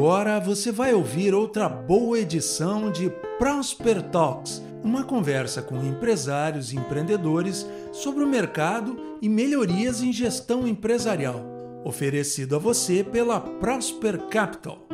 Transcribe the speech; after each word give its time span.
Agora 0.00 0.40
você 0.40 0.72
vai 0.72 0.94
ouvir 0.94 1.34
outra 1.34 1.68
boa 1.68 2.18
edição 2.18 2.90
de 2.90 3.10
Prosper 3.38 4.00
Talks, 4.00 4.62
uma 4.82 5.04
conversa 5.04 5.60
com 5.60 5.76
empresários 5.84 6.72
e 6.72 6.76
empreendedores 6.76 7.68
sobre 7.92 8.24
o 8.24 8.26
mercado 8.26 9.18
e 9.20 9.28
melhorias 9.28 10.02
em 10.02 10.10
gestão 10.10 10.66
empresarial, 10.66 11.44
oferecido 11.84 12.56
a 12.56 12.58
você 12.58 13.04
pela 13.04 13.42
Prosper 13.58 14.26
Capital. 14.28 14.88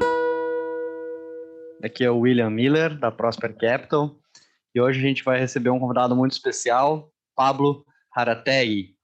Aqui 1.84 2.02
é 2.02 2.10
o 2.10 2.18
William 2.18 2.50
Miller, 2.50 2.98
da 2.98 3.12
Prosper 3.12 3.56
Capital, 3.56 4.16
e 4.74 4.80
hoje 4.80 4.98
a 4.98 5.02
gente 5.02 5.22
vai 5.22 5.38
receber 5.38 5.70
um 5.70 5.78
convidado 5.78 6.16
muito 6.16 6.32
especial, 6.32 7.12
Pablo 7.36 7.84
Harategui. 8.12 8.95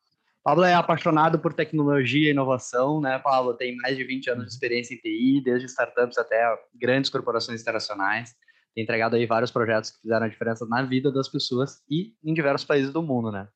Pablo 0.44 0.64
é 0.64 0.74
apaixonado 0.74 1.38
por 1.38 1.54
tecnologia 1.54 2.28
e 2.28 2.32
inovação, 2.32 3.00
né, 3.00 3.16
Pablo? 3.20 3.54
Tem 3.54 3.76
mais 3.76 3.96
de 3.96 4.02
20 4.02 4.28
anos 4.30 4.46
de 4.46 4.50
experiência 4.50 4.94
em 4.94 4.98
TI, 4.98 5.40
desde 5.40 5.66
startups 5.66 6.18
até 6.18 6.44
grandes 6.74 7.10
corporações 7.10 7.60
internacionais. 7.60 8.34
Tem 8.74 8.82
entregado 8.82 9.14
aí 9.14 9.24
vários 9.24 9.52
projetos 9.52 9.92
que 9.92 10.00
fizeram 10.00 10.26
a 10.26 10.28
diferença 10.28 10.66
na 10.66 10.82
vida 10.82 11.12
das 11.12 11.28
pessoas 11.28 11.80
e 11.88 12.14
em 12.24 12.34
diversos 12.34 12.66
países 12.66 12.92
do 12.92 13.02
mundo, 13.02 13.30
né? 13.30 13.46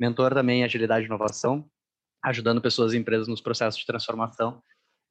Mentor 0.00 0.34
também 0.34 0.62
em 0.62 0.64
agilidade 0.64 1.04
e 1.04 1.06
inovação, 1.06 1.64
ajudando 2.24 2.60
pessoas 2.60 2.92
e 2.92 2.98
empresas 2.98 3.28
nos 3.28 3.40
processos 3.40 3.78
de 3.78 3.86
transformação. 3.86 4.60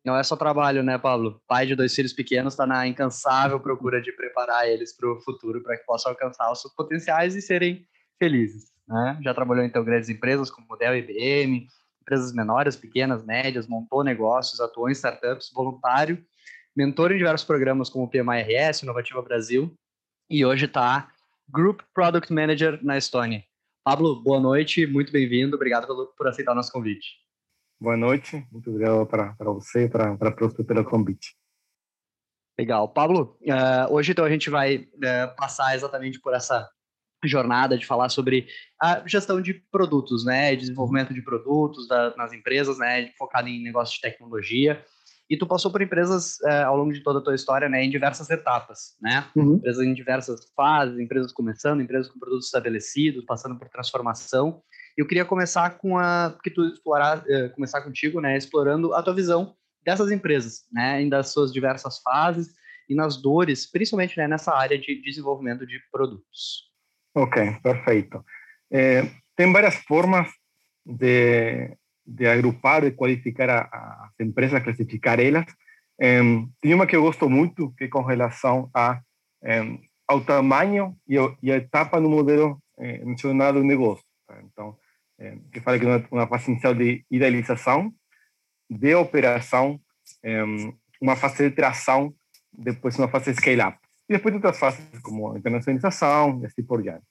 Não 0.03 0.17
é 0.17 0.23
só 0.23 0.36
trabalho, 0.36 0.84
né, 0.84 0.98
Pablo? 0.98 1.41
Pai 1.48 1.66
de 1.66 1.75
dois 1.75 1.95
filhos 1.95 2.11
pequenos 2.11 2.53
está 2.53 2.67
na 2.67 2.86
incansável 2.88 3.58
procura 3.59 4.02
de 4.02 4.11
preparar 4.11 4.67
eles 4.67 4.94
para 4.98 5.09
o 5.09 5.22
futuro, 5.22 5.63
para 5.63 5.77
que 5.77 5.86
possam 5.86 6.11
alcançar 6.11 6.52
os 6.52 6.59
seus 6.59 6.73
potenciais 6.73 7.36
e 7.36 7.41
serem 7.41 7.88
felizes. 8.20 8.72
Né? 8.91 9.18
Já 9.23 9.34
trabalhou 9.34 9.63
então 9.63 9.86
grandes 9.86 10.09
empresas 10.09 10.52
como 10.52 10.76
Dell, 10.76 10.98
IBM, 10.98 11.66
empresas 12.02 12.34
menores, 12.34 12.76
pequenas, 12.76 13.23
médias, 13.23 13.66
montou 13.66 14.04
negócios, 14.04 14.59
atuou 14.59 14.90
em 14.90 14.91
startups, 14.91 15.50
voluntário, 15.54 16.22
mentor 16.75 17.14
em 17.14 17.17
diversos 17.17 17.48
programas 17.48 17.89
como 17.89 18.03
o 18.03 18.09
PMIRS, 18.09 18.83
Inovativa 18.83 19.22
Brasil, 19.22 19.73
e 20.30 20.45
hoje 20.45 20.66
está 20.66 21.09
Group 21.48 21.80
Product 21.94 22.33
Manager 22.33 22.83
na 22.83 22.98
Estônia. 22.98 23.45
Pablo, 23.81 24.22
boa 24.22 24.42
noite, 24.42 24.86
muito 24.86 25.09
bem-vindo, 25.09 25.55
obrigado 25.55 25.88
por, 26.17 26.28
aceitar 26.28 26.52
o 26.52 26.55
nosso 26.55 26.72
convite. 26.72 27.16
Boa 27.80 27.95
noite, 27.95 28.45
muito 28.52 28.70
obrigado 28.70 29.05
para 29.08 29.36
você 29.39 29.86
e 29.86 29.89
para 29.89 30.11
a 30.11 30.31
Prosper 30.31 30.66
pelo 30.66 30.83
convite. 30.83 31.33
Legal. 32.59 32.89
Pablo, 32.89 33.38
uh, 33.42 33.94
hoje 33.94 34.11
então 34.11 34.26
a 34.26 34.30
gente 34.30 34.50
vai 34.50 34.78
uh, 34.78 35.36
passar 35.38 35.73
exatamente 35.76 36.20
por 36.20 36.33
essa 36.33 36.70
jornada 37.27 37.77
de 37.77 37.86
falar 37.86 38.09
sobre 38.09 38.47
a 38.81 39.03
gestão 39.08 39.41
de 39.41 39.53
produtos, 39.72 40.25
né, 40.25 40.55
desenvolvimento 40.55 41.14
de 41.14 41.22
produtos 41.22 41.88
da, 41.88 42.16
nas 42.16 42.33
empresas, 42.33 42.77
né, 42.77 43.09
focado 43.17 43.47
em 43.47 43.61
negócios 43.64 43.95
de 43.95 44.02
tecnologia. 44.02 44.83
E 45.30 45.38
tu 45.38 45.47
passou 45.47 45.72
por 45.72 45.81
empresas 45.81 46.42
é, 46.42 46.64
ao 46.64 46.75
longo 46.75 46.92
de 46.92 47.02
toda 47.02 47.19
a 47.19 47.22
tua 47.22 47.33
história, 47.33 47.69
né, 47.69 47.83
em 47.86 47.89
diversas 47.89 48.30
etapas, 48.30 48.97
né? 49.02 49.25
Uhum. 49.33 49.55
Empresas 49.55 49.86
em 49.86 49.94
diversas 49.94 50.42
fases, 50.53 50.99
empresas 50.99 51.31
começando, 51.31 51.81
empresas 51.81 52.11
com 52.11 52.19
produtos 52.19 52.47
estabelecidos, 52.47 53.23
passando 53.23 53.58
por 53.58 53.69
transformação. 53.69 54.61
Eu 54.97 55.08
queria 55.08 55.23
começar 55.23 55.77
com 55.77 55.97
a 55.97 56.38
que 56.44 56.49
tu 56.49 56.66
explorar, 56.66 57.23
é, 57.30 57.47
começar 57.47 57.81
contigo, 57.81 58.19
né, 58.19 58.36
explorando 58.36 58.94
a 58.94 59.02
tua 59.02 59.16
visão 59.16 59.55
dessas 59.86 60.11
empresas, 60.11 60.64
né, 60.69 61.02
em 61.02 61.08
das 61.08 61.30
suas 61.30 61.53
diversas 61.53 61.99
fases 61.99 62.53
e 62.89 62.94
nas 62.94 63.16
dores, 63.16 63.66
principalmente 63.66 64.17
né, 64.17 64.27
nessa 64.27 64.53
área 64.53 64.77
de 64.77 65.02
desenvolvimento 65.02 65.66
de 65.66 65.80
produtos. 65.89 66.70
Ok, 67.14 67.59
perfeito. 67.62 68.26
Eh, 68.72 69.04
tem 69.36 69.52
várias 69.52 69.76
formas 69.76 70.30
de, 70.86 71.76
de 72.06 72.28
agrupar, 72.28 72.84
de 72.84 72.92
qualificar 72.92 73.50
a, 73.50 74.06
as 74.06 74.20
empresas, 74.20 74.64
classificar 74.64 75.20
elas. 75.20 75.45
Eh, 76.00 76.22
tem 76.62 76.73
uma 76.73 76.88
que 76.88 76.95
eu 76.95 77.02
gosto 77.02 77.30
muito, 77.30 77.73
que 77.76 77.86
é 77.86 77.88
com 77.88 78.02
relação 78.02 78.70
a, 78.73 79.02
eh, 79.44 79.77
ao 80.08 80.21
tamanho 80.21 80.95
e, 81.08 81.16
e, 81.44 81.52
a 81.52 81.58
etapa 81.58 82.00
no 82.00 82.10
modelo 82.10 82.61
eh, 82.77 83.04
mencionado 83.04 83.60
do 83.60 83.66
negócio. 83.66 84.05
Então, 84.45 84.77
eh, 85.20 85.38
que 85.52 85.60
fala 85.60 85.77
que 85.77 85.86
uma, 85.86 86.08
uma 86.11 86.27
fase 86.27 86.52
inicial 86.52 86.73
de 86.73 87.05
idealização, 87.11 87.94
de 88.70 88.95
operação, 88.95 89.80
eh, 90.23 90.44
uma 91.02 91.16
fase 91.16 91.50
de 91.50 91.55
tração, 91.55 92.14
depois 92.54 92.98
uma 92.98 93.10
fase 93.10 93.32
de 93.32 93.38
scale-up. 93.38 93.77
E 94.11 94.16
depois 94.16 94.36
outras 94.36 94.60
fases, 94.60 94.86
como 94.99 95.38
internacionalização 95.38 96.42
e 96.42 96.45
assim 96.45 96.61
por 96.61 96.83
diante. 96.83 97.05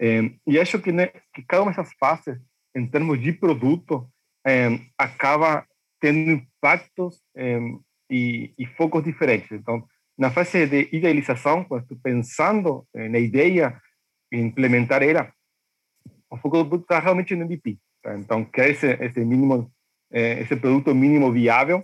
É, 0.00 0.32
e 0.44 0.58
acho 0.58 0.80
que, 0.80 0.90
né, 0.90 1.12
que 1.32 1.44
cada 1.46 1.62
uma 1.62 1.70
dessas 1.70 1.92
fases, 1.94 2.36
em 2.74 2.84
termos 2.88 3.22
de 3.22 3.32
produto, 3.32 4.10
é, 4.44 4.80
acaba 4.98 5.64
tendo 6.00 6.32
impactos 6.32 7.22
é, 7.36 7.60
e, 8.10 8.52
e, 8.58 8.66
focos 8.66 9.04
diferentes. 9.04 9.52
Então, 9.52 9.86
na 10.18 10.28
fase 10.28 10.66
de 10.66 10.88
idealização, 10.90 11.62
quando 11.62 11.82
estou 11.82 11.98
pensando 12.02 12.84
na 12.92 13.20
ideia 13.20 13.80
e 14.32 14.36
implementar 14.36 15.04
ela, 15.04 15.32
o 16.28 16.36
foco 16.36 16.58
do 16.58 16.68
produto 16.68 16.82
está 16.82 16.98
realmente 16.98 17.36
no 17.36 17.44
MVP. 17.44 17.78
Tá? 18.02 18.18
Então, 18.18 18.44
criar 18.44 18.70
esse, 18.70 18.86
esse 18.86 19.20
mínimo, 19.24 19.72
esse 20.10 20.56
produto 20.56 20.92
mínimo 20.92 21.30
viável 21.30 21.80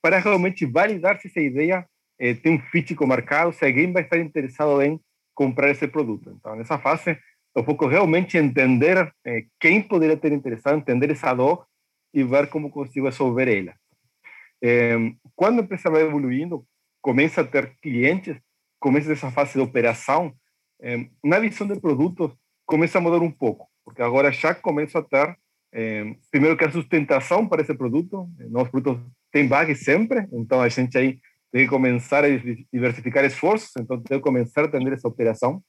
para 0.00 0.18
realmente 0.18 0.64
validar 0.66 1.20
se 1.20 1.26
essa 1.26 1.40
ideia 1.40 1.84
eh, 2.18 2.34
tem 2.34 2.54
um 2.54 2.60
fit 2.70 2.94
com 2.94 3.04
o 3.04 3.08
mercado, 3.08 3.52
se 3.52 3.64
alguém 3.64 3.92
vai 3.92 4.02
estar 4.02 4.18
interessado 4.18 4.80
em 4.82 5.00
comprar 5.34 5.70
esse 5.70 5.86
produto. 5.86 6.34
Então, 6.36 6.56
nessa 6.56 6.78
fase, 6.78 7.18
eu 7.54 7.64
foco 7.64 7.86
realmente 7.86 8.36
entender 8.36 9.12
eh, 9.24 9.44
quem 9.60 9.82
poderia 9.82 10.16
ter 10.16 10.32
interessado, 10.32 10.78
entender 10.78 11.10
essa 11.10 11.34
dor 11.34 11.66
e 12.12 12.22
ver 12.24 12.48
como 12.48 12.70
consigo 12.70 13.06
resolver 13.06 13.48
ela. 13.48 13.74
Eh, 14.62 15.12
quando 15.34 15.60
a 15.60 15.62
empresa 15.62 15.90
vai 15.90 16.02
evoluindo, 16.02 16.64
começa 17.00 17.40
a 17.42 17.44
ter 17.44 17.76
clientes, 17.80 18.36
começa 18.80 19.12
essa 19.12 19.30
fase 19.30 19.54
de 19.54 19.60
operação, 19.60 20.32
eh, 20.80 21.08
na 21.22 21.38
visão 21.38 21.66
de 21.66 21.80
produtos, 21.80 22.32
começa 22.66 22.98
a 22.98 23.00
mudar 23.00 23.22
um 23.22 23.30
pouco, 23.30 23.68
porque 23.84 24.02
agora 24.02 24.30
já 24.32 24.54
começa 24.54 24.98
a 24.98 25.02
ter, 25.02 25.36
eh, 25.72 26.14
primeiro 26.30 26.56
que 26.56 26.64
a 26.64 26.70
sustentação 26.70 27.48
para 27.48 27.62
esse 27.62 27.74
produto, 27.74 28.28
nossos 28.50 28.70
produtos 28.70 29.04
têm 29.32 29.48
bugs 29.48 29.84
sempre, 29.84 30.26
então 30.32 30.60
a 30.60 30.68
gente 30.68 30.96
aí 30.98 31.20
tem 31.52 31.64
que 31.64 31.70
começar 31.70 32.24
a 32.24 32.28
diversificar 32.72 33.24
esforços, 33.24 33.70
então 33.78 34.00
tem 34.02 34.18
que 34.18 34.24
começar 34.24 34.62
a 34.62 34.64
atender 34.64 34.92
essa 34.92 35.08
operação. 35.08 35.62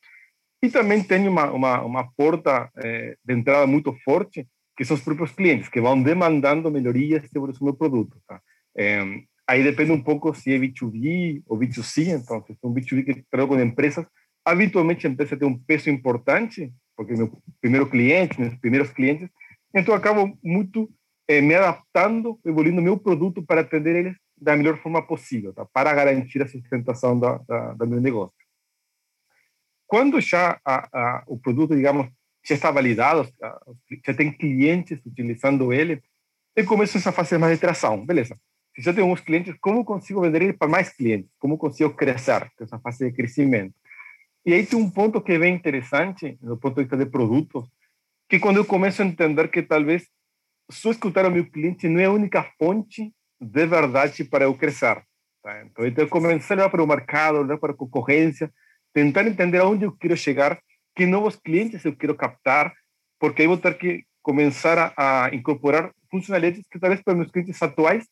E 0.62 0.69
também 0.69 1.01
tem 1.01 1.28
uma, 1.28 1.51
uma, 1.51 1.81
uma 1.81 2.12
porta 2.17 2.69
eh, 2.78 3.16
de 3.23 3.34
entrada 3.34 3.66
muito 3.66 3.95
forte, 4.03 4.45
que 4.75 4.84
são 4.84 4.95
os 4.95 5.03
próprios 5.03 5.31
clientes, 5.31 5.69
que 5.69 5.79
vão 5.79 6.01
demandando 6.01 6.69
melhorias 6.69 7.29
sobre 7.31 7.51
o 7.51 7.63
meu 7.63 7.73
produto. 7.73 8.18
Tá? 8.28 8.41
Eh, 8.78 9.22
aí 9.47 9.63
depende 9.63 9.91
um 9.91 10.03
pouco 10.03 10.34
se 10.34 10.53
é 10.53 10.59
B2B 10.59 11.44
ou 11.47 11.57
B2C, 11.57 12.09
então 12.09 12.44
se 12.45 12.51
é 12.51 12.68
um 12.68 12.73
B2B 12.73 13.06
que 13.06 13.23
trabalha 13.31 13.47
com 13.47 13.69
empresas, 13.69 14.06
habitualmente 14.44 15.07
a 15.07 15.09
empresa 15.09 15.38
tem 15.38 15.47
um 15.47 15.57
peso 15.57 15.89
importante, 15.89 16.73
porque 16.95 17.13
meu 17.13 17.31
primeiro 17.62 17.89
cliente, 17.89 18.39
meus 18.39 18.56
primeiros 18.56 18.91
clientes, 18.91 19.29
então 19.73 19.94
eu 19.94 19.97
acabo 19.97 20.38
muito 20.44 20.89
eh, 21.29 21.39
me 21.39 21.56
adaptando, 21.56 22.38
evoluindo 22.45 22.81
meu 22.81 22.97
produto 22.97 23.41
para 23.41 23.62
atender 23.62 23.95
eles 23.95 24.18
da 24.41 24.55
melhor 24.55 24.77
forma 24.77 25.05
possível, 25.05 25.53
tá? 25.53 25.66
para 25.66 25.94
garantir 25.94 26.41
a 26.41 26.47
sustentação 26.47 27.19
da, 27.19 27.38
da, 27.39 27.73
do 27.73 27.88
meu 27.88 28.00
negócio. 28.00 28.35
Quando 29.85 30.22
já 30.22 30.59
a, 30.63 30.88
a, 30.94 31.23
o 31.27 31.38
produto, 31.38 31.75
digamos, 31.75 32.07
já 32.47 32.55
está 32.55 32.72
validado, 32.72 33.27
já 34.05 34.13
tem 34.13 34.31
clientes 34.31 35.00
utilizando 35.05 35.73
ele, 35.73 36.01
eu 36.55 36.66
começo 36.66 36.97
essa 36.97 37.11
fase 37.11 37.38
mais 37.38 37.55
de 37.55 37.61
tração. 37.61 38.05
Beleza. 38.05 38.39
Se 38.75 38.81
já 38.81 38.94
tenho 38.94 39.05
alguns 39.05 39.22
clientes, 39.22 39.55
como 39.59 39.83
consigo 39.83 40.22
vender 40.22 40.41
ele 40.41 40.53
para 40.53 40.67
mais 40.67 40.89
clientes? 40.89 41.29
Como 41.39 41.57
consigo 41.57 41.94
crescer? 41.94 42.51
Essa 42.59 42.79
fase 42.79 43.06
de 43.06 43.16
crescimento. 43.16 43.73
E 44.45 44.53
aí 44.53 44.66
tem 44.66 44.79
um 44.79 44.89
ponto 44.89 45.21
que 45.21 45.33
é 45.33 45.39
bem 45.39 45.56
interessante, 45.56 46.38
do 46.41 46.57
ponto 46.57 46.75
de 46.75 46.83
vista 46.83 46.97
de 46.97 47.06
produtos, 47.06 47.66
que 48.29 48.39
quando 48.39 48.57
eu 48.57 48.66
começo 48.66 49.01
a 49.01 49.06
entender 49.06 49.50
que 49.50 49.61
talvez 49.61 50.07
só 50.71 50.91
escutar 50.91 51.25
o 51.25 51.31
meu 51.31 51.50
cliente 51.50 51.89
não 51.89 52.00
é 52.00 52.06
a 52.06 52.12
única 52.12 52.44
fonte 52.57 53.12
de 53.39 53.65
verdade 53.65 54.24
para 54.24 54.45
eu 54.45 54.56
crescer. 54.56 55.01
Tá? 55.41 55.63
Então, 55.63 55.86
eu 55.86 56.07
começar 56.07 56.53
a 56.53 56.57
olhar 56.57 56.69
para 56.69 56.83
o 56.83 56.88
mercado, 56.88 57.39
olhar 57.39 57.57
para 57.57 57.71
a 57.71 57.75
concorrência, 57.75 58.51
tentar 58.94 59.25
entender 59.25 59.59
aonde 59.59 59.86
eu 59.86 59.91
quero 59.91 60.18
chegar, 60.18 60.59
que 60.95 61.06
novos 61.06 61.36
clientes 61.36 61.86
eu 61.86 61.95
quero 61.95 62.15
captar, 62.15 62.74
porque 63.19 63.41
aí 63.41 63.47
vou 63.47 63.57
ter 63.57 63.77
que 63.77 64.03
começar 64.21 64.94
a, 64.97 65.25
a 65.25 65.36
incorporar 65.36 65.91
funcionalidades 66.12 66.68
que 66.69 66.80
talvez 66.80 67.01
para 67.01 67.15
meus 67.15 67.31
clientes 67.31 67.62
atuais 67.62 68.06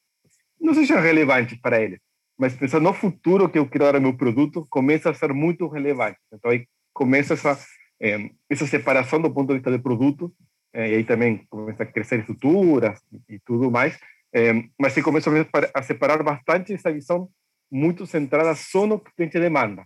não 0.60 0.74
sejam 0.74 1.00
relevantes 1.00 1.60
para 1.60 1.82
eles. 1.82 2.00
Mas 2.38 2.56
pensar 2.56 2.80
no 2.80 2.94
futuro 2.94 3.50
que 3.50 3.58
eu 3.58 3.68
quero 3.68 3.86
dar 3.86 3.96
ao 3.96 4.02
meu 4.02 4.16
produto, 4.16 4.66
começa 4.70 5.10
a 5.10 5.14
ser 5.14 5.34
muito 5.34 5.68
relevante. 5.68 6.20
Então, 6.32 6.52
aí 6.52 6.68
começa 6.94 7.34
essa, 7.34 7.58
eh, 8.00 8.30
essa 8.50 8.68
separação 8.68 9.22
do 9.22 9.34
ponto 9.34 9.50
de 9.50 9.56
vista 9.56 9.72
de 9.72 9.80
produto, 9.80 10.34
eh, 10.74 10.92
e 10.92 10.96
aí 10.96 11.04
também 11.04 11.46
começa 11.50 11.84
a 11.84 11.86
crescer 11.86 12.20
estruturas 12.20 13.02
e 13.28 13.40
tudo 13.40 13.72
mais, 13.72 14.00
é, 14.34 14.54
mas 14.80 14.94
se 14.94 15.02
começa 15.02 15.30
a 15.74 15.82
separar 15.82 16.22
bastante 16.24 16.74
essa 16.74 16.92
visão 16.92 17.30
muito 17.72 18.06
centrada 18.06 18.56
só 18.56 18.86
no 18.86 19.00
que 19.00 19.10
o 19.10 19.14
cliente 19.16 19.40
demanda. 19.40 19.86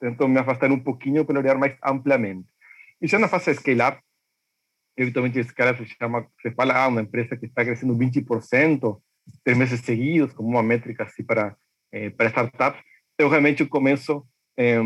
Tento 0.00 0.26
me 0.28 0.38
afastar 0.38 0.70
um 0.70 0.80
pouquinho 0.80 1.24
para 1.24 1.38
olhar 1.38 1.58
mais 1.58 1.76
amplamente. 1.84 2.48
E 3.00 3.06
já 3.06 3.18
na 3.18 3.28
fase 3.28 3.54
scale-up, 3.54 4.00
eventualmente 4.96 5.42
scale 5.44 5.76
se 5.76 5.94
chama, 5.96 6.26
se 6.40 6.50
fala, 6.52 6.74
ah, 6.74 6.88
uma 6.88 7.02
empresa 7.02 7.36
que 7.36 7.46
está 7.46 7.64
crescendo 7.64 7.96
20%, 7.96 9.00
três 9.44 9.58
meses 9.58 9.80
seguidos, 9.80 10.32
como 10.32 10.48
uma 10.48 10.62
métrica 10.62 11.04
assim 11.04 11.22
para 11.22 11.56
é, 11.92 12.10
para 12.10 12.28
startups, 12.28 12.80
eu 13.18 13.28
realmente 13.28 13.64
começo 13.66 14.24
é, 14.56 14.78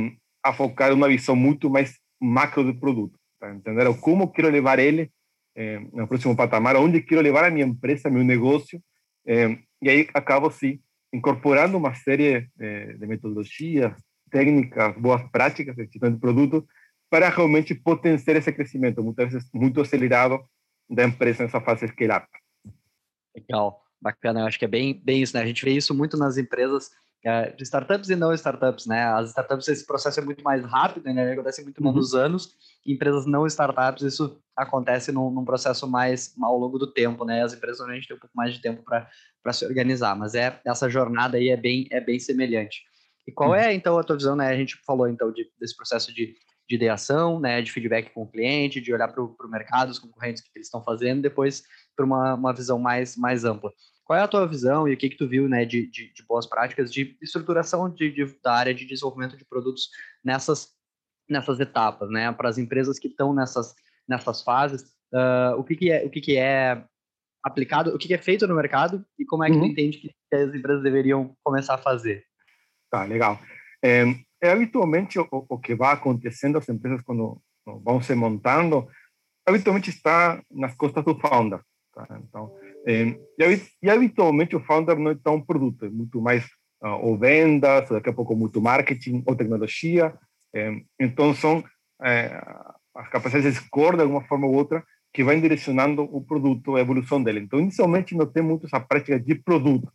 a 0.42 0.52
focar 0.52 0.92
uma 0.92 1.08
visão 1.08 1.36
muito 1.36 1.68
mais 1.68 1.98
macro 2.20 2.64
do 2.64 2.74
produto, 2.74 3.18
tá? 3.38 3.52
entender 3.54 3.92
como 4.00 4.32
quero 4.32 4.48
levar 4.48 4.78
ele 4.78 5.10
é, 5.54 5.78
no 5.92 6.06
próximo 6.08 6.36
patamar, 6.36 6.76
onde 6.76 7.02
quero 7.02 7.20
levar 7.20 7.44
a 7.44 7.50
minha 7.50 7.66
empresa, 7.66 8.10
meu 8.10 8.24
negócio, 8.24 8.82
e 9.26 9.88
aí 9.88 10.08
acabo 10.12 10.50
sim 10.50 10.80
incorporando 11.12 11.78
uma 11.78 11.94
série 11.94 12.48
de, 12.56 12.98
de 12.98 13.06
metodologias, 13.06 13.94
técnicas, 14.30 14.96
boas 14.96 15.22
práticas 15.30 15.76
de 15.76 15.84
gestão 15.84 16.12
de 16.12 16.18
produtos 16.18 16.64
para 17.08 17.28
realmente 17.28 17.74
potenciar 17.74 18.36
esse 18.36 18.52
crescimento, 18.52 19.02
muitas 19.02 19.32
vezes 19.32 19.48
muito 19.54 19.80
acelerado 19.80 20.44
da 20.90 21.04
empresa 21.04 21.44
nessa 21.44 21.60
fase 21.60 21.86
scale-up. 21.86 22.26
Legal, 23.36 23.83
bacana. 24.04 24.40
Eu 24.40 24.46
acho 24.46 24.58
que 24.58 24.66
é 24.66 24.68
bem, 24.68 25.00
bem 25.02 25.22
isso, 25.22 25.34
né? 25.34 25.42
A 25.42 25.46
gente 25.46 25.64
vê 25.64 25.72
isso 25.72 25.94
muito 25.94 26.16
nas 26.18 26.36
empresas 26.36 26.90
é, 27.24 27.50
de 27.50 27.62
startups 27.62 28.10
e 28.10 28.16
não 28.16 28.34
startups, 28.34 28.86
né? 28.86 29.02
As 29.04 29.30
startups, 29.30 29.66
esse 29.68 29.86
processo 29.86 30.20
é 30.20 30.22
muito 30.22 30.44
mais 30.44 30.62
rápido, 30.62 31.12
né? 31.12 31.32
Acontece 31.32 31.64
muito 31.64 31.78
uhum. 31.78 31.90
menos 31.90 32.14
anos. 32.14 32.54
Empresas 32.86 33.24
não 33.24 33.46
startups, 33.46 34.02
isso 34.02 34.38
acontece 34.54 35.10
num, 35.10 35.30
num, 35.30 35.44
processo 35.44 35.88
mais 35.88 36.34
ao 36.40 36.58
longo 36.58 36.78
do 36.78 36.92
tempo, 36.92 37.24
né? 37.24 37.42
As 37.42 37.54
empresas 37.54 37.78
normalmente 37.78 38.06
têm 38.06 38.16
um 38.16 38.20
pouco 38.20 38.36
mais 38.36 38.52
de 38.52 38.60
tempo 38.60 38.82
para 38.84 39.52
se 39.52 39.64
organizar, 39.64 40.14
mas 40.14 40.34
é 40.34 40.60
essa 40.66 40.88
jornada 40.88 41.38
aí 41.38 41.48
é 41.48 41.56
bem, 41.56 41.88
é 41.90 42.00
bem 42.00 42.18
semelhante. 42.18 42.82
E 43.26 43.32
qual 43.32 43.50
uhum. 43.50 43.56
é, 43.56 43.72
então, 43.72 43.98
a 43.98 44.04
tua 44.04 44.16
visão, 44.16 44.36
né? 44.36 44.48
A 44.48 44.56
gente 44.56 44.76
falou, 44.86 45.08
então, 45.08 45.32
de, 45.32 45.50
desse 45.58 45.74
processo 45.74 46.12
de 46.12 46.34
de 46.68 46.76
ideação, 46.76 47.38
né, 47.38 47.60
de 47.60 47.70
feedback 47.70 48.10
com 48.12 48.22
o 48.22 48.26
cliente, 48.26 48.80
de 48.80 48.92
olhar 48.92 49.08
para 49.08 49.22
o 49.22 49.36
mercado, 49.50 49.90
os 49.90 49.98
concorrentes, 49.98 50.42
o 50.42 50.44
que 50.44 50.50
eles 50.56 50.66
estão 50.66 50.82
fazendo, 50.82 51.22
depois 51.22 51.62
para 51.94 52.04
uma, 52.04 52.34
uma 52.34 52.54
visão 52.54 52.78
mais, 52.78 53.16
mais 53.16 53.44
ampla. 53.44 53.70
Qual 54.04 54.18
é 54.18 54.22
a 54.22 54.28
tua 54.28 54.46
visão 54.46 54.86
e 54.86 54.94
o 54.94 54.96
que, 54.96 55.08
que 55.08 55.16
tu 55.16 55.26
viu 55.26 55.48
né, 55.48 55.64
de, 55.64 55.86
de, 55.86 56.12
de 56.12 56.22
boas 56.26 56.46
práticas 56.46 56.92
de 56.92 57.16
estruturação 57.22 57.88
de, 57.88 58.10
de, 58.10 58.24
da 58.42 58.54
área 58.54 58.74
de 58.74 58.84
desenvolvimento 58.84 59.36
de 59.36 59.44
produtos 59.44 59.88
nessas, 60.22 60.68
nessas 61.28 61.58
etapas, 61.58 62.10
né, 62.10 62.30
para 62.32 62.48
as 62.48 62.58
empresas 62.58 62.98
que 62.98 63.08
estão 63.08 63.32
nessas, 63.32 63.74
nessas 64.06 64.42
fases, 64.42 64.82
uh, 65.12 65.58
o, 65.58 65.64
que, 65.64 65.76
que, 65.76 65.90
é, 65.90 66.04
o 66.04 66.10
que, 66.10 66.20
que 66.20 66.36
é 66.36 66.84
aplicado, 67.42 67.94
o 67.94 67.98
que, 67.98 68.08
que 68.08 68.14
é 68.14 68.18
feito 68.18 68.46
no 68.46 68.54
mercado 68.54 69.04
e 69.18 69.24
como 69.24 69.42
é 69.42 69.48
que 69.48 69.54
uhum. 69.54 69.60
tu 69.60 69.66
entende 69.66 69.98
que 69.98 70.14
as 70.34 70.54
empresas 70.54 70.82
deveriam 70.82 71.34
começar 71.42 71.74
a 71.74 71.78
fazer? 71.78 72.24
Tá, 72.90 73.04
legal. 73.04 73.40
É, 73.82 74.04
é 74.42 74.52
habitualmente 74.52 75.18
o, 75.18 75.26
o, 75.30 75.58
que 75.58 75.74
vai 75.74 75.94
acontecendo 75.94 76.58
as 76.58 76.68
empresas 76.68 77.00
quando 77.02 77.40
vão 77.82 78.00
se 78.02 78.14
montando, 78.14 78.86
habitualmente 79.46 79.90
está 79.90 80.42
nas 80.50 80.74
costas 80.74 81.04
do 81.04 81.18
founder. 81.18 81.60
Tá? 81.92 82.06
Então, 82.22 82.54
e, 82.86 83.90
habitualmente 83.90 84.54
o 84.54 84.60
founder 84.60 84.98
não 84.98 85.12
é 85.12 85.14
tão 85.14 85.40
produto, 85.40 85.86
é 85.86 85.88
muito 85.88 86.20
mais 86.20 86.44
uh, 86.82 86.98
ou 87.02 87.18
vendas, 87.18 87.88
daqui 87.88 88.10
a 88.10 88.12
pouco 88.12 88.36
muito 88.36 88.60
marketing 88.60 89.22
ou 89.26 89.36
tecnologia. 89.36 90.14
Então, 91.00 91.34
são 91.34 91.64
é, 92.00 92.40
as 92.94 93.08
capacidades 93.08 93.60
de 93.60 93.68
core, 93.70 93.96
de 93.96 94.02
alguma 94.02 94.22
forma 94.22 94.46
ou 94.46 94.54
outra, 94.54 94.84
que 95.12 95.24
vai 95.24 95.40
direcionando 95.40 96.02
o 96.02 96.24
produto, 96.24 96.76
a 96.76 96.80
evolução 96.80 97.20
dele. 97.20 97.40
Então, 97.40 97.58
inicialmente, 97.58 98.14
não 98.14 98.24
tem 98.24 98.40
muito 98.40 98.66
essa 98.66 98.78
prática 98.78 99.18
de 99.18 99.34
produto 99.34 99.92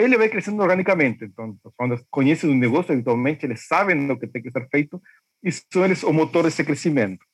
ele 0.00 0.16
vai 0.16 0.28
crescendo 0.28 0.62
organicamente. 0.62 1.24
Então, 1.24 1.56
quando 1.76 2.00
conhecem 2.10 2.48
o 2.48 2.54
negócio, 2.54 2.92
eventualmente, 2.92 3.44
eles 3.44 3.66
sabem 3.66 4.10
o 4.10 4.18
que 4.18 4.26
tem 4.26 4.42
que 4.42 4.50
ser 4.50 4.66
feito 4.70 5.00
e 5.42 5.52
são 5.52 5.84
eles 5.84 6.02
o 6.02 6.12
motor 6.12 6.44
desse 6.44 6.64
crescimento. 6.64 7.24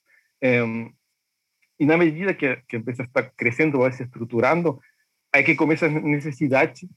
E 1.79 1.85
na 1.85 1.97
medida 1.97 2.33
que, 2.35 2.57
que 2.69 2.77
a 2.77 2.79
empresa 2.79 3.03
está 3.03 3.23
crescendo, 3.23 3.79
vai 3.79 3.93
se 3.93 4.03
estruturando, 4.03 4.81
é 5.33 5.43
que 5.43 5.55
começa 5.55 5.87
a 5.87 5.91
necessidade 5.91 6.89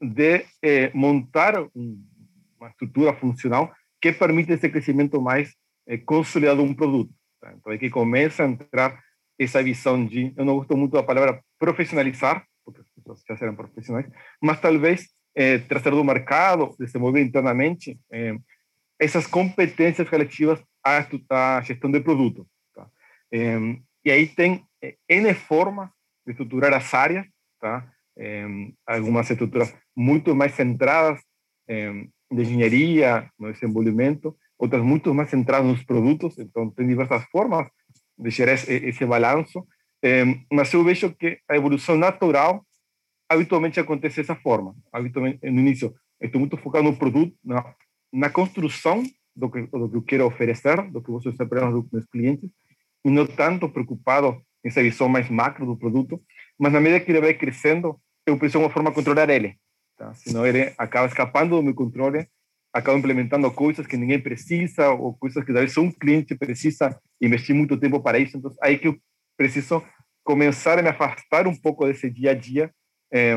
de 0.00 0.44
é, 0.62 0.90
montar 0.94 1.54
uma 1.74 2.68
estrutura 2.68 3.12
funcional 3.14 3.72
que 4.00 4.12
permita 4.12 4.52
esse 4.52 4.68
crescimento 4.68 5.20
mais 5.20 5.54
é, 5.86 5.98
consolidado 5.98 6.62
de 6.62 6.68
um 6.68 6.74
produto. 6.74 7.12
Tá? 7.40 7.52
Então, 7.52 7.72
é 7.72 7.78
que 7.78 7.90
começa 7.90 8.44
a 8.44 8.48
entrar 8.48 9.00
essa 9.38 9.62
visão 9.62 10.04
de, 10.04 10.32
eu 10.36 10.44
não 10.44 10.56
gosto 10.56 10.76
muito 10.76 10.92
da 10.92 11.02
palavra 11.02 11.42
profissionalizar, 11.58 12.44
porque 12.64 12.80
as 12.80 12.88
pessoas 12.90 13.22
já 13.26 13.36
serão 13.36 13.56
profissionais, 13.56 14.06
mas 14.40 14.60
talvez 14.60 15.08
é, 15.34 15.58
trazer 15.58 15.90
do 15.90 16.04
mercado, 16.04 16.74
desenvolver 16.78 17.22
internamente 17.22 17.98
essas 18.98 19.26
competências 19.26 20.08
relativas 20.08 20.60
à, 20.84 21.60
gestão 21.62 21.90
de 21.90 22.00
produto. 22.00 22.46
Tá? 22.74 22.88
É, 24.08 24.10
e 24.10 24.10
aí 24.10 24.26
tem 24.26 24.64
N 25.08 25.34
formas 25.34 25.90
de 26.26 26.32
estruturar 26.32 26.72
as 26.72 26.92
áreas, 26.94 27.26
tá? 27.60 27.86
algumas 28.86 29.30
estruturas 29.30 29.72
muito 29.96 30.34
mais 30.34 30.52
centradas 30.54 31.20
em 31.68 32.10
engenharia, 32.32 33.30
no 33.38 33.52
desenvolvimento, 33.52 34.36
outras 34.58 34.82
muito 34.82 35.14
mais 35.14 35.30
centradas 35.30 35.66
nos 35.66 35.84
produtos, 35.84 36.36
então 36.38 36.68
tem 36.70 36.86
diversas 36.86 37.24
formas 37.30 37.68
de 38.18 38.30
gerar 38.30 38.54
esse, 38.54 38.72
esse 38.72 39.06
balanço, 39.06 39.64
mas 40.52 40.72
eu 40.72 40.82
vejo 40.82 41.14
que 41.14 41.38
a 41.48 41.56
evolução 41.56 41.96
natural 41.96 42.66
habitualmente 43.28 43.78
acontece 43.78 44.16
dessa 44.16 44.34
forma. 44.34 44.74
Habitualmente, 44.92 45.38
no 45.48 45.60
início, 45.60 45.94
estou 46.20 46.40
muito 46.40 46.56
focado 46.56 46.84
no 46.84 46.96
produto, 46.96 47.36
na, 47.44 47.74
na 48.12 48.30
construção 48.30 49.04
do 49.36 49.48
que, 49.48 49.62
do 49.66 49.88
que 49.88 49.96
eu 49.96 50.02
quero 50.02 50.26
oferecer, 50.26 50.90
do 50.90 51.00
que 51.00 51.10
vocês 51.10 51.38
esperam 51.38 51.70
dos 51.72 51.88
meus 51.92 52.06
clientes, 52.06 52.50
e 53.04 53.10
não 53.10 53.26
tanto 53.26 53.68
preocupado 53.68 54.40
nessa 54.64 54.82
visão 54.82 55.08
mais 55.08 55.28
macro 55.30 55.64
do 55.64 55.76
produto, 55.76 56.20
mas 56.58 56.72
na 56.72 56.80
medida 56.80 57.04
que 57.04 57.10
ele 57.10 57.20
vai 57.20 57.34
crescendo, 57.34 58.00
eu 58.26 58.36
preciso 58.36 58.58
de 58.58 58.64
uma 58.64 58.70
forma 58.70 58.90
de 58.90 58.96
controlar 58.96 59.30
ele. 59.30 59.56
Tá? 59.96 60.14
Senão 60.14 60.46
ele 60.46 60.72
acaba 60.76 61.06
escapando 61.06 61.56
do 61.56 61.62
meu 61.62 61.74
controle, 61.74 62.28
acaba 62.72 62.98
implementando 62.98 63.50
coisas 63.50 63.86
que 63.86 63.96
ninguém 63.96 64.20
precisa, 64.20 64.90
ou 64.90 65.14
coisas 65.14 65.44
que 65.44 65.52
talvez 65.52 65.72
só 65.72 65.80
um 65.80 65.90
cliente 65.90 66.34
precisa 66.36 67.00
investir 67.20 67.54
muito 67.54 67.76
tempo 67.76 68.00
para 68.00 68.18
isso. 68.18 68.36
Então, 68.36 68.54
aí 68.62 68.78
que 68.78 68.88
eu 68.88 68.96
preciso 69.36 69.82
começar 70.24 70.78
a 70.78 70.82
me 70.82 70.88
afastar 70.88 71.46
um 71.46 71.56
pouco 71.56 71.86
desse 71.86 72.10
dia 72.10 72.32
a 72.32 72.34
dia 72.34 72.70
é, 73.12 73.34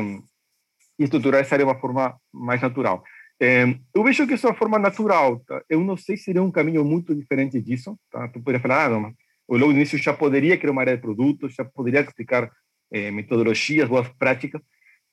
e 0.98 1.04
estruturar 1.04 1.40
essa 1.40 1.54
área 1.54 1.64
de 1.64 1.70
uma 1.70 1.80
forma 1.80 2.16
mais 2.32 2.60
natural. 2.60 3.02
É, 3.40 3.64
eu 3.94 4.04
vejo 4.04 4.26
que 4.26 4.34
isso 4.34 4.46
é 4.46 4.50
uma 4.50 4.56
forma 4.56 4.78
natural. 4.78 5.40
Tá? 5.40 5.62
Eu 5.68 5.80
não 5.80 5.96
sei 5.96 6.16
se 6.16 6.24
seria 6.24 6.42
um 6.42 6.50
caminho 6.50 6.84
muito 6.84 7.14
diferente 7.14 7.60
disso. 7.60 7.98
Tá? 8.10 8.28
Tu 8.28 8.38
poderia 8.40 8.60
falar, 8.60 8.84
ah, 8.84 8.88
não, 8.88 9.12
eu 9.54 9.58
logo 9.58 9.72
no 9.72 9.78
início 9.78 9.98
já 9.98 10.12
poderia 10.12 10.56
criar 10.56 10.72
uma 10.72 10.82
área 10.82 10.96
de 10.96 11.02
produtos, 11.02 11.54
já 11.54 11.64
poderia 11.64 12.00
explicar 12.00 12.50
é, 12.90 13.10
metodologias, 13.10 13.88
boas 13.88 14.08
práticas, 14.18 14.60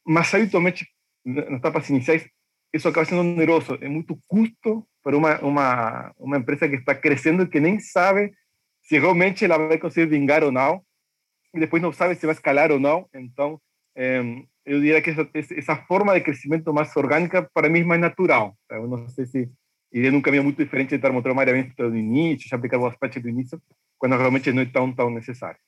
mas 0.06 0.34
habitualmente 0.34 0.88
nas 1.26 1.46
etapas 1.52 1.90
iniciais 1.90 2.28
isso 2.74 2.88
acaba 2.88 3.06
sendo 3.06 3.22
oneroso, 3.22 3.78
é 3.82 3.90
muito 3.90 4.20
custo 4.28 4.88
para 5.04 5.18
uma, 5.18 5.40
uma, 5.40 6.14
uma 6.18 6.38
empresa 6.38 6.70
que 6.70 6.76
está 6.76 6.94
crescendo 6.94 7.48
que 7.48 7.60
nem 7.60 7.80
sabe 7.80 8.32
se 8.82 8.98
realmente 8.98 9.44
ela 9.44 9.58
vai 9.58 9.78
conseguir 9.78 10.08
vingar 10.08 10.44
ou 10.44 10.52
não, 10.52 10.82
e 11.54 11.60
depois 11.60 11.82
não 11.82 11.92
sabe 11.92 12.16
se 12.16 12.26
vai 12.26 12.36
escalar 12.36 12.72
ou 12.72 12.80
não, 12.80 13.08
então 13.14 13.60
eh, 13.96 14.22
eu 14.66 14.80
diria 14.80 15.02
que 15.02 15.10
essa, 15.10 15.28
essa, 15.34 15.76
forma 15.76 16.14
de 16.14 16.22
crescimento 16.22 16.72
mais 16.74 16.96
orgânica 16.96 17.50
para 17.54 17.70
mim 17.70 17.82
é 17.82 17.84
mais 17.84 18.00
natural. 18.00 18.56
Tá? 18.68 18.76
Eu 18.76 18.88
não 18.88 19.08
sei 19.10 19.26
se 19.26 19.52
iria 19.92 20.12
num 20.12 20.22
caminho 20.22 20.44
muito 20.44 20.58
diferente 20.64 20.90
de 20.90 20.96
estar 20.96 21.12
uma 21.12 21.42
área 21.42 21.54
bem 21.54 21.72
do 21.78 21.98
início, 21.98 22.48
já 22.48 22.56
aplicar 22.56 22.78
boas 22.78 22.96
práticas 22.96 23.24
do 23.24 23.30
início, 23.30 23.62
quando 23.98 24.18
realmente 24.18 24.52
não 24.52 24.62
é 24.62 24.66
tão, 24.66 24.94
tão 24.94 25.10
necessário. 25.10 25.60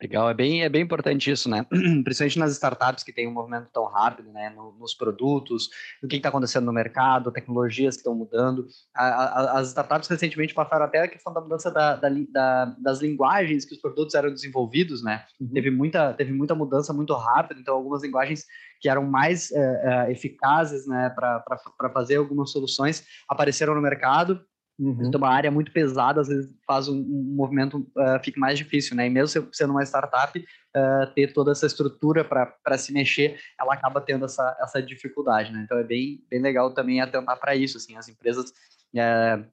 Legal, 0.00 0.30
é 0.30 0.34
bem, 0.34 0.62
é 0.62 0.68
bem 0.68 0.82
importante 0.82 1.28
isso, 1.28 1.50
né? 1.50 1.66
Principalmente 2.04 2.38
nas 2.38 2.52
startups 2.52 3.02
que 3.02 3.12
têm 3.12 3.26
um 3.26 3.32
movimento 3.32 3.68
tão 3.72 3.84
rápido, 3.84 4.30
né? 4.30 4.50
No, 4.50 4.72
nos 4.78 4.94
produtos, 4.94 5.68
o 6.00 6.06
que 6.06 6.16
está 6.16 6.28
acontecendo 6.28 6.66
no 6.66 6.72
mercado, 6.72 7.32
tecnologias 7.32 7.96
que 7.96 8.00
estão 8.00 8.14
mudando. 8.14 8.66
A, 8.94 9.06
a, 9.06 9.58
as 9.58 9.68
startups 9.68 10.08
recentemente 10.08 10.54
passaram 10.54 10.84
até 10.84 11.02
a 11.02 11.08
questão 11.08 11.32
da 11.32 11.40
mudança 11.40 11.68
da, 11.68 11.96
da, 11.96 12.08
da, 12.30 12.64
das 12.78 13.00
linguagens 13.00 13.64
que 13.64 13.74
os 13.74 13.80
produtos 13.80 14.14
eram 14.14 14.32
desenvolvidos, 14.32 15.02
né? 15.02 15.24
Uhum. 15.40 15.48
Teve, 15.48 15.70
muita, 15.70 16.14
teve 16.14 16.32
muita 16.32 16.54
mudança 16.54 16.92
muito 16.92 17.12
rápida, 17.14 17.60
então 17.60 17.74
algumas 17.74 18.02
linguagens 18.02 18.46
que 18.80 18.88
eram 18.88 19.04
mais 19.04 19.50
é, 19.50 20.06
é, 20.08 20.12
eficazes, 20.12 20.86
né, 20.86 21.10
para 21.10 21.90
fazer 21.92 22.16
algumas 22.16 22.52
soluções 22.52 23.04
apareceram 23.28 23.74
no 23.74 23.80
mercado 23.80 24.40
Uhum. 24.78 25.08
Então, 25.08 25.18
uma 25.18 25.28
área 25.28 25.50
muito 25.50 25.72
pesada, 25.72 26.20
às 26.20 26.28
vezes 26.28 26.48
faz 26.64 26.86
um, 26.86 26.96
um 26.96 27.34
movimento 27.34 27.78
uh, 27.78 28.22
fique 28.22 28.38
mais 28.38 28.56
difícil, 28.56 28.94
né? 28.94 29.06
E 29.06 29.10
mesmo 29.10 29.48
sendo 29.52 29.72
uma 29.72 29.82
startup, 29.82 30.38
uh, 30.38 31.14
ter 31.14 31.32
toda 31.32 31.50
essa 31.50 31.66
estrutura 31.66 32.24
para 32.24 32.78
se 32.78 32.92
mexer, 32.92 33.40
ela 33.60 33.74
acaba 33.74 34.00
tendo 34.00 34.24
essa, 34.24 34.56
essa 34.60 34.80
dificuldade, 34.80 35.52
né? 35.52 35.62
Então, 35.64 35.78
é 35.78 35.82
bem, 35.82 36.24
bem 36.30 36.40
legal 36.40 36.72
também 36.72 37.00
atentar 37.00 37.38
para 37.40 37.56
isso, 37.56 37.76
assim, 37.76 37.96
as 37.96 38.08
empresas 38.08 38.50
uh, 38.50 39.44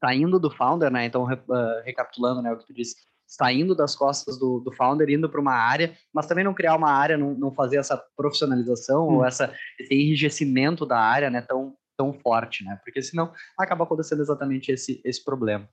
saindo 0.00 0.38
do 0.38 0.50
founder, 0.50 0.90
né? 0.90 1.04
Então, 1.04 1.24
uh, 1.24 1.82
recapitulando, 1.84 2.40
né, 2.40 2.52
o 2.52 2.56
que 2.56 2.66
tu 2.66 2.72
disse, 2.72 2.94
saindo 3.26 3.74
das 3.74 3.96
costas 3.96 4.38
do, 4.38 4.60
do 4.60 4.70
founder, 4.70 5.10
indo 5.10 5.28
para 5.28 5.40
uma 5.40 5.54
área, 5.54 5.96
mas 6.12 6.26
também 6.26 6.44
não 6.44 6.54
criar 6.54 6.76
uma 6.76 6.90
área, 6.90 7.18
não, 7.18 7.34
não 7.34 7.52
fazer 7.52 7.78
essa 7.78 8.00
profissionalização 8.16 9.08
ou 9.08 9.24
essa, 9.24 9.52
esse 9.80 9.92
enrijecimento 9.92 10.86
da 10.86 10.98
área, 10.98 11.28
né, 11.30 11.40
tão, 11.42 11.74
tão 11.96 12.12
forte, 12.12 12.64
né? 12.64 12.78
Porque 12.84 13.02
senão 13.02 13.32
acaba 13.58 13.84
acontecendo 13.84 14.22
exatamente 14.22 14.70
esse, 14.70 15.00
esse 15.04 15.24
problema. 15.24 15.68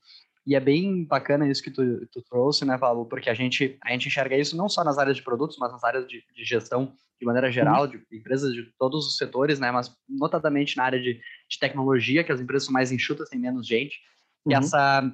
E 0.45 0.55
é 0.55 0.59
bem 0.59 1.05
bacana 1.05 1.47
isso 1.47 1.61
que 1.61 1.69
tu, 1.69 2.07
tu 2.11 2.21
trouxe, 2.23 2.65
né, 2.65 2.77
Pablo? 2.77 3.05
Porque 3.05 3.29
a 3.29 3.33
gente, 3.33 3.77
a 3.83 3.91
gente 3.91 4.07
enxerga 4.07 4.35
isso 4.35 4.57
não 4.57 4.67
só 4.67 4.83
nas 4.83 4.97
áreas 4.97 5.17
de 5.17 5.23
produtos, 5.23 5.57
mas 5.59 5.71
nas 5.71 5.83
áreas 5.83 6.07
de, 6.07 6.23
de 6.35 6.43
gestão 6.43 6.93
de 7.19 7.25
maneira 7.25 7.51
geral, 7.51 7.85
de 7.85 8.03
empresas 8.11 8.51
de 8.51 8.63
todos 8.79 9.05
os 9.05 9.17
setores, 9.17 9.59
né? 9.59 9.71
Mas 9.71 9.95
notadamente 10.09 10.75
na 10.75 10.83
área 10.83 10.99
de, 10.99 11.13
de 11.47 11.59
tecnologia, 11.59 12.23
que 12.23 12.31
as 12.31 12.41
empresas 12.41 12.65
são 12.65 12.73
mais 12.73 12.91
enxutas, 12.91 13.29
tem 13.29 13.39
menos 13.39 13.67
gente. 13.67 13.99
E 14.47 14.53
uhum. 14.53 14.59
essa, 14.59 15.13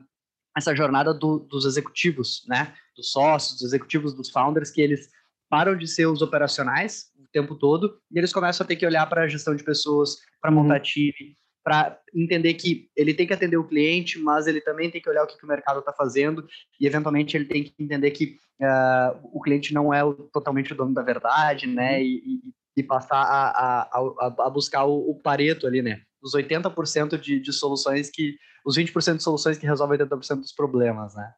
essa 0.56 0.74
jornada 0.74 1.14
do, 1.14 1.40
dos 1.40 1.66
executivos, 1.66 2.46
né? 2.48 2.74
Dos 2.96 3.12
sócios, 3.12 3.56
dos 3.56 3.64
executivos, 3.64 4.14
dos 4.14 4.30
founders, 4.30 4.72
que 4.72 4.80
eles 4.80 5.10
param 5.50 5.76
de 5.76 5.88
ser 5.88 6.06
os 6.06 6.22
operacionais 6.22 7.12
tempo 7.42 7.56
todo 7.56 7.98
e 8.12 8.18
eles 8.18 8.34
começam 8.34 8.64
a 8.64 8.68
ter 8.68 8.76
que 8.76 8.86
olhar 8.86 9.06
para 9.08 9.24
a 9.24 9.28
gestão 9.28 9.56
de 9.56 9.64
pessoas, 9.64 10.18
para 10.42 10.52
montar 10.52 10.76
uhum. 10.76 10.82
time, 10.82 11.38
para 11.68 12.00
entender 12.16 12.54
que 12.54 12.90
ele 12.96 13.14
tem 13.14 13.28
que 13.28 13.34
atender 13.34 13.58
o 13.58 13.68
cliente, 13.68 14.18
mas 14.20 14.48
ele 14.48 14.62
também 14.62 14.90
tem 14.90 15.02
que 15.02 15.10
olhar 15.10 15.24
o 15.24 15.28
que, 15.28 15.38
que 15.38 15.44
o 15.44 15.48
mercado 15.50 15.80
está 15.80 15.92
fazendo 15.92 16.48
e, 16.80 16.88
eventualmente, 16.88 17.36
ele 17.36 17.44
tem 17.44 17.62
que 17.62 17.74
entender 17.78 18.12
que 18.12 18.38
uh, 18.62 19.20
o 19.34 19.42
cliente 19.42 19.74
não 19.74 19.94
é 19.94 20.02
o, 20.02 20.14
totalmente 20.14 20.72
o 20.72 20.76
dono 20.78 20.94
da 20.94 21.02
verdade, 21.02 21.68
né? 21.68 21.98
Uhum. 21.98 22.04
E, 22.04 22.16
e, 22.26 22.42
e 22.78 22.84
passar 22.84 23.22
a, 23.22 23.82
a, 23.82 24.46
a, 24.46 24.50
buscar 24.50 24.86
o, 24.86 25.12
o, 25.12 25.22
pareto 25.22 25.68
ali, 25.68 25.82
né? 25.82 26.00
Os 26.24 26.34
80% 26.34 27.20
de, 27.20 27.38
de 27.38 27.52
soluções 27.52 28.10
que... 28.10 28.38
Os 28.66 28.78
20% 28.78 29.18
de 29.18 29.24
soluções 29.24 29.58
que 29.58 29.66
resolvem 29.66 30.00
80% 30.00 30.40
dos 30.40 30.54
problemas, 30.54 31.16
né? 31.16 31.34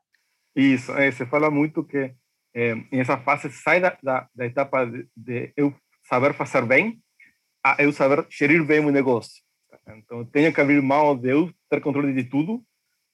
Isso, 0.56 0.91
é, 0.91 1.10
você 1.10 1.25
fala 1.25 1.50
muito 1.50 1.84
que 1.84 2.13
é, 2.56 2.75
nessa 2.91 3.18
fase 3.18 3.50
sai 3.50 3.82
da, 3.82 3.98
da, 4.03 4.27
da 4.36 4.46
etapa 4.46 4.86
de, 4.86 5.08
de 5.18 5.53
eu 5.58 5.74
saber 6.10 6.34
fazer 6.34 6.66
bem 6.66 7.00
a 7.63 7.75
eu 7.84 7.94
saber 7.94 8.25
gerir 8.30 8.66
bem 8.66 8.80
o 8.80 8.92
negócio. 8.92 9.44
Então, 9.88 10.25
tenho 10.25 10.51
que 10.51 10.60
abrir 10.60 10.82
mão 10.82 11.16
de 11.16 11.30
eu 11.30 11.51
ter 11.70 11.82
controle 11.82 12.13
de 12.13 12.24
tudo, 12.24 12.63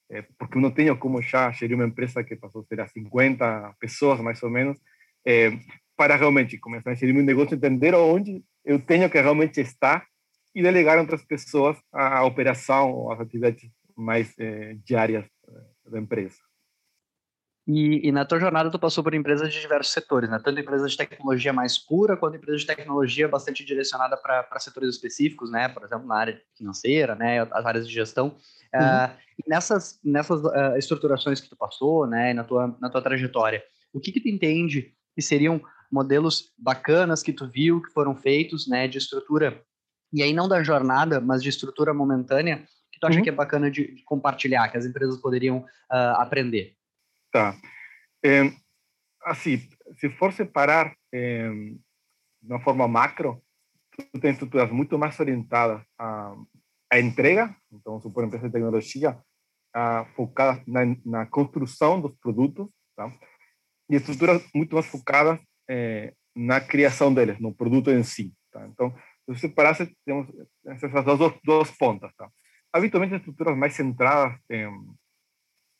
é, 0.09 0.21
porque 0.37 0.57
eu 0.57 0.61
não 0.61 0.71
tenho 0.71 0.97
como 0.97 1.21
já 1.21 1.51
gerir 1.51 1.75
uma 1.75 1.85
empresa 1.85 2.23
que 2.23 2.35
passou 2.35 2.61
a 2.61 2.65
ter 2.65 2.87
50 2.87 3.75
pessoas, 3.79 4.19
mais 4.21 4.41
ou 4.43 4.49
menos, 4.49 4.77
é, 5.25 5.51
para 5.97 6.15
realmente 6.15 6.57
começar 6.57 6.91
a 6.91 6.93
gerir 6.93 7.13
meu 7.13 7.23
negócio, 7.23 7.55
entender 7.55 7.93
onde 7.95 8.43
eu 8.63 8.79
tenho 8.79 9.09
que 9.09 9.19
realmente 9.19 9.59
estar 9.59 10.05
e 10.53 10.61
delegar 10.61 10.97
outras 10.97 11.23
pessoas 11.25 11.77
a, 11.91 12.23
operação 12.23 12.91
ou 12.91 13.11
as 13.11 13.19
atividades 13.19 13.69
mais 13.95 14.33
é, 14.39 14.75
diárias 14.85 15.25
da 15.85 15.99
empresa. 15.99 16.37
E, 17.67 18.07
e, 18.07 18.11
na 18.11 18.23
tua 18.23 18.39
jornada 18.39 18.69
tu 18.69 18.77
passou 18.77 19.03
por 19.03 19.15
empresas 19.15 19.51
de 19.51 19.59
diversos 19.59 19.91
setores, 19.91 20.29
né? 20.29 20.39
Tanto 20.43 20.59
empresas 20.59 20.91
de 20.91 20.97
tecnologia 20.97 21.51
mais 21.51 21.79
pura, 21.79 22.15
quanto 22.15 22.37
empresas 22.37 22.61
de 22.61 22.67
tecnologia 22.67 23.27
bastante 23.27 23.65
direcionada 23.65 24.15
para 24.17 24.59
setores 24.59 24.91
específicos, 24.91 25.49
né? 25.49 25.67
Por 25.67 25.83
exemplo, 25.83 26.05
na 26.05 26.15
área 26.15 26.39
financeira, 26.55 27.15
né? 27.15 27.39
As 27.51 27.65
áreas 27.65 27.87
de 27.87 27.93
gestão. 27.93 28.35
Uhum. 28.73 28.81
Uh, 28.81 29.09
nessas 29.47 29.99
nessas 30.03 30.43
uh, 30.43 30.77
estruturações 30.77 31.41
que 31.41 31.49
tu 31.49 31.55
passou, 31.55 32.05
né? 32.05 32.35
Na 32.35 32.43
tua, 32.43 32.77
na 32.79 32.87
tua 32.87 33.01
trajetória, 33.01 33.63
o 33.91 33.99
que 33.99 34.11
que 34.11 34.21
tu 34.21 34.29
entende 34.29 34.93
que 35.15 35.21
seriam 35.21 35.59
modelos 35.91 36.53
bacanas 36.57 37.23
que 37.23 37.33
tu 37.33 37.49
viu, 37.49 37.81
que 37.81 37.91
foram 37.91 38.15
feitos, 38.15 38.67
né? 38.67 38.87
De 38.87 38.99
estrutura, 38.99 39.59
e 40.13 40.21
aí 40.21 40.33
não 40.33 40.47
da 40.47 40.61
jornada, 40.61 41.19
mas 41.19 41.41
de 41.41 41.49
estrutura 41.49 41.95
momentânea, 41.95 42.63
que 42.91 42.99
tu 42.99 43.07
acha 43.07 43.17
uhum. 43.17 43.23
que 43.23 43.29
é 43.29 43.33
bacana 43.33 43.71
de, 43.71 43.95
de, 43.95 44.03
compartilhar, 44.03 44.67
que 44.69 44.77
as 44.77 44.85
empresas 44.85 45.17
poderiam 45.17 45.57
uh, 45.57 46.15
aprender? 46.17 46.75
Tá. 47.35 47.53
É, 48.23 48.49
assim, 49.25 49.57
se 49.99 50.09
for 50.11 50.31
separar 50.31 50.95
é, 51.13 51.49
de 51.49 52.49
uma 52.49 52.61
forma 52.61 52.87
macro, 52.87 53.43
tu 54.13 54.21
tem 54.21 54.31
estruturas 54.31 54.71
muito 54.71 54.97
mais 54.97 55.19
orientadas 55.19 55.83
à, 55.99 56.33
à 56.89 56.97
entrega, 56.97 57.53
então, 57.73 57.99
supor, 57.99 58.23
empresa 58.23 58.47
de 58.47 58.53
tecnologia, 58.53 59.19
a, 59.75 60.05
focadas 60.15 60.65
na, 60.65 60.79
na, 61.05 61.25
construção 61.25 61.99
dos 61.99 62.15
produtos, 62.19 62.69
tá? 62.95 63.11
e 63.89 63.97
estruturas 63.97 64.41
muito 64.55 64.73
mais 64.73 64.85
focadas 64.85 65.37
é, 65.69 66.13
na 66.33 66.61
criação 66.61 67.13
deles, 67.13 67.37
no 67.37 67.53
produto 67.53 67.91
em 67.91 68.01
si. 68.01 68.33
Tá? 68.49 68.65
Então, 68.65 68.95
se 69.33 69.41
separasse, 69.41 69.93
temos 70.05 70.29
essas 70.65 71.03
duas, 71.03 71.33
duas 71.43 71.71
pontas. 71.71 72.15
Tá? 72.15 72.29
Habitualmente, 72.71 73.15
estruturas 73.15 73.57
mais 73.57 73.73
centradas 73.73 74.39
em 74.49 74.69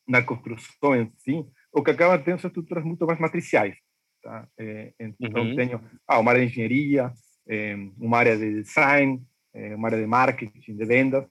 na 0.07 0.21
construção 0.21 0.95
em 0.95 1.11
si, 1.17 1.45
o 1.71 1.83
que 1.83 1.91
acaba 1.91 2.17
tendo 2.17 2.39
são 2.39 2.47
estruturas 2.47 2.83
muito 2.83 3.05
mais 3.05 3.19
matriciais. 3.19 3.75
Tá? 4.25 4.47
É, 4.57 4.93
então, 4.99 5.43
uhum. 5.43 5.55
tenho 5.55 5.81
ah, 6.07 6.19
uma 6.19 6.31
área 6.31 6.41
de 6.41 6.51
engenharia, 6.51 7.13
é, 7.47 7.75
uma 7.97 8.17
área 8.17 8.37
de 8.37 8.63
design, 8.63 9.21
é, 9.53 9.75
uma 9.75 9.87
área 9.87 9.99
de 9.99 10.07
marketing, 10.07 10.75
de 10.75 10.85
vendas, 10.85 11.25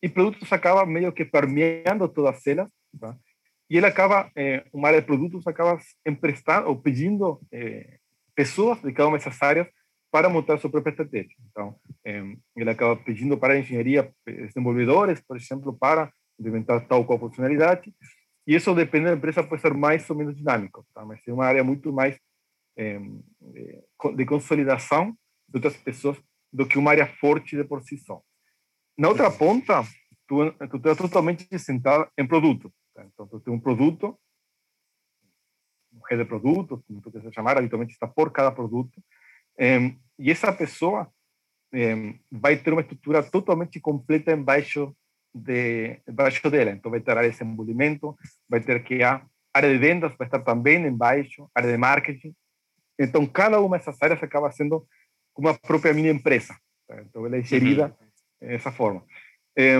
e 0.00 0.08
produtos 0.08 0.52
acaba 0.52 0.86
meio 0.86 1.10
que 1.12 1.24
permeando 1.24 2.08
todas 2.08 2.46
elas, 2.46 2.68
tá? 3.00 3.16
e 3.68 3.76
ele 3.76 3.86
acaba, 3.86 4.30
uma 4.72 4.88
área 4.88 5.00
de 5.00 5.06
produtos 5.06 5.44
acaba 5.46 5.80
emprestando 6.06 6.68
ou 6.68 6.76
pedindo 6.76 7.40
é, 7.50 7.98
pessoas 8.34 8.80
de 8.80 8.92
cada 8.92 9.08
uma 9.08 9.18
dessas 9.18 9.42
áreas 9.42 9.66
para 10.12 10.28
montar 10.28 10.58
sua 10.58 10.70
própria 10.70 10.92
estratégia. 10.92 11.34
Então, 11.50 11.74
ele 12.04 12.70
acaba 12.70 12.94
pedindo 12.94 13.36
para 13.36 13.54
a 13.54 13.58
engenharia 13.58 14.12
desenvolvedores, 14.24 15.20
por 15.26 15.36
exemplo, 15.36 15.76
para 15.76 16.12
implementar 16.38 16.86
tal 16.86 17.04
qual 17.04 17.18
funcionalidade. 17.18 17.94
E 18.46 18.54
isso 18.54 18.74
depende 18.74 19.06
da 19.06 19.14
empresa, 19.14 19.42
pode 19.42 19.62
ser 19.62 19.74
mais 19.74 20.08
ou 20.10 20.16
menos 20.16 20.36
dinâmico, 20.36 20.86
tá? 20.94 21.04
mas 21.04 21.22
tem 21.22 21.32
uma 21.32 21.46
área 21.46 21.64
muito 21.64 21.92
mais 21.92 22.18
é, 22.76 22.98
de 24.14 24.26
consolidação 24.26 25.16
de 25.48 25.56
outras 25.56 25.76
pessoas 25.76 26.18
do 26.52 26.66
que 26.66 26.78
uma 26.78 26.90
área 26.90 27.06
forte 27.06 27.56
de 27.56 27.64
por 27.64 27.82
si 27.82 27.96
só. 27.98 28.22
Na 28.96 29.08
outra 29.08 29.30
ponta, 29.30 29.82
tu, 30.28 30.52
tu 30.52 30.96
totalmente 30.96 31.58
sentado 31.58 32.08
em 32.18 32.26
produto. 32.26 32.72
Tá? 32.94 33.04
Então, 33.04 33.26
tu 33.26 33.40
tem 33.40 33.52
um 33.52 33.58
produto, 33.58 34.18
um 35.92 36.00
head 36.08 36.22
de 36.22 36.28
produto, 36.28 36.82
como 36.86 37.00
tu 37.00 37.10
quiser 37.10 37.32
chamar, 37.32 37.58
habitualmente 37.58 37.92
está 37.92 38.06
por 38.06 38.30
cada 38.30 38.52
produto, 38.52 39.02
é, 39.58 39.78
e 40.18 40.30
essa 40.30 40.52
pessoa 40.52 41.10
é, 41.72 41.94
vai 42.30 42.56
ter 42.56 42.72
uma 42.72 42.82
estrutura 42.82 43.22
totalmente 43.22 43.80
completa 43.80 44.32
embaixo 44.32 44.94
de, 45.34 46.00
baixo 46.12 46.48
dela. 46.50 46.70
Então, 46.70 46.90
vai 46.90 47.00
ter 47.00 47.10
área 47.16 47.30
de 47.30 47.36
desenvolvimento, 47.36 48.16
vai 48.48 48.60
ter 48.60 48.82
que 48.84 49.02
a 49.02 49.22
área 49.52 49.72
de 49.72 49.78
vendas 49.78 50.14
vai 50.16 50.26
estar 50.26 50.40
também 50.40 50.84
embaixo, 50.86 51.50
área 51.54 51.70
de 51.70 51.76
marketing. 51.76 52.34
Então, 52.98 53.26
cada 53.26 53.60
uma 53.60 53.78
dessas 53.78 54.00
áreas 54.00 54.22
acaba 54.22 54.50
sendo 54.52 54.86
uma 55.36 55.54
própria 55.54 55.92
mini 55.92 56.08
empresa. 56.08 56.54
Então, 56.90 57.26
ela 57.26 57.36
é 57.36 57.42
gerida 57.42 57.96
uhum. 58.40 58.48
dessa 58.48 58.70
forma. 58.70 59.04
É, 59.56 59.76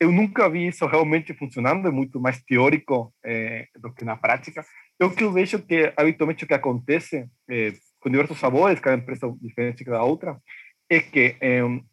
eu 0.00 0.10
nunca 0.10 0.48
vi 0.48 0.66
isso 0.66 0.86
realmente 0.86 1.34
funcionando, 1.34 1.86
é 1.86 1.90
muito 1.90 2.18
mais 2.20 2.42
teórico 2.42 3.14
é, 3.24 3.66
do 3.76 3.92
que 3.92 4.04
na 4.04 4.16
prática. 4.16 4.64
Eu 4.98 5.14
que 5.14 5.22
eu 5.22 5.32
vejo 5.32 5.62
que, 5.62 5.92
habitualmente, 5.96 6.44
o 6.44 6.46
que 6.48 6.54
acontece 6.54 7.28
é, 7.48 7.72
com 8.00 8.10
diversos 8.10 8.38
sabores, 8.38 8.80
cada 8.80 8.96
empresa 8.96 9.32
diferente 9.40 9.84
da 9.84 10.02
outra, 10.02 10.40
é 10.88 11.00
que 11.00 11.36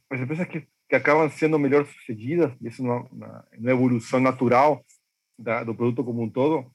as 0.10 0.20
empresas 0.20 0.48
que 0.48 0.68
que 0.90 0.96
acabam 0.96 1.30
sendo 1.30 1.60
melhor 1.60 1.86
sucedidas, 1.86 2.54
isso 2.62 2.84
na, 2.84 3.44
na 3.58 3.72
evolução 3.72 4.20
natural 4.20 4.86
da, 5.38 5.64
do 5.64 5.76
produto 5.76 6.04
como 6.04 6.24
um 6.24 6.30
todo, 6.30 6.72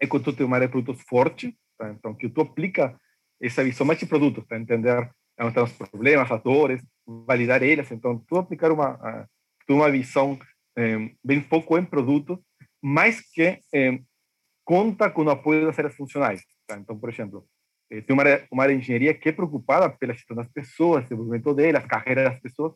é 0.00 0.06
quando 0.06 0.24
tu 0.24 0.32
tem 0.32 0.46
uma 0.46 0.56
área 0.56 0.68
de 0.68 0.72
produtos 0.72 1.02
forte, 1.08 1.56
tá? 1.76 1.90
então 1.90 2.14
que 2.14 2.28
tu 2.28 2.40
aplica 2.40 2.98
essa 3.40 3.64
visão 3.64 3.86
mais 3.86 3.98
de 3.98 4.06
produtos, 4.06 4.44
para 4.44 4.58
entender 4.58 5.10
onde 5.38 5.48
estão 5.48 5.64
os 5.64 5.72
problemas, 5.72 6.30
as 6.30 6.42
dores, 6.42 6.82
validar 7.26 7.62
eles, 7.62 7.90
então 7.90 8.18
tu 8.26 8.38
aplicar 8.38 8.72
uma, 8.72 9.28
uma 9.68 9.90
visão 9.90 10.38
bem 11.24 11.42
foco 11.42 11.76
em 11.76 11.84
produtos, 11.84 12.38
mas 12.82 13.20
que 13.20 13.60
conta 14.64 15.10
com 15.10 15.24
o 15.24 15.30
apoio 15.30 15.66
das 15.66 15.78
áreas 15.78 15.94
funcionais. 15.94 16.42
Tá? 16.66 16.76
Então, 16.76 16.98
por 16.98 17.08
exemplo, 17.08 17.46
tem 17.88 18.04
uma 18.10 18.22
área, 18.22 18.46
uma 18.50 18.62
área 18.62 18.74
de 18.74 18.82
engenharia 18.82 19.14
que 19.14 19.28
é 19.28 19.32
preocupada 19.32 19.88
pela 19.90 20.12
gestão 20.12 20.36
das 20.36 20.48
pessoas, 20.48 21.04
desenvolvimento 21.04 21.54
delas, 21.54 21.86
carreira 21.86 22.24
das 22.24 22.40
pessoas, 22.40 22.72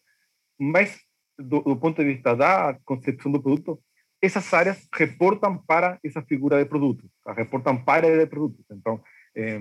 mas 0.61 1.01
do, 1.39 1.63
do, 1.63 1.77
ponto 1.77 1.97
de 1.97 2.13
vista 2.13 2.37
da 2.37 2.79
concepção 2.85 3.33
do 3.33 3.43
produto, 3.43 3.83
essas 4.21 4.53
áreas 4.53 4.87
reportam 4.95 5.57
para 5.57 5.99
essa 6.05 6.21
figura 6.23 6.63
de 6.63 6.69
produto, 6.69 7.09
tá? 7.25 7.33
reportam 7.33 7.83
para 7.83 8.07
a 8.07 8.11
área 8.11 8.25
de 8.25 8.31
produtos. 8.31 8.65
Então, 8.71 9.03
é, 9.35 9.59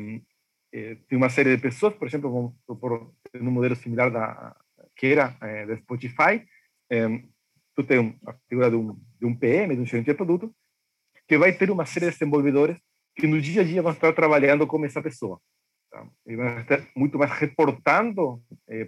é, 0.74 0.96
tem 1.08 1.18
uma 1.18 1.30
série 1.30 1.56
de 1.56 1.62
pessoas, 1.62 1.94
por 1.94 2.08
exemplo, 2.08 2.30
vamos 2.30 2.54
propor 2.68 3.14
um 3.34 3.52
modelo 3.52 3.76
similar 3.76 4.12
da 4.12 4.56
que 4.96 5.08
era 5.08 5.38
é, 5.42 5.66
da 5.66 5.78
Spotify, 5.78 6.46
tu 7.74 7.84
tem 7.86 8.20
a 8.26 8.34
figura 8.50 8.70
de 8.70 8.76
um, 8.76 9.00
de 9.18 9.26
um 9.26 9.34
PM, 9.34 9.74
de 9.74 9.82
um 9.82 9.86
gerente 9.86 10.08
de 10.08 10.14
produto, 10.14 10.54
que 11.26 11.38
vai 11.38 11.54
ter 11.54 11.72
uma 11.72 11.86
série 11.86 12.08
de 12.08 12.12
desenvolvedores 12.12 12.78
que 13.16 13.26
no 13.26 13.40
dia 13.40 13.62
a 13.62 13.64
dia 13.64 13.82
vão 13.82 13.94
estar 13.94 14.12
trabalhando 14.12 14.68
com 14.68 14.84
essa 14.84 15.02
pessoa. 15.02 15.40
Tá? 15.90 16.06
E 16.26 16.36
vão 16.36 16.60
estar 16.60 16.86
muito 16.96 17.18
mais 17.18 17.32
reportando 17.32 18.44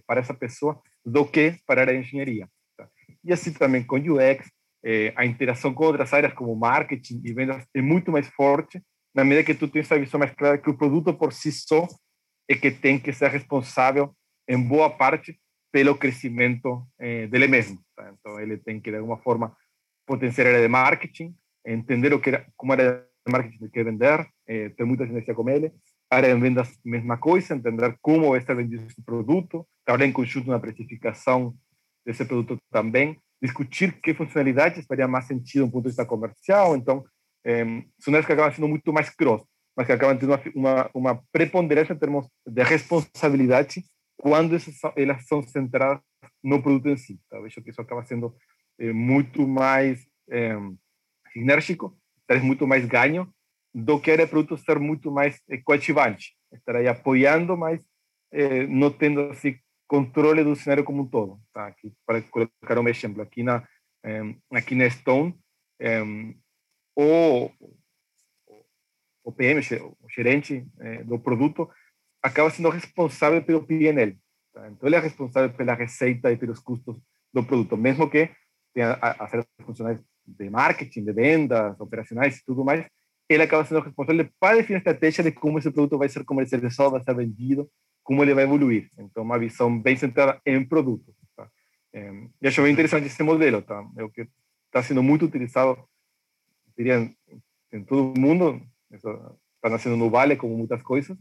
para 0.05 0.19
essa 0.19 0.33
pessoa 0.33 0.81
do 1.05 1.25
que 1.25 1.57
para 1.65 1.89
a 1.89 1.95
engenharia. 1.95 2.47
Tá? 2.77 2.87
E 3.23 3.33
assim 3.33 3.53
também 3.53 3.83
com 3.83 3.97
UX, 3.97 4.49
eh, 4.83 5.13
a 5.15 5.25
interação 5.25 5.73
com 5.73 5.85
outras 5.85 6.13
áreas 6.13 6.33
como 6.33 6.55
marketing 6.55 7.21
e 7.23 7.33
vendas 7.33 7.65
é 7.73 7.81
muito 7.81 8.11
mais 8.11 8.27
forte 8.29 8.81
na 9.13 9.23
medida 9.23 9.45
que 9.45 9.53
tu 9.53 9.67
tens 9.67 9.85
essa 9.85 9.99
visão 9.99 10.19
mais 10.19 10.33
clara 10.33 10.57
que 10.57 10.69
o 10.69 10.77
produto 10.77 11.13
por 11.13 11.33
si 11.33 11.51
só 11.51 11.87
é 12.49 12.55
que 12.55 12.71
tem 12.71 12.99
que 12.99 13.11
ser 13.13 13.29
responsável 13.29 14.15
em 14.47 14.61
boa 14.61 14.89
parte 14.89 15.37
pelo 15.71 15.97
crescimento 15.97 16.85
eh, 16.99 17.27
dele 17.27 17.47
mesmo. 17.47 17.79
Tá? 17.95 18.13
Então 18.13 18.39
ele 18.39 18.57
tem 18.57 18.79
que 18.79 18.89
de 18.89 18.97
alguma 18.97 19.17
forma 19.17 19.55
potenciar 20.05 20.47
a 20.47 20.49
área 20.51 20.61
de 20.61 20.67
marketing, 20.67 21.35
entender 21.65 22.13
o 22.13 22.19
que 22.19 22.29
era, 22.29 22.45
como 22.57 22.73
era 22.73 23.07
de 23.25 23.31
marketing 23.31 23.69
que 23.69 23.83
vender, 23.83 24.27
eh, 24.47 24.69
ter 24.69 24.85
muita 24.85 25.05
sinergia 25.05 25.33
com 25.33 25.49
ele. 25.49 25.71
A 26.09 26.17
área 26.17 26.33
de 26.33 26.41
vendas, 26.41 26.77
mesma 26.83 27.17
coisa, 27.17 27.53
entender 27.53 27.97
como 28.01 28.31
vai 28.31 28.41
ser 28.41 28.55
vendido 28.55 28.85
esse 28.85 29.01
produto, 29.01 29.65
trabalhar 29.91 30.07
em 30.07 30.13
conjunto 30.13 30.49
na 30.49 30.59
precificação 30.59 31.53
desse 32.05 32.23
produto 32.25 32.57
também, 32.71 33.19
discutir 33.41 33.99
que 34.01 34.13
funcionalidades 34.13 34.85
faria 34.85 35.07
mais 35.07 35.25
sentido 35.25 35.65
do 35.65 35.71
ponto 35.71 35.83
de 35.83 35.89
vista 35.89 36.05
comercial. 36.05 36.75
Então, 36.75 37.03
eh, 37.45 37.65
são 37.99 38.13
áreas 38.13 38.25
que 38.25 38.33
acabam 38.33 38.53
sendo 38.53 38.67
muito 38.67 38.93
mais 38.93 39.09
cross, 39.09 39.43
mas 39.75 39.85
que 39.85 39.93
acabam 39.93 40.17
tendo 40.17 40.33
uma, 40.33 40.41
uma, 40.55 40.89
uma 40.93 41.23
preponderância 41.31 41.93
em 41.93 41.97
termos 41.97 42.27
de 42.45 42.63
responsabilidade 42.63 43.83
quando 44.17 44.55
elas 44.95 45.25
são 45.27 45.41
centradas 45.43 46.01
no 46.43 46.61
produto 46.61 46.89
em 46.89 46.97
si. 46.97 47.19
Tá? 47.29 47.39
Vejo 47.39 47.61
que 47.61 47.71
isso 47.71 47.81
acaba 47.81 48.03
sendo 48.05 48.33
eh, 48.79 48.93
muito 48.93 49.47
mais 49.47 50.05
eh, 50.29 50.57
sinérgico, 51.33 51.97
traz 52.27 52.41
muito 52.41 52.65
mais 52.67 52.85
ganho 52.85 53.27
do 53.73 53.99
que 53.99 54.13
o 54.13 54.27
produto 54.27 54.57
ser 54.57 54.79
muito 54.79 55.11
mais 55.11 55.39
eh, 55.49 55.57
coativante, 55.57 56.33
estar 56.53 56.75
aí 56.75 56.87
apoiando, 56.87 57.57
mas 57.57 57.81
eh, 58.31 58.65
não 58.67 58.91
tendo 58.91 59.21
assim 59.31 59.57
controle 59.91 60.41
do 60.41 60.55
cenário 60.55 60.85
como 60.85 61.01
um 61.01 61.05
todo. 61.05 61.37
Tá? 61.53 61.67
Aqui, 61.67 61.93
para 62.05 62.21
colocar 62.21 62.79
um 62.79 62.87
exemplo, 62.87 63.21
aqui 63.21 63.43
na, 63.43 63.67
aqui 64.53 64.73
na 64.73 64.89
Stone, 64.89 65.37
o, 66.95 67.49
o 69.21 69.31
PM, 69.33 69.59
o 69.59 70.09
gerente 70.09 70.65
eh, 70.79 71.03
do 71.03 71.19
produto, 71.19 71.69
acaba 72.23 72.49
sendo 72.49 72.69
responsável 72.69 73.43
pelo 73.43 73.65
PNL. 73.65 74.17
Tá? 74.53 74.69
Então, 74.69 74.87
ele 74.87 74.95
é 74.95 74.99
responsável 74.99 75.53
pela 75.53 75.73
receita 75.73 76.31
e 76.31 76.37
pelos 76.37 76.59
custos 76.59 76.95
do 77.33 77.43
produto, 77.43 77.75
mesmo 77.75 78.09
que 78.09 78.29
tenha 78.73 78.93
a, 78.93 79.25
a 79.25 79.27
ser 79.27 79.45
funcionais 79.65 79.99
de 80.25 80.49
marketing, 80.49 81.03
de 81.03 81.11
vendas, 81.11 81.77
operacionais 81.81 82.37
e 82.37 82.45
tudo 82.45 82.63
mais, 82.63 82.85
ele 83.27 83.43
acaba 83.43 83.65
sendo 83.65 83.81
responsável 83.81 84.29
para 84.39 84.55
definir 84.55 84.75
a 84.75 84.79
estratégia 84.79 85.21
de 85.21 85.33
como 85.33 85.59
esse 85.59 85.69
produto 85.69 85.97
vai 85.97 86.07
ser 86.07 86.23
comercializado, 86.23 86.91
vai 86.91 87.03
ser 87.03 87.13
vendido, 87.13 87.69
como 88.03 88.23
ele 88.23 88.33
vai 88.33 88.43
evoluir. 88.43 88.89
Então, 88.97 89.23
uma 89.23 89.39
visão 89.39 89.79
bem 89.79 89.95
centrada 89.95 90.39
em 90.45 90.63
produto. 90.65 91.13
Tá? 91.35 91.49
É, 91.93 92.11
e 92.41 92.47
acho 92.47 92.61
bem 92.61 92.71
interessante 92.71 93.07
esse 93.07 93.23
modelo, 93.23 93.61
tá? 93.61 93.83
É 93.97 94.03
o 94.03 94.09
que 94.09 94.27
está 94.67 94.81
sendo 94.81 95.03
muito 95.03 95.25
utilizado, 95.25 95.77
diria, 96.77 97.13
em, 97.71 97.83
todo 97.83 98.13
o 98.13 98.19
mundo. 98.19 98.61
Está 98.91 99.69
nascendo 99.69 99.95
no 99.95 100.09
Vale, 100.09 100.35
como 100.35 100.57
muitas 100.57 100.81
coisas. 100.81 101.15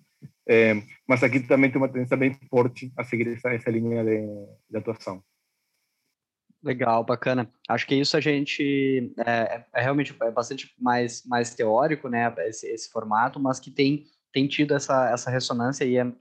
É, 0.49 0.75
mas 1.07 1.23
aqui 1.23 1.41
também 1.41 1.71
tem 1.71 1.81
uma 1.81 1.89
tendência 1.89 2.17
bem 2.17 2.35
forte 2.49 2.93
a 2.97 3.05
seguir 3.05 3.29
essa, 3.29 3.53
essa 3.53 3.71
linha 3.71 4.03
de, 4.03 4.27
de 4.71 4.77
atuação. 4.77 5.23
Legal, 6.63 7.03
bacana. 7.05 7.51
Acho 7.69 7.87
que 7.87 7.95
isso 7.95 8.17
a 8.17 8.21
gente 8.21 9.15
é, 9.27 9.65
é, 9.73 9.81
realmente 9.81 10.15
é 10.21 10.31
bastante 10.31 10.75
mais, 10.79 11.25
mais 11.25 11.55
teórico, 11.55 12.09
né, 12.09 12.33
esse, 12.41 12.67
esse 12.67 12.91
formato, 12.91 13.41
mas 13.41 13.59
que 13.59 13.71
tem, 13.71 14.05
tem 14.31 14.47
tido 14.47 14.75
essa, 14.75 15.11
essa 15.11 15.31
ressonância 15.31 15.85
e 15.85 15.97
é, 15.97 16.13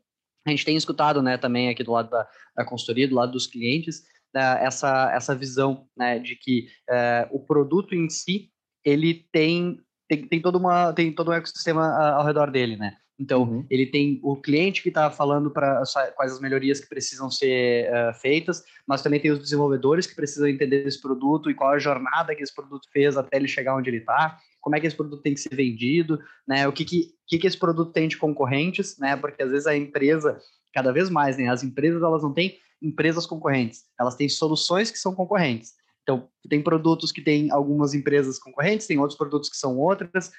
a 0.50 0.56
gente 0.56 0.65
tem 0.65 0.75
escutado, 0.75 1.22
né, 1.22 1.38
também 1.38 1.70
aqui 1.70 1.84
do 1.84 1.91
lado 1.91 2.10
da, 2.10 2.27
da 2.56 2.65
consultoria, 2.65 3.08
do 3.08 3.15
lado 3.15 3.32
dos 3.32 3.48
clientes, 3.48 4.03
né, 4.34 4.63
essa, 4.63 5.12
essa 5.13 5.36
visão, 5.36 5.88
né, 5.98 6.20
de 6.20 6.36
que 6.36 6.68
é, 6.89 7.27
o 7.32 7.39
produto 7.39 7.96
em 7.96 8.10
si, 8.10 8.50
ele 8.84 9.25
tem, 9.32 9.79
tem, 10.08 10.27
tem, 10.27 10.41
todo 10.41 10.58
uma, 10.58 10.94
tem 10.94 11.12
todo 11.12 11.32
um 11.32 11.34
ecossistema 11.34 11.88
ao 12.13 12.25
redor 12.25 12.51
dele, 12.51 12.75
né, 12.77 12.96
então, 13.20 13.44
uhum. 13.44 13.65
ele 13.70 13.86
tem 13.86 14.18
o 14.24 14.38
cliente 14.38 14.82
que 14.82 14.88
está 14.88 15.12
falando 15.12 15.51
para 15.51 15.84
quais 16.15 16.32
as 16.32 16.39
melhorias 16.39 16.79
que 16.79 16.88
precisam 16.88 17.29
ser 17.29 17.91
uh, 17.91 18.13
feitas, 18.13 18.63
mas 18.88 19.01
também 19.01 19.20
tem 19.20 19.29
os 19.29 19.39
desenvolvedores 19.39 20.08
que 20.08 20.15
precisam 20.15 20.48
entender 20.48 20.88
esse 20.88 21.01
produto 21.01 21.51
e 21.51 21.53
qual 21.53 21.72
a 21.72 21.79
jornada 21.79 22.34
que 22.34 22.41
esse 22.41 22.56
produto 22.56 22.88
fez 22.94 23.18
até 23.18 23.36
ele 23.36 23.48
chegar 23.48 23.75
onde 23.75 23.89
ele 23.89 23.98
está, 23.98 24.38
como 24.62 24.75
é 24.75 24.80
que 24.80 24.88
esse 24.88 24.96
produto 24.96 25.22
tem 25.22 25.34
que 25.34 25.39
ser 25.39 25.56
vendido, 25.56 26.20
né? 26.48 26.68
O 26.68 26.74
que, 26.74 26.86
que, 26.86 27.13
que, 27.28 27.38
que 27.38 27.48
esse 27.48 27.58
produto 27.58 27.92
tem 27.92 28.08
de 28.08 28.18
concorrentes, 28.18 28.98
né? 28.98 29.16
Porque 29.16 29.42
às 29.42 29.51
vezes 29.51 29.68
a 29.68 29.75
empresa, 29.75 30.39
cada 30.74 30.92
vez 30.92 31.10
mais, 31.10 31.38
né? 31.38 31.50
As 31.50 31.63
empresas 31.63 32.01
elas 32.01 32.24
não 32.24 32.34
têm 32.34 32.58
empresas 32.82 33.26
concorrentes, 33.26 33.84
elas 34.00 34.15
têm 34.15 34.30
soluções 34.30 34.89
que 34.91 34.98
são 34.98 35.13
concorrentes. 35.13 35.74
Então, 36.04 36.28
tem 36.50 36.62
produtos 36.62 37.12
que 37.12 37.22
têm 37.22 37.52
algumas 37.52 37.93
empresas 37.93 38.39
concorrentes, 38.39 38.88
tem 38.88 38.98
outros 38.98 39.17
produtos 39.17 39.50
que 39.50 39.58
são 39.58 39.78
outras, 39.78 40.32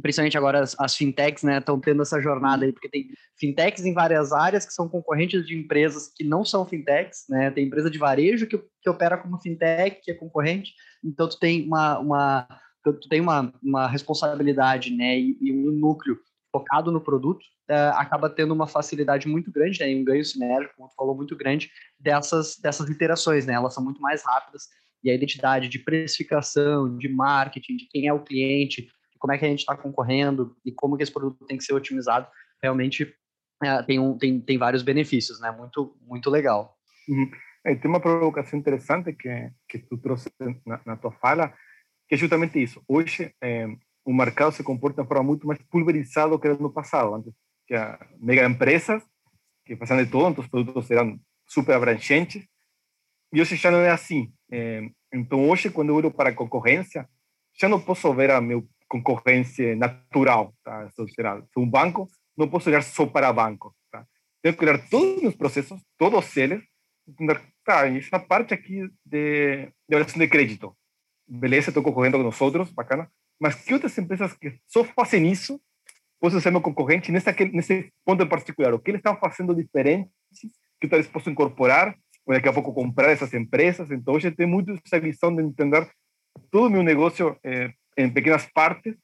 principalmente 0.00 0.36
agora 0.38 0.60
as, 0.60 0.74
as 0.78 0.96
fintechs, 0.96 1.42
né, 1.42 1.58
estão 1.58 1.78
tendo 1.78 2.02
essa 2.02 2.20
jornada 2.20 2.64
aí, 2.64 2.72
porque 2.72 2.88
tem 2.88 3.08
fintechs 3.38 3.84
em 3.84 3.92
várias 3.92 4.32
áreas 4.32 4.66
que 4.66 4.72
são 4.72 4.88
concorrentes 4.88 5.46
de 5.46 5.56
empresas 5.56 6.08
que 6.14 6.24
não 6.24 6.44
são 6.44 6.66
fintechs, 6.66 7.24
né, 7.28 7.50
tem 7.50 7.66
empresa 7.66 7.90
de 7.90 7.98
varejo 7.98 8.46
que, 8.46 8.58
que 8.58 8.90
opera 8.90 9.18
como 9.18 9.40
fintech, 9.40 10.00
que 10.02 10.10
é 10.10 10.14
concorrente, 10.14 10.72
então 11.04 11.28
tu 11.28 11.38
tem 11.38 11.66
uma, 11.66 11.98
uma 11.98 12.48
tu 12.92 13.08
tem 13.08 13.20
uma, 13.20 13.52
uma 13.62 13.86
responsabilidade, 13.86 14.94
né, 14.94 15.18
e, 15.18 15.38
e 15.40 15.52
um 15.52 15.72
núcleo 15.72 16.18
focado 16.52 16.92
no 16.92 17.00
produto, 17.00 17.42
uh, 17.70 17.96
acaba 17.96 18.30
tendo 18.30 18.54
uma 18.54 18.66
facilidade 18.66 19.26
muito 19.26 19.50
grande, 19.50 19.80
né, 19.80 19.90
e 19.90 20.00
um 20.00 20.04
ganho 20.04 20.24
sinérgico, 20.24 20.74
como 20.76 20.88
tu 20.88 20.94
falou, 20.94 21.16
muito 21.16 21.36
grande 21.36 21.70
dessas, 21.98 22.56
dessas 22.58 22.88
interações, 22.88 23.46
né, 23.46 23.54
elas 23.54 23.74
são 23.74 23.82
muito 23.82 24.00
mais 24.00 24.24
rápidas, 24.24 24.64
e 25.02 25.10
a 25.10 25.14
identidade 25.14 25.68
de 25.68 25.78
precificação, 25.78 26.96
de 26.96 27.08
marketing, 27.08 27.76
de 27.76 27.86
quem 27.88 28.06
é 28.06 28.12
o 28.12 28.22
cliente, 28.22 28.88
como 29.18 29.32
é 29.32 29.38
que 29.38 29.44
a 29.44 29.48
gente 29.48 29.60
está 29.60 29.76
concorrendo 29.76 30.54
e 30.64 30.70
como 30.70 30.96
que 30.96 31.02
esse 31.02 31.12
produto 31.12 31.46
tem 31.46 31.56
que 31.56 31.64
ser 31.64 31.74
otimizado, 31.74 32.26
realmente 32.62 33.14
é, 33.62 33.82
tem, 33.82 33.98
um, 33.98 34.18
tem, 34.18 34.40
tem 34.40 34.58
vários 34.58 34.82
benefícios, 34.82 35.40
né? 35.40 35.50
Muito, 35.50 35.96
muito 36.02 36.28
legal. 36.28 36.76
Uhum. 37.08 37.30
É, 37.64 37.74
tem 37.74 37.90
uma 37.90 38.00
provocação 38.00 38.58
interessante 38.58 39.12
que, 39.14 39.50
que 39.68 39.78
tu 39.78 39.96
trouxe 39.96 40.30
na, 40.66 40.80
na 40.84 40.96
tua 40.96 41.12
fala, 41.12 41.54
que 42.08 42.14
é 42.14 42.18
justamente 42.18 42.62
isso. 42.62 42.82
Hoje, 42.86 43.34
é, 43.42 43.66
o 44.04 44.12
mercado 44.12 44.52
se 44.52 44.62
comporta 44.62 45.02
de 45.02 45.08
forma 45.08 45.22
muito 45.22 45.46
mais 45.46 45.60
pulverizada 45.62 46.30
do 46.30 46.38
que 46.38 46.46
era 46.46 46.56
no 46.56 46.72
passado. 46.72 47.14
Antes 47.14 47.32
tinha 47.66 47.98
mega 48.18 48.46
empresas 48.46 49.02
que 49.64 49.76
faziam 49.76 50.02
de 50.02 50.10
tudo, 50.10 50.28
então 50.28 50.44
os 50.44 50.50
produtos 50.50 50.90
eram 50.90 51.18
super 51.46 51.74
abrangentes, 51.74 52.46
e 53.32 53.40
hoje 53.40 53.56
já 53.56 53.70
não 53.70 53.78
é 53.78 53.90
assim. 53.90 54.32
É, 54.50 54.88
então, 55.12 55.48
hoje, 55.48 55.70
quando 55.70 55.88
eu 55.88 55.96
olho 55.96 56.10
para 56.10 56.30
a 56.30 56.34
concorrência, 56.34 57.08
já 57.58 57.68
não 57.68 57.80
posso 57.80 58.12
ver 58.14 58.30
a 58.30 58.40
meu 58.40 58.66
concorrência 58.88 59.74
natural, 59.74 60.54
tá? 60.62 60.88
Sou 60.90 61.06
um 61.56 61.68
banco, 61.68 62.08
não 62.36 62.48
posso 62.48 62.68
olhar 62.68 62.82
só 62.82 63.06
para 63.06 63.32
banco, 63.32 63.74
tá? 63.90 64.06
Tenho 64.42 64.56
que 64.56 64.64
olhar 64.64 64.88
todos 64.88 65.16
os 65.16 65.22
meus 65.22 65.34
processos, 65.34 65.80
todos 65.98 66.36
eles, 66.36 66.62
entender, 67.08 67.40
tá, 67.64 67.88
essa 67.88 68.18
parte 68.20 68.54
aqui 68.54 68.88
de, 69.04 69.68
de 69.88 70.04
de 70.18 70.28
crédito, 70.28 70.76
beleza, 71.26 71.70
estou 71.70 71.82
concorrendo 71.82 72.18
com 72.18 72.24
nós 72.24 72.70
bacana, 72.70 73.10
mas 73.40 73.54
que 73.54 73.74
outras 73.74 73.96
empresas 73.98 74.32
que 74.34 74.58
só 74.66 74.84
fazem 74.84 75.30
isso, 75.30 75.60
posso 76.20 76.40
ser 76.40 76.50
meu 76.50 76.60
concorrente 76.60 77.10
nesse, 77.12 77.30
nesse 77.52 77.92
ponto 78.04 78.22
em 78.22 78.28
particular, 78.28 78.72
o 78.74 78.78
que 78.78 78.90
eles 78.90 79.00
estão 79.00 79.16
fazendo 79.16 79.54
diferente, 79.54 80.10
que 80.80 80.88
talvez 80.88 81.08
posso 81.08 81.30
incorporar, 81.30 81.96
ou 82.26 82.34
daqui 82.34 82.48
a 82.48 82.52
pouco 82.52 82.72
comprar 82.72 83.10
essas 83.10 83.34
empresas, 83.34 83.90
então 83.90 84.14
hoje 84.14 84.30
tem 84.30 84.46
muito 84.46 84.72
essa 84.84 84.98
visão 84.98 85.34
de 85.34 85.42
entender 85.42 85.88
todo 86.50 86.66
o 86.66 86.70
meu 86.70 86.82
negócio 86.82 87.36
eh, 87.44 87.72
em 87.96 88.10
pequenas 88.10 88.46
partes 88.52 88.94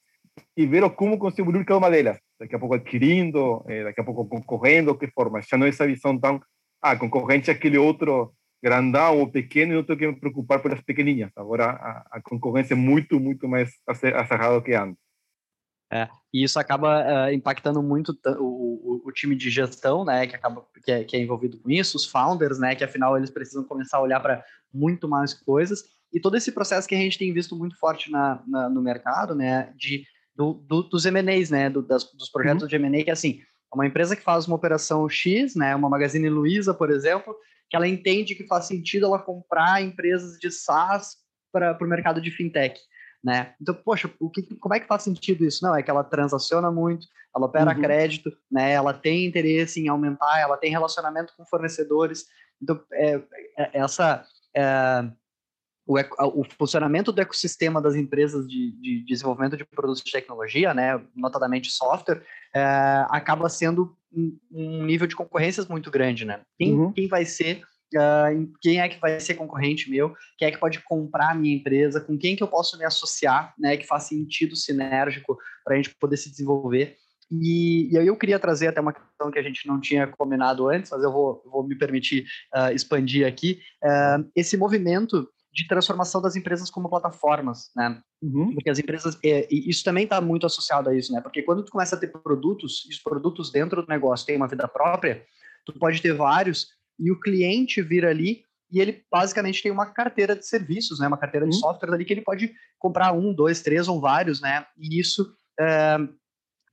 e 0.57 0.67
ver 0.67 0.89
como 0.91 1.19
evoluir 1.39 1.65
cada 1.65 1.79
uma 1.79 1.91
delas. 1.91 2.19
Daqui 2.39 2.57
a 2.57 2.59
pouco 2.59 2.75
adquirindo, 2.75 3.65
eh, 3.69 3.85
daqui 3.85 4.01
a 4.01 4.05
pouco 4.05 4.27
concorrendo, 4.27 4.97
que 4.97 5.07
forma. 5.09 5.41
Já 5.43 5.57
não 5.57 5.67
é 5.67 5.69
essa 5.69 5.87
visão 5.87 6.19
tão, 6.19 6.41
ah, 6.83 6.97
concorrente 6.97 7.51
aquele 7.51 7.79
outro 7.79 8.33
grandão 8.63 9.19
ou 9.19 9.31
pequeno 9.31 9.75
não 9.75 9.83
tenho 9.83 9.99
que 9.99 10.07
me 10.07 10.21
preocupar 10.21 10.61
pelas 10.63 10.81
pequenininhas. 10.81 11.31
Agora 11.37 11.71
a, 11.71 12.07
a 12.13 12.23
concorrência 12.23 12.75
é 12.75 12.77
muito, 12.77 13.19
muito 13.19 13.49
mais 13.49 13.71
acirrada 13.87 14.61
que 14.63 14.75
antes. 14.75 14.99
É, 15.93 16.09
e 16.33 16.45
isso 16.45 16.59
acaba 16.61 17.03
uh, 17.03 17.33
impactando 17.33 17.83
muito 17.83 18.17
o, 18.39 18.45
o, 18.45 19.03
o, 19.07 19.13
time 19.13 19.35
de 19.35 19.51
gestão, 19.51 20.05
né, 20.05 20.25
que 20.25 20.37
acaba 20.37 20.65
que 20.85 20.93
é, 20.93 21.03
que 21.03 21.17
é 21.17 21.21
envolvido 21.21 21.59
com 21.59 21.69
isso, 21.69 21.97
os 21.97 22.07
founders, 22.07 22.61
né, 22.61 22.77
que 22.77 22.85
afinal 22.85 23.17
eles 23.17 23.29
precisam 23.29 23.65
começar 23.65 23.97
a 23.97 24.01
olhar 24.01 24.21
para 24.21 24.45
muito 24.73 25.09
mais 25.09 25.35
coisas 25.35 25.83
e 26.13 26.21
todo 26.21 26.37
esse 26.37 26.53
processo 26.53 26.87
que 26.87 26.95
a 26.95 26.99
gente 26.99 27.19
tem 27.19 27.33
visto 27.33 27.57
muito 27.57 27.77
forte 27.77 28.09
na, 28.09 28.41
na 28.47 28.69
no 28.69 28.81
mercado, 28.81 29.35
né, 29.35 29.73
de, 29.77 30.05
do, 30.33 30.55
do, 30.55 30.85
dos 30.85 31.07
M&As, 31.07 31.51
né, 31.51 31.69
do, 31.69 31.83
das, 31.83 32.05
dos 32.13 32.29
projetos 32.29 32.63
uhum. 32.63 32.69
de 32.69 32.77
M&A, 32.77 33.03
que 33.03 33.11
é 33.11 33.13
assim, 33.13 33.41
uma 33.75 33.87
empresa 33.87 34.15
que 34.15 34.23
faz 34.23 34.47
uma 34.47 34.57
operação 34.57 35.09
X, 35.09 35.57
né, 35.57 35.75
uma 35.75 35.89
Magazine 35.89 36.29
Luiza, 36.29 36.73
por 36.73 36.91
exemplo, 36.91 37.35
que 37.71 37.77
ela 37.77 37.87
entende 37.87 38.35
que 38.35 38.47
faz 38.47 38.67
sentido 38.67 39.07
ela 39.07 39.19
comprar 39.19 39.81
empresas 39.81 40.37
de 40.39 40.51
SaaS 40.51 41.17
para 41.53 41.79
o 41.81 41.87
mercado 41.87 42.21
de 42.21 42.31
fintech. 42.31 42.79
Né? 43.23 43.55
Então, 43.61 43.75
poxa, 43.75 44.11
o 44.19 44.29
que, 44.29 44.43
como 44.57 44.75
é 44.75 44.81
que 44.81 44.87
faz 44.87 45.03
sentido 45.03 45.45
isso? 45.45 45.65
Não, 45.65 45.77
é 45.77 45.83
que 45.83 45.91
ela 45.91 46.03
transaciona 46.03 46.71
muito, 46.71 47.07
ela 47.35 47.47
opera 47.47 47.73
uhum. 47.73 47.81
crédito, 47.81 48.33
né? 48.51 48.73
ela 48.73 48.93
tem 48.93 49.27
interesse 49.27 49.81
em 49.81 49.89
aumentar, 49.89 50.41
ela 50.41 50.57
tem 50.57 50.71
relacionamento 50.71 51.33
com 51.37 51.47
fornecedores. 51.47 52.25
Então, 52.61 52.81
é, 52.93 53.23
é, 53.57 53.79
essa, 53.79 54.25
é, 54.57 55.09
o, 55.87 55.97
o, 56.41 56.45
funcionamento 56.59 57.13
do 57.13 57.21
ecossistema 57.21 57.81
das 57.81 57.95
empresas 57.95 58.49
de, 58.49 58.73
de, 58.81 59.05
desenvolvimento 59.05 59.57
de 59.57 59.65
produtos 59.65 60.03
de 60.03 60.11
tecnologia, 60.11 60.73
né, 60.73 61.01
notadamente 61.15 61.71
software, 61.71 62.25
é, 62.55 63.05
acaba 63.11 63.49
sendo 63.49 63.97
um, 64.13 64.85
nível 64.85 65.07
de 65.07 65.17
concorrências 65.17 65.67
muito 65.69 65.91
grande, 65.91 66.25
né? 66.25 66.41
Quem, 66.59 66.75
uhum. 66.75 66.93
quem 66.93 67.09
vai 67.09 67.25
ser 67.25 67.63
uh, 67.95 68.53
quem 68.61 68.81
é 68.81 68.89
que 68.89 69.01
vai 69.01 69.19
ser 69.21 69.35
concorrente 69.35 69.91
meu, 69.91 70.15
quem 70.39 70.49
é 70.49 70.51
que 70.51 70.59
pode 70.59 70.81
comprar 70.85 71.31
a 71.31 71.35
minha 71.35 71.55
empresa, 71.55 72.01
com 72.01 72.17
quem 72.17 72.37
que 72.37 72.43
eu 72.43 72.49
posso 72.49 72.79
me 72.79 72.85
associar, 72.85 73.55
né, 73.59 73.77
que 73.77 73.87
faz 73.87 74.05
sentido 74.05 74.57
sinérgico 74.57 75.39
para 75.65 75.75
a 75.75 75.77
gente 75.77 75.95
poder 75.99 76.17
se 76.17 76.31
desenvolver. 76.31 76.97
E, 77.31 77.89
e 77.93 77.99
aí 77.99 78.07
eu 78.07 78.17
queria 78.17 78.41
trazer 78.41 78.67
até 78.67 78.81
uma 78.81 78.93
questão 78.93 79.31
que 79.31 79.39
a 79.39 79.43
gente 79.43 79.67
não 79.67 79.81
tinha 79.81 80.07
combinado 80.07 80.69
antes, 80.69 80.91
mas 80.91 81.03
eu 81.03 81.13
vou, 81.13 81.43
vou 81.47 81.67
me 81.67 81.77
permitir 81.77 82.27
uh, 82.55 82.75
expandir 82.75 83.27
aqui. 83.27 83.61
Uh, 83.85 84.29
esse 84.35 84.57
movimento 84.57 85.29
de 85.53 85.67
transformação 85.67 86.23
das 86.23 86.37
empresas 86.37 86.71
como 86.71 86.89
plataformas, 86.89 87.71
né? 87.75 88.01
Uhum. 88.23 88.55
Porque 88.55 88.71
as 88.71 88.79
empresas, 88.79 89.19
é, 89.25 89.49
isso 89.51 89.83
também 89.83 90.05
está 90.05 90.21
muito 90.21 90.47
associado 90.47 90.89
a 90.89 90.95
isso, 90.95 91.13
né? 91.13 91.21
Porque 91.21 91.43
quando 91.43 91.65
tu 91.65 91.73
começa 91.73 91.97
a 91.97 91.99
ter 91.99 92.09
produtos, 92.09 92.85
e 92.89 92.93
os 92.93 92.99
produtos 92.99 93.51
dentro 93.51 93.83
do 93.83 93.89
negócio 93.89 94.27
têm 94.27 94.37
uma 94.37 94.47
vida 94.47 94.69
própria, 94.69 95.25
tu 95.67 95.73
pode 95.79 96.01
ter 96.01 96.13
vários 96.13 96.69
e 96.99 97.11
o 97.11 97.19
cliente 97.19 97.83
vira 97.83 98.11
ali 98.11 98.45
e 98.71 98.81
ele 98.81 99.05
basicamente 99.11 99.63
tem 99.63 99.73
uma 99.73 99.87
carteira 99.87 100.37
de 100.37 100.47
serviços, 100.47 101.01
né? 101.01 101.09
Uma 101.09 101.19
carteira 101.19 101.47
de 101.47 101.55
uhum. 101.55 101.61
software 101.61 101.93
ali 101.93 102.05
que 102.05 102.13
ele 102.13 102.23
pode 102.23 102.55
comprar 102.79 103.13
um, 103.13 103.35
dois, 103.35 103.61
três 103.61 103.89
ou 103.89 104.01
vários, 104.01 104.41
né? 104.41 104.65
E 104.79 105.01
isso 105.01 105.35
é, 105.59 105.97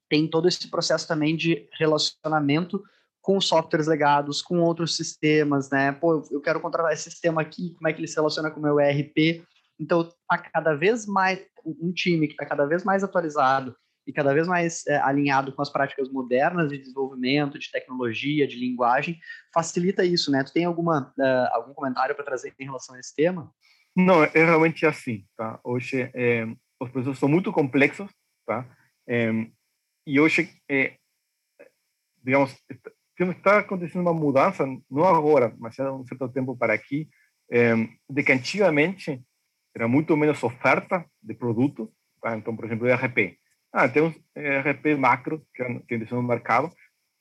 tem 0.08 0.28
todo 0.28 0.48
esse 0.48 0.70
processo 0.70 1.08
também 1.08 1.36
de 1.36 1.68
relacionamento 1.80 2.84
com 3.28 3.42
softwares 3.42 3.88
legados, 3.88 4.42
com 4.42 4.62
outros 4.62 4.96
sistemas, 4.96 5.70
né? 5.70 5.92
Pô, 5.92 6.26
eu 6.32 6.40
quero 6.40 6.62
contratar 6.62 6.94
esse 6.94 7.12
sistema 7.12 7.42
aqui, 7.42 7.74
como 7.74 7.86
é 7.86 7.92
que 7.92 8.00
ele 8.00 8.08
se 8.08 8.16
relaciona 8.16 8.50
com 8.50 8.62
o 8.62 8.63
meu 8.63 8.80
ERP? 8.80 9.44
Então, 9.78 10.10
tá 10.30 10.38
cada 10.38 10.74
vez 10.76 11.06
mais 11.06 11.38
um 11.66 11.92
time 11.92 12.28
que 12.28 12.36
está 12.36 12.46
cada 12.46 12.66
vez 12.66 12.86
mais 12.86 13.04
atualizado 13.04 13.76
e 14.08 14.13
cada 14.13 14.34
vez 14.34 14.48
mais 14.48 14.88
é, 14.88 14.96
alinhado 15.00 15.52
com 15.52 15.62
as 15.62 15.70
práticas 15.70 16.10
modernas 16.10 16.70
de 16.70 16.78
desenvolvimento, 16.78 17.60
de 17.60 17.70
tecnologia, 17.70 18.48
de 18.48 18.56
linguagem, 18.56 19.20
facilita 19.54 20.06
isso, 20.06 20.32
né? 20.32 20.42
Tu 20.46 20.54
tem 20.54 20.63
alguma 20.63 21.13
uh, 21.20 21.54
algum 21.54 21.74
comentário 21.74 22.16
para 22.16 22.24
trazer 22.24 22.54
em 22.58 22.63
relação 22.63 22.96
a 22.96 23.00
esse 23.02 23.13
tema? 23.13 23.52
Não, 23.94 24.24
é 24.24 24.32
realmente 24.34 24.86
assim, 24.86 25.26
tá? 25.36 25.60
Hoje 25.66 26.10
é, 26.16 26.46
os 26.80 26.90
processos 26.90 27.20
são 27.20 27.28
muito 27.28 27.52
complexos, 27.52 28.10
tá? 28.46 28.66
É, 29.06 29.32
e 30.08 30.18
hoje, 30.18 30.50
é, 30.72 30.96
digamos, 33.17 33.36
está 33.36 33.60
acontecendo 33.60 34.01
uma 34.01 34.13
mudança, 34.13 34.63
não 34.89 35.06
agora, 35.06 35.53
mas 35.58 35.77
há 35.80 35.91
um 35.91 36.06
certo 36.06 36.30
tempo 36.30 36.56
para 36.56 36.73
aqui, 36.73 37.10
é, 37.51 37.73
de 38.08 38.23
que 38.23 38.32
antigamente 38.32 39.23
era 39.75 39.88
muito 39.88 40.15
menos 40.15 40.43
oferta 40.43 41.03
de 41.21 41.34
produtos. 41.34 41.89
Tá? 42.21 42.38
Então, 42.38 42.56
por 42.56 42.65
exemplo, 42.65 42.88
ERP. 42.88 43.38
Ah, 43.73 43.89
tem 43.89 44.03
uns 44.03 44.15
ERP 44.36 44.97
macro 44.97 45.45
que, 45.53 45.63
que 45.88 45.95
existem 45.95 46.17
no 46.17 46.23
mercado 46.23 46.71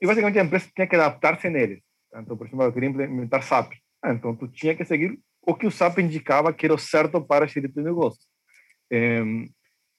e 0.00 0.06
basicamente 0.06 0.38
a 0.38 0.44
empresa 0.44 0.70
tinha 0.74 0.86
que 0.86 0.96
adaptar-se 0.96 1.48
neles. 1.48 1.80
Tá? 2.10 2.20
Então, 2.20 2.36
por 2.36 2.46
exemplo, 2.46 2.64
eu 2.64 2.72
queria 2.72 2.88
implementar 2.90 3.42
SAP. 3.42 3.72
Ah, 4.02 4.12
então, 4.12 4.36
tu 4.36 4.48
tinha 4.48 4.74
que 4.74 4.84
seguir 4.84 5.18
o 5.40 5.54
que 5.54 5.66
o 5.66 5.70
SAP 5.70 5.98
indicava 5.98 6.52
que 6.52 6.66
era 6.66 6.74
o 6.74 6.78
certo 6.78 7.24
para 7.24 7.46
gerir 7.46 7.72
teu 7.72 7.82
negócio. 7.82 8.20
É, 8.92 9.22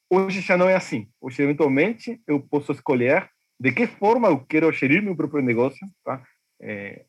hoje 0.09 0.41
já 0.41 0.57
não 0.57 0.69
é 0.69 0.75
assim. 0.75 1.09
Hoje, 1.19 1.41
eventualmente, 1.41 2.21
eu 2.27 2.39
posso 2.39 2.71
escolher 2.71 3.29
de 3.59 3.71
que 3.71 3.87
forma 3.87 4.27
eu 4.27 4.45
quero 4.45 4.71
gerir 4.71 5.01
meu 5.01 5.15
próprio 5.15 5.41
negócio, 5.41 5.87
tá? 6.03 6.23
É, 6.61 7.05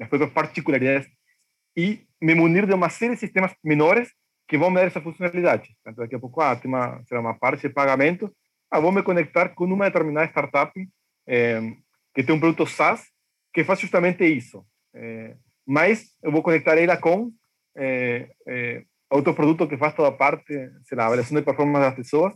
as 0.00 0.08
próprias 0.08 0.32
particularidades 0.32 1.08
e 1.76 2.06
me 2.20 2.34
munir 2.34 2.66
de 2.66 2.74
uma 2.74 2.88
série 2.88 3.14
de 3.14 3.20
sistemas 3.20 3.54
menores 3.64 4.10
que 4.46 4.58
vão 4.58 4.70
me 4.70 4.76
dar 4.76 4.86
essa 4.86 5.00
funcionalidade. 5.00 5.74
Daqui 5.96 6.14
a 6.14 6.20
pouco, 6.20 6.40
ah, 6.40 6.60
uma, 6.64 7.02
será 7.04 7.20
uma 7.20 7.34
parte 7.38 7.68
de 7.68 7.74
pagamento, 7.74 8.34
ah, 8.70 8.80
vou 8.80 8.92
me 8.92 9.02
conectar 9.02 9.50
com 9.50 9.64
uma 9.64 9.86
determinada 9.86 10.30
startup 10.30 10.72
é, 11.26 11.60
que 12.14 12.22
tem 12.22 12.34
um 12.34 12.40
produto 12.40 12.66
SaaS 12.66 13.02
que 13.52 13.64
faz 13.64 13.80
justamente 13.80 14.24
isso. 14.24 14.64
É, 14.94 15.36
mas 15.66 16.14
eu 16.22 16.30
vou 16.30 16.42
conectar 16.42 16.76
ela 16.76 16.96
com 16.96 17.32
é, 17.76 18.30
é, 18.46 18.84
outro 19.10 19.34
produto 19.34 19.68
que 19.68 19.76
faz 19.76 19.94
toda 19.94 20.12
parte, 20.12 20.52
sei 20.84 20.96
lá, 20.96 21.06
avaliação 21.06 21.38
de 21.38 21.44
performance 21.44 21.86
das 21.86 21.94
pessoas, 21.94 22.34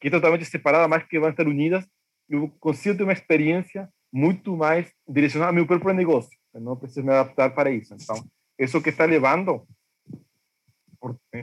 que 0.00 0.08
é 0.08 0.10
totalmente 0.10 0.44
separada, 0.44 0.86
mas 0.86 1.04
que 1.04 1.18
vão 1.18 1.30
estar 1.30 1.46
unidas 1.46 1.84
eu 2.28 2.48
consigo 2.60 2.96
ter 2.96 3.02
uma 3.02 3.12
experiência 3.12 3.88
muito 4.12 4.56
mais 4.56 4.92
direcionada 5.08 5.50
ao 5.50 5.54
meu 5.54 5.66
próprio 5.66 5.92
negócio. 5.92 6.30
Eu 6.52 6.60
não 6.60 6.76
preciso 6.76 7.04
me 7.04 7.12
adaptar 7.12 7.50
para 7.50 7.70
isso. 7.70 7.94
Então, 7.94 8.16
isso 8.58 8.80
que 8.80 8.90
está 8.90 9.04
levando, 9.04 9.66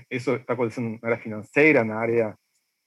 isso 0.09 0.35
está 0.35 0.53
acontecendo 0.53 0.97
na 1.01 1.09
área 1.09 1.21
financeira, 1.21 1.83
na 1.83 1.97
área 1.97 2.37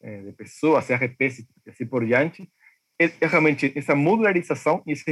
eh, 0.00 0.22
de 0.22 0.32
pessoas, 0.32 0.90
RPs 0.90 1.40
e 1.40 1.70
assim 1.70 1.86
por 1.86 2.04
diante, 2.04 2.50
é, 2.98 3.06
é 3.20 3.26
realmente 3.26 3.72
essa 3.76 3.94
modularização 3.94 4.82
e 4.86 4.92
essa 4.92 5.10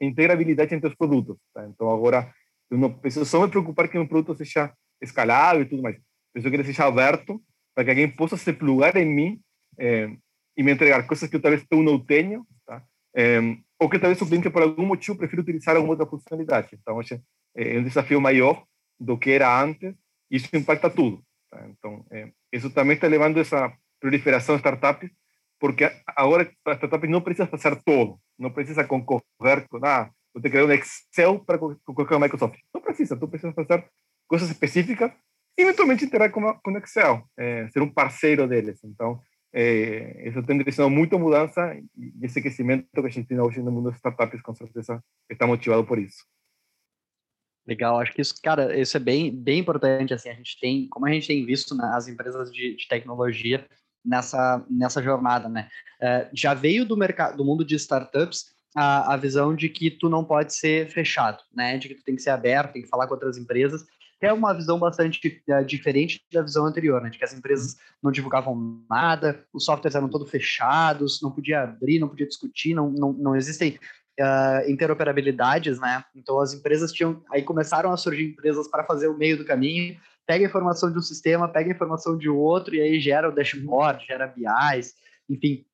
integrabilidade 0.00 0.74
entre 0.74 0.88
os 0.88 0.94
produtos. 0.94 1.36
Tá? 1.52 1.66
Então, 1.66 1.90
agora, 1.90 2.32
eu 2.70 2.78
não 2.78 2.92
preciso 2.92 3.26
só 3.26 3.42
me 3.42 3.50
preocupar 3.50 3.88
que 3.88 3.98
um 3.98 4.06
produto 4.06 4.36
seja 4.36 4.72
escalável 5.00 5.62
e 5.62 5.66
tudo 5.66 5.82
mais. 5.82 5.96
Preciso 6.32 6.50
que 6.50 6.56
ele 6.56 6.64
seja 6.64 6.86
aberto 6.86 7.42
para 7.74 7.84
que 7.84 7.90
alguém 7.90 8.10
possa 8.10 8.36
se 8.36 8.52
plugar 8.52 8.96
em 8.96 9.04
mim 9.04 9.40
eh, 9.78 10.10
e 10.56 10.62
me 10.62 10.72
entregar 10.72 11.06
coisas 11.06 11.28
que 11.28 11.38
talvez 11.38 11.64
eu 11.70 11.82
não 11.82 11.98
tenho, 11.98 12.46
tá? 12.66 12.82
É, 13.14 13.38
ou 13.80 13.88
que 13.88 13.98
talvez 13.98 14.20
o 14.20 14.26
cliente, 14.26 14.48
por 14.50 14.62
algum 14.62 14.86
motivo, 14.86 15.18
prefira 15.18 15.42
utilizar 15.42 15.74
alguma 15.76 15.94
outra 15.94 16.06
funcionalidade. 16.06 16.68
Então, 16.72 16.96
hoje 16.96 17.20
é 17.56 17.78
um 17.78 17.82
desafio 17.82 18.20
maior 18.20 18.64
do 18.98 19.18
que 19.18 19.30
era 19.30 19.60
antes, 19.60 19.94
e 20.30 20.36
isso 20.36 20.48
impacta 20.54 20.88
tudo. 20.88 21.22
Tá? 21.50 21.66
Então, 21.68 22.04
é, 22.10 22.30
isso 22.52 22.70
também 22.70 22.94
está 22.94 23.06
levando 23.06 23.38
essa 23.38 23.72
proliferação 24.00 24.54
de 24.54 24.60
startups, 24.60 25.10
porque 25.58 25.90
agora 26.06 26.50
a 26.66 26.74
startup 26.74 27.06
não 27.08 27.20
precisa 27.20 27.46
fazer 27.46 27.76
tudo, 27.84 28.18
não 28.38 28.50
precisa 28.50 28.84
concorrer 28.84 29.66
com, 29.68 29.78
ah, 29.84 30.10
vou 30.34 30.42
ter 30.42 30.48
que 30.48 30.56
criar 30.56 30.66
um 30.66 30.72
Excel 30.72 31.38
para 31.40 31.58
concorrer 31.58 32.08
com 32.08 32.14
a 32.14 32.20
Microsoft. 32.20 32.58
Não 32.74 32.80
precisa, 32.80 33.16
tu 33.16 33.28
precisa 33.28 33.52
fazer 33.52 33.84
coisas 34.26 34.50
específicas 34.50 35.12
e 35.58 35.62
eventualmente 35.62 36.04
interagir 36.04 36.32
com, 36.32 36.54
com 36.54 36.72
o 36.72 36.78
Excel, 36.78 37.28
é, 37.36 37.68
ser 37.68 37.82
um 37.82 37.92
parceiro 37.92 38.48
deles. 38.48 38.82
Então, 38.84 39.20
é, 39.52 40.28
isso 40.28 40.42
tem 40.42 40.56
direcionado 40.56 40.94
muito 40.94 41.14
a 41.14 41.18
mudança 41.18 41.74
e 41.96 42.12
esse 42.22 42.40
crescimento 42.40 42.86
que 42.90 43.00
a 43.00 43.08
gente 43.08 43.28
tem 43.28 43.38
hoje 43.38 43.62
no 43.62 43.70
mundo 43.70 43.90
das 43.90 43.96
startups, 43.96 44.40
com 44.40 44.54
certeza, 44.54 45.02
está 45.30 45.46
motivado 45.46 45.84
por 45.84 45.98
isso. 45.98 46.24
Legal, 47.66 48.00
acho 48.00 48.12
que 48.12 48.20
isso, 48.20 48.34
cara, 48.42 48.76
isso 48.76 48.96
é 48.96 49.00
bem, 49.00 49.30
bem 49.30 49.60
importante, 49.60 50.12
assim, 50.12 50.30
a 50.30 50.34
gente 50.34 50.58
tem, 50.58 50.88
como 50.88 51.06
a 51.06 51.12
gente 51.12 51.28
tem 51.28 51.44
visto 51.44 51.74
nas 51.76 52.08
empresas 52.08 52.50
de, 52.50 52.74
de 52.74 52.88
tecnologia 52.88 53.64
nessa, 54.04 54.64
nessa 54.68 55.02
jornada, 55.02 55.48
né, 55.48 55.68
uh, 56.00 56.28
já 56.32 56.54
veio 56.54 56.84
do 56.84 56.96
mercado, 56.96 57.36
do 57.36 57.44
mundo 57.44 57.64
de 57.64 57.76
startups 57.76 58.46
a, 58.74 59.14
a 59.14 59.16
visão 59.16 59.54
de 59.54 59.68
que 59.68 59.90
tu 59.90 60.08
não 60.08 60.24
pode 60.24 60.54
ser 60.54 60.88
fechado, 60.88 61.42
né, 61.54 61.78
de 61.78 61.88
que 61.88 61.94
tu 61.94 62.02
tem 62.02 62.16
que 62.16 62.22
ser 62.22 62.30
aberto, 62.30 62.72
tem 62.72 62.82
que 62.82 62.88
falar 62.88 63.06
com 63.06 63.14
outras 63.14 63.36
empresas, 63.36 63.84
é 64.22 64.32
uma 64.32 64.54
visão 64.54 64.78
bastante 64.78 65.42
uh, 65.48 65.64
diferente 65.64 66.24
da 66.32 66.42
visão 66.42 66.64
anterior, 66.64 67.02
né? 67.02 67.10
De 67.10 67.18
que 67.18 67.24
as 67.24 67.34
empresas 67.34 67.76
não 68.02 68.12
divulgavam 68.12 68.84
nada, 68.88 69.44
os 69.52 69.64
softwares 69.64 69.94
eram 69.94 70.08
todos 70.08 70.30
fechados, 70.30 71.20
não 71.20 71.30
podia 71.30 71.62
abrir, 71.62 71.98
não 71.98 72.08
podia 72.08 72.26
discutir, 72.26 72.74
não, 72.74 72.90
não, 72.90 73.12
não 73.12 73.36
existem 73.36 73.78
uh, 74.20 74.70
interoperabilidades, 74.70 75.78
né? 75.80 76.04
Então 76.14 76.40
as 76.40 76.54
empresas 76.54 76.92
tinham, 76.92 77.22
aí 77.32 77.42
começaram 77.42 77.92
a 77.92 77.96
surgir 77.96 78.30
empresas 78.30 78.68
para 78.68 78.84
fazer 78.84 79.08
o 79.08 79.18
meio 79.18 79.36
do 79.36 79.44
caminho, 79.44 79.98
pega 80.26 80.44
a 80.44 80.48
informação 80.48 80.90
de 80.90 80.98
um 80.98 81.02
sistema, 81.02 81.48
pega 81.48 81.70
a 81.70 81.74
informação 81.74 82.16
de 82.16 82.28
outro 82.28 82.74
e 82.74 82.80
aí 82.80 83.00
gera 83.00 83.28
o 83.28 83.34
dashboard, 83.34 84.06
gera 84.06 84.26
BIs, 84.26 84.94
enfim, 85.28 85.64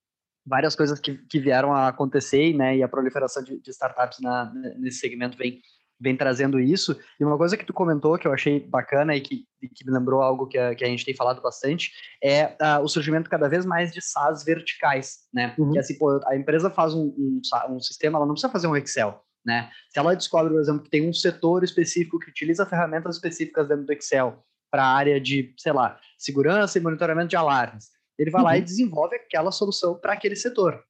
várias 0.47 0.75
coisas 0.75 0.99
que, 0.99 1.15
que 1.15 1.39
vieram 1.39 1.73
a 1.73 1.89
acontecer, 1.89 2.55
né? 2.55 2.77
E 2.77 2.83
a 2.83 2.89
proliferação 2.89 3.43
de, 3.43 3.61
de 3.61 3.71
startups 3.71 4.21
na, 4.21 4.53
nesse 4.79 4.99
segmento 4.99 5.37
vem 5.37 5.61
vem 6.01 6.17
trazendo 6.17 6.61
isso. 6.61 6.97
E 7.19 7.25
uma 7.25 7.37
coisa 7.37 7.57
que 7.57 7.65
tu 7.65 7.73
comentou 7.73 8.19
que 8.19 8.27
eu 8.27 8.33
achei 8.33 8.61
bacana 8.61 9.17
e 9.17 9.21
que, 9.21 9.45
que 9.75 9.85
me 9.85 9.93
lembrou 9.93 10.23
algo 10.23 10.47
que 10.47 10.57
a, 10.57 10.75
que 10.75 10.85
a 10.85 10.89
gente 10.89 11.05
tem 11.05 11.15
falado 11.15 11.41
bastante 11.41 11.93
é 12.23 12.57
uh, 12.61 12.83
o 12.83 12.89
surgimento 12.89 13.29
cada 13.29 13.49
vez 13.49 13.67
mais 13.67 13.93
de 13.93 14.01
SaaS 14.01 14.45
verticais, 14.45 15.19
né? 15.33 15.55
Uhum. 15.59 15.73
Que 15.73 15.79
assim, 15.79 15.99
pô, 15.99 16.21
a 16.27 16.37
empresa 16.37 16.71
faz 16.71 16.95
um, 16.95 17.07
um, 17.19 17.41
um, 17.71 17.81
sistema, 17.81 18.19
ela 18.19 18.27
não 18.27 18.35
precisa 18.35 18.53
fazer 18.53 18.67
um 18.67 18.77
Excel, 18.77 19.21
né? 19.45 19.71
Se 19.91 19.99
ela 19.99 20.15
descobre, 20.15 20.53
por 20.53 20.61
exemplo, 20.61 20.83
que 20.83 20.91
tem 20.91 21.09
um 21.09 21.13
setor 21.13 21.65
específico 21.65 22.19
que 22.19 22.31
utiliza 22.31 22.67
ferramentas 22.67 23.17
específicas 23.17 23.69
dentro 23.69 23.85
do 23.85 23.93
Excel 23.93 24.43
para 24.71 24.85
a 24.85 24.95
área 24.95 25.21
de, 25.21 25.55
sei 25.57 25.73
lá, 25.73 25.99
segurança 26.19 26.79
e 26.79 26.83
monitoramento 26.83 27.29
de 27.29 27.37
alarmes, 27.37 27.89
ele 28.19 28.31
vai 28.31 28.43
uhum. 28.43 28.47
lá 28.47 28.57
e 28.57 28.61
uhum. 28.61 28.65
desenvolve 28.65 29.17
aquela 29.17 29.51
solução 29.51 29.95
para 29.95 30.13
aquele 30.13 30.37
setor 30.37 30.83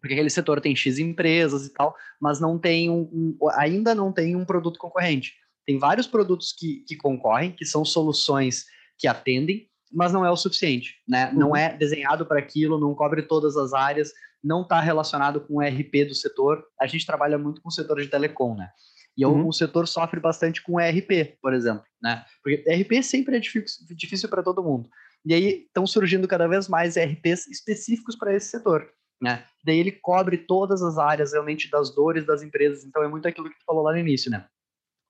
porque 0.00 0.14
aquele 0.14 0.30
setor 0.30 0.60
tem 0.60 0.74
X 0.74 0.98
empresas 0.98 1.66
e 1.66 1.72
tal, 1.72 1.94
mas 2.20 2.40
não 2.40 2.58
tem 2.58 2.90
um, 2.90 3.02
um, 3.12 3.36
ainda 3.52 3.94
não 3.94 4.12
tem 4.12 4.34
um 4.34 4.44
produto 4.44 4.78
concorrente. 4.78 5.34
Tem 5.66 5.78
vários 5.78 6.06
produtos 6.06 6.52
que, 6.52 6.84
que 6.86 6.96
concorrem, 6.96 7.52
que 7.52 7.64
são 7.64 7.84
soluções 7.84 8.64
que 8.98 9.06
atendem, 9.06 9.68
mas 9.92 10.12
não 10.12 10.24
é 10.24 10.30
o 10.30 10.36
suficiente, 10.36 10.96
né? 11.06 11.30
Uhum. 11.30 11.38
Não 11.38 11.56
é 11.56 11.76
desenhado 11.76 12.24
para 12.24 12.38
aquilo, 12.38 12.80
não 12.80 12.94
cobre 12.94 13.22
todas 13.22 13.56
as 13.56 13.72
áreas, 13.72 14.10
não 14.42 14.62
está 14.62 14.80
relacionado 14.80 15.40
com 15.40 15.56
o 15.56 15.60
RP 15.60 16.06
do 16.08 16.14
setor. 16.14 16.64
A 16.80 16.86
gente 16.86 17.06
trabalha 17.06 17.36
muito 17.36 17.60
com 17.60 17.68
o 17.68 17.72
setor 17.72 18.00
de 18.00 18.08
telecom, 18.08 18.56
né? 18.56 18.70
E 19.16 19.26
uhum. 19.26 19.48
o 19.48 19.52
setor 19.52 19.86
sofre 19.86 20.20
bastante 20.20 20.62
com 20.62 20.80
ERP, 20.80 21.36
por 21.42 21.52
exemplo, 21.52 21.84
né? 22.02 22.24
Porque 22.42 22.64
ERP 22.66 23.02
sempre 23.02 23.36
é 23.36 23.40
difícil, 23.40 23.86
difícil 23.90 24.28
para 24.28 24.42
todo 24.42 24.62
mundo. 24.62 24.88
E 25.24 25.34
aí 25.34 25.64
estão 25.66 25.86
surgindo 25.86 26.26
cada 26.26 26.46
vez 26.46 26.68
mais 26.68 26.96
ERPs 26.96 27.46
específicos 27.48 28.16
para 28.16 28.34
esse 28.34 28.48
setor. 28.48 28.88
Né? 29.20 29.44
Daí 29.62 29.78
ele 29.78 29.92
cobre 29.92 30.38
todas 30.38 30.82
as 30.82 30.96
áreas 30.96 31.32
realmente 31.32 31.70
das 31.70 31.94
dores 31.94 32.24
das 32.24 32.42
empresas. 32.42 32.84
Então 32.84 33.02
é 33.02 33.08
muito 33.08 33.28
aquilo 33.28 33.50
que 33.50 33.58
tu 33.58 33.64
falou 33.66 33.82
lá 33.82 33.92
no 33.92 33.98
início, 33.98 34.30
né? 34.30 34.46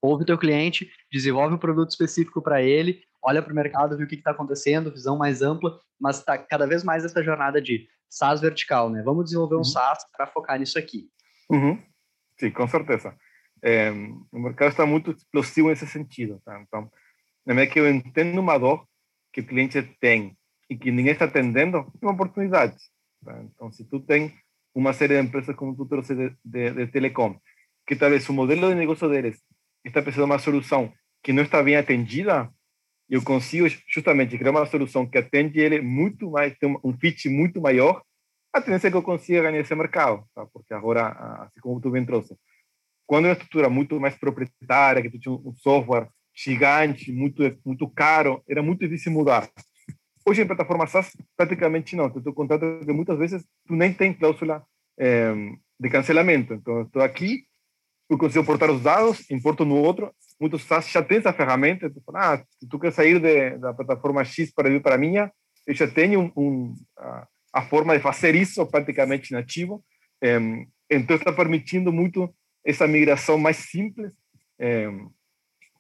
ouve 0.03 0.23
o 0.23 0.27
teu 0.27 0.39
cliente, 0.39 0.91
desenvolve 1.13 1.55
um 1.55 1.59
produto 1.59 1.91
específico 1.91 2.41
para 2.41 2.63
ele, 2.63 3.03
olha 3.23 3.43
para 3.43 3.53
o 3.53 3.57
mercado, 3.57 3.97
vê 3.97 4.05
o 4.05 4.07
que 4.07 4.15
está 4.15 4.31
acontecendo, 4.31 4.91
visão 4.91 5.17
mais 5.17 5.43
ampla, 5.43 5.79
mas 6.01 6.19
está 6.19 6.39
cada 6.39 6.67
vez 6.67 6.83
mais 6.83 7.05
essa 7.05 7.23
jornada 7.23 7.61
de 7.61 7.87
SaaS 8.09 8.41
vertical, 8.41 8.91
né? 8.91 9.03
Vamos 9.03 9.25
desenvolver 9.25 9.57
um 9.57 9.59
uhum. 9.59 9.65
SaaS 9.65 10.05
para 10.17 10.27
focar 10.27 10.59
nisso 10.59 10.79
aqui. 10.79 11.09
Uhum. 11.51 11.81
Sim, 12.39 12.51
com 12.51 12.67
certeza. 12.67 13.15
É, 13.63 13.91
o 14.33 14.39
mercado 14.39 14.71
está 14.71 14.87
muito 14.87 15.11
explosivo 15.11 15.69
nesse 15.69 15.87
sentido. 15.87 16.41
Tá? 16.45 16.61
Então, 16.63 16.91
na 17.45 17.55
medida 17.55 17.75
que 17.75 17.81
eu 17.81 17.89
entendo 17.89 18.41
uma 18.41 18.59
dor 18.59 18.87
que 19.33 19.43
o 19.43 19.47
cliente 19.47 19.83
tem 20.01 20.37
e 20.69 20.77
que 20.77 20.91
ninguém 20.91 21.13
está 21.13 21.27
atendendo, 21.27 21.79
é 21.79 22.07
uma 22.07 22.15
oportunidade. 22.15 22.77
Então, 23.23 23.71
se 23.71 23.85
tu 23.85 24.01
tem 24.01 24.33
uma 24.75 24.93
série 24.93 25.15
de 25.15 25.27
empresas 25.27 25.55
como 25.57 25.77
tu 25.77 25.87
trouxe 25.87 26.15
de, 26.15 26.35
de, 26.45 26.71
de 26.73 26.87
telecom, 26.87 27.39
que 27.87 27.97
talvez 27.97 28.29
o 28.29 28.33
modelo 28.33 28.69
de 28.69 28.75
negócio 28.75 29.09
deles 29.09 29.43
está 29.85 30.01
precisando 30.01 30.27
de 30.27 30.33
uma 30.33 30.39
solução 30.39 30.93
que 31.23 31.33
não 31.33 31.43
está 31.43 31.63
bem 31.63 31.77
atendida, 31.77 32.51
eu 33.09 33.23
consigo 33.23 33.67
justamente 33.89 34.39
criar 34.39 34.53
uma 34.53 34.67
solução 34.67 35.07
que 35.07 35.19
atende 35.19 35.59
ele 35.59 35.81
muito 35.81 36.31
mais, 36.31 36.57
tem 36.59 36.79
um 36.85 36.97
fit 36.97 37.29
muito 37.29 37.61
maior, 37.61 38.03
a 38.53 38.61
tendência 38.61 38.89
é 38.89 38.91
que 38.91 38.97
eu 38.97 39.03
consiga 39.03 39.43
ganhar 39.43 39.61
esse 39.61 39.75
mercado, 39.75 40.25
tá? 40.35 40.47
porque 40.47 40.73
agora, 40.75 41.09
assim 41.45 41.61
como 41.61 41.81
tu 41.81 41.91
bem 41.91 42.05
trouxe, 42.05 42.37
quando 43.07 43.27
é 43.27 43.29
uma 43.29 43.33
estrutura 43.33 43.69
muito 43.69 43.99
mais 44.01 44.17
proprietária, 44.17 45.03
que 45.03 45.11
tu 45.11 45.19
tinha 45.19 45.35
um 45.35 45.55
software 45.57 46.09
gigante, 46.35 47.13
muito 47.13 47.43
muito 47.65 47.89
caro, 47.89 48.43
era 48.49 48.63
muito 48.63 48.81
difícil 48.81 49.13
mudar. 49.13 49.49
Hoje 50.31 50.43
em 50.43 50.47
plataforma 50.47 50.87
SaaS, 50.87 51.11
praticamente 51.37 51.97
não. 51.97 52.09
Tu 52.09 52.33
contrato 52.33 52.87
que 52.87 52.93
muitas 52.93 53.19
vezes 53.19 53.45
tu 53.67 53.75
nem 53.75 53.93
tem 53.93 54.15
cláusula 54.15 54.65
é, 54.97 55.35
de 55.81 55.91
cancelamento. 55.91 56.55
Então, 56.55 56.83
estou 56.83 57.03
aqui, 57.03 57.47
eu 58.09 58.17
consigo 58.17 58.45
portar 58.45 58.71
os 58.71 58.81
dados, 58.81 59.29
importo 59.29 59.65
no 59.65 59.75
outro. 59.75 60.15
Muitos 60.41 60.63
SaaS 60.63 60.89
já 60.89 61.03
têm 61.03 61.19
essa 61.19 61.33
ferramenta. 61.33 61.91
Tu 61.91 62.01
fala, 62.07 62.35
ah, 62.35 62.45
tu 62.71 62.79
quer 62.79 62.93
sair 62.93 63.19
de, 63.19 63.59
da 63.59 63.75
plataforma 63.75 64.23
X 64.25 64.53
para 64.53 64.69
vir 64.69 64.81
para 64.81 64.95
a 64.95 64.99
minha, 64.99 65.33
eu 65.67 65.75
já 65.75 65.89
tenho 65.89 66.21
um, 66.21 66.33
um, 66.37 66.75
a, 66.97 67.27
a, 67.55 67.63
forma 67.63 67.97
de 67.97 68.01
fazer 68.01 68.37
isso 68.37 68.65
praticamente 68.67 69.33
nativo. 69.33 69.85
É, 70.23 70.39
então, 70.89 71.17
está 71.17 71.33
permitindo 71.33 71.93
muito 71.93 72.33
essa 72.65 72.87
migração 72.87 73.37
mais 73.37 73.57
simples 73.57 74.13
é, 74.61 74.87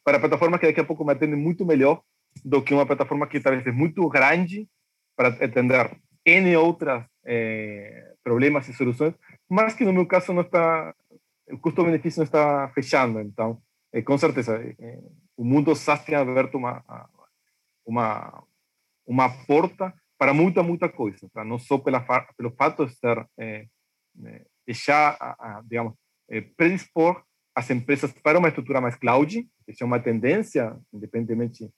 para 0.03 0.17
a 0.17 0.21
plataforma 0.21 0.59
que 0.59 0.67
daqui 0.67 0.81
a 0.81 0.85
pouco 0.85 1.05
me 1.05 1.13
atende 1.13 1.37
muito 1.37 1.65
melhor 1.65 2.03
do 2.45 2.63
que 2.63 2.75
uma 2.75 2.87
plataforma 2.87 3.27
que 3.27 3.41
talvez 3.41 3.67
é 3.67 3.73
muito 3.73 4.09
grande 4.09 4.69
para 5.17 5.29
atender 5.29 5.97
N 6.25 6.57
outras 6.57 7.05
é, 7.25 8.15
problemas 8.23 8.69
e 8.69 8.75
soluções, 8.75 9.15
mas 9.49 9.75
que 9.75 9.85
no 9.85 9.93
meu 9.93 10.07
caso 10.07 10.33
não 10.33 10.43
está, 10.43 10.95
o 11.51 11.59
custo-benefício 11.59 12.21
não 12.21 12.25
está 12.25 12.69
fechando. 12.75 13.21
Então, 13.21 13.61
é, 13.93 14.03
com 14.03 14.17
certeza, 14.17 14.57
é, 14.57 14.99
o 15.37 15.45
mundo 15.45 15.75
SaaS 15.75 16.05
tem 16.05 16.15
aberto 16.15 16.57
uma, 16.57 16.83
uma, 17.85 18.45
uma 19.07 19.29
porta 19.47 19.93
para 20.19 20.35
muita, 20.35 20.63
muita 20.63 20.89
coisa, 20.89 21.29
tá? 21.33 21.45
não 21.45 21.59
só 21.59 21.79
pela, 21.79 22.01
pelo 22.37 22.51
fato 22.51 22.87
de 22.87 22.95
ser, 22.95 23.27
é, 23.39 23.67
deixar, 24.67 25.17
digamos, 25.65 25.95
eh, 26.31 26.43
predispor 26.57 27.23
as 27.55 27.69
empresas 27.71 28.13
para 28.13 28.39
uma 28.39 28.49
estrutura 28.49 28.81
mais 28.81 28.95
cloud, 28.95 29.43
que 29.67 29.83
é 29.83 29.87
uma 29.87 29.99
tendência, 29.99 30.77
independentemente 30.93 31.69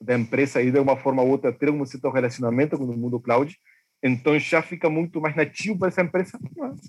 da 0.00 0.18
empresa 0.18 0.60
e 0.62 0.70
de 0.70 0.78
uma 0.78 0.96
forma 0.96 1.22
ou 1.22 1.28
outra 1.28 1.52
ter 1.52 1.70
um 1.70 1.84
certo 1.86 2.10
relacionamento 2.10 2.76
com 2.76 2.84
o 2.84 2.96
mundo 2.96 3.20
cloud, 3.20 3.56
então 4.02 4.38
já 4.38 4.62
fica 4.62 4.88
muito 4.88 5.20
mais 5.20 5.36
nativo 5.36 5.78
para 5.78 5.88
essa 5.88 6.02
empresa 6.02 6.38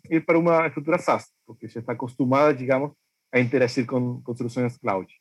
ir 0.10 0.26
para 0.26 0.40
uma 0.40 0.68
estrutura 0.68 0.98
SaaS, 0.98 1.30
porque 1.46 1.68
já 1.68 1.80
está 1.80 1.94
acostumada, 1.94 2.54
digamos, 2.54 2.92
a 3.32 3.40
interagir 3.40 3.86
com, 3.86 4.22
soluções 4.36 4.78
cloud. 4.78 5.14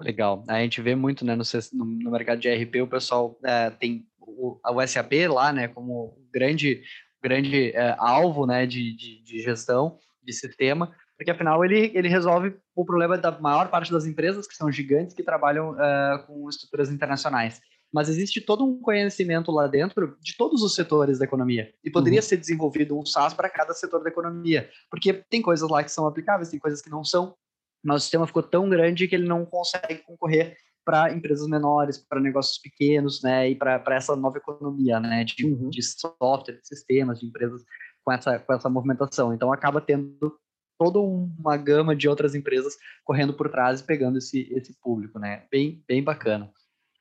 Legal. 0.00 0.44
A 0.48 0.60
gente 0.60 0.80
vê 0.80 0.94
muito 0.94 1.24
né, 1.24 1.36
no, 1.36 1.84
no 1.84 2.10
mercado 2.10 2.40
de 2.40 2.48
RP, 2.48 2.76
o 2.82 2.86
pessoal 2.88 3.38
é, 3.44 3.70
tem 3.70 4.06
o, 4.20 4.60
o 4.64 4.86
SAP 4.86 5.12
lá 5.28 5.52
né, 5.52 5.66
como 5.66 6.16
grande, 6.32 6.82
grande 7.20 7.72
é, 7.72 7.96
alvo 7.98 8.46
né, 8.46 8.64
de, 8.64 8.94
de, 8.96 9.22
de 9.22 9.40
gestão, 9.40 9.98
de 10.22 10.32
sistema, 10.32 10.94
porque 11.18 11.32
afinal 11.32 11.64
ele, 11.64 11.90
ele 11.94 12.08
resolve 12.08 12.56
o 12.76 12.84
problema 12.84 13.18
da 13.18 13.32
maior 13.40 13.68
parte 13.68 13.90
das 13.90 14.06
empresas, 14.06 14.46
que 14.46 14.54
são 14.54 14.70
gigantes, 14.70 15.16
que 15.16 15.22
trabalham 15.24 15.72
uh, 15.72 16.24
com 16.26 16.48
estruturas 16.48 16.90
internacionais. 16.90 17.60
Mas 17.92 18.08
existe 18.08 18.40
todo 18.40 18.64
um 18.64 18.80
conhecimento 18.80 19.50
lá 19.50 19.66
dentro 19.66 20.16
de 20.20 20.36
todos 20.36 20.62
os 20.62 20.76
setores 20.76 21.18
da 21.18 21.24
economia. 21.24 21.72
E 21.82 21.90
poderia 21.90 22.20
uhum. 22.20 22.26
ser 22.26 22.36
desenvolvido 22.36 22.96
um 22.96 23.04
SaaS 23.04 23.34
para 23.34 23.50
cada 23.50 23.74
setor 23.74 24.02
da 24.02 24.10
economia. 24.10 24.70
Porque 24.88 25.12
tem 25.12 25.42
coisas 25.42 25.68
lá 25.68 25.82
que 25.82 25.90
são 25.90 26.06
aplicáveis, 26.06 26.50
tem 26.50 26.60
coisas 26.60 26.80
que 26.80 26.90
não 26.90 27.02
são. 27.02 27.34
Mas 27.82 27.96
o 27.96 28.00
sistema 28.00 28.26
ficou 28.26 28.42
tão 28.42 28.68
grande 28.68 29.08
que 29.08 29.14
ele 29.16 29.26
não 29.26 29.44
consegue 29.44 30.02
concorrer 30.04 30.56
para 30.84 31.12
empresas 31.12 31.48
menores, 31.48 31.98
para 31.98 32.20
negócios 32.20 32.58
pequenos, 32.58 33.22
né, 33.22 33.50
e 33.50 33.54
para 33.54 33.82
essa 33.90 34.16
nova 34.16 34.38
economia, 34.38 34.98
né, 34.98 35.24
de, 35.24 35.44
uhum. 35.44 35.68
de 35.68 35.82
software, 35.82 36.54
de 36.54 36.66
sistemas, 36.66 37.20
de 37.20 37.26
empresas 37.26 37.62
com 38.04 38.12
essa, 38.12 38.38
com 38.38 38.54
essa 38.54 38.70
movimentação. 38.70 39.34
Então, 39.34 39.52
acaba 39.52 39.80
tendo 39.82 40.38
toda 40.78 40.98
uma 41.00 41.56
gama 41.56 41.94
de 41.94 42.08
outras 42.08 42.34
empresas 42.34 42.76
correndo 43.04 43.34
por 43.34 43.50
trás 43.50 43.80
e 43.80 43.84
pegando 43.84 44.18
esse, 44.18 44.48
esse 44.52 44.78
público, 44.80 45.18
né? 45.18 45.44
Bem, 45.50 45.82
bem 45.86 46.02
bacana. 46.02 46.50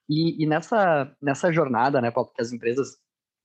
E, 0.09 0.43
e 0.43 0.45
nessa, 0.45 1.11
nessa 1.21 1.51
jornada, 1.51 2.01
né, 2.01 2.11
que 2.11 2.41
as 2.41 2.51
empresas, 2.51 2.97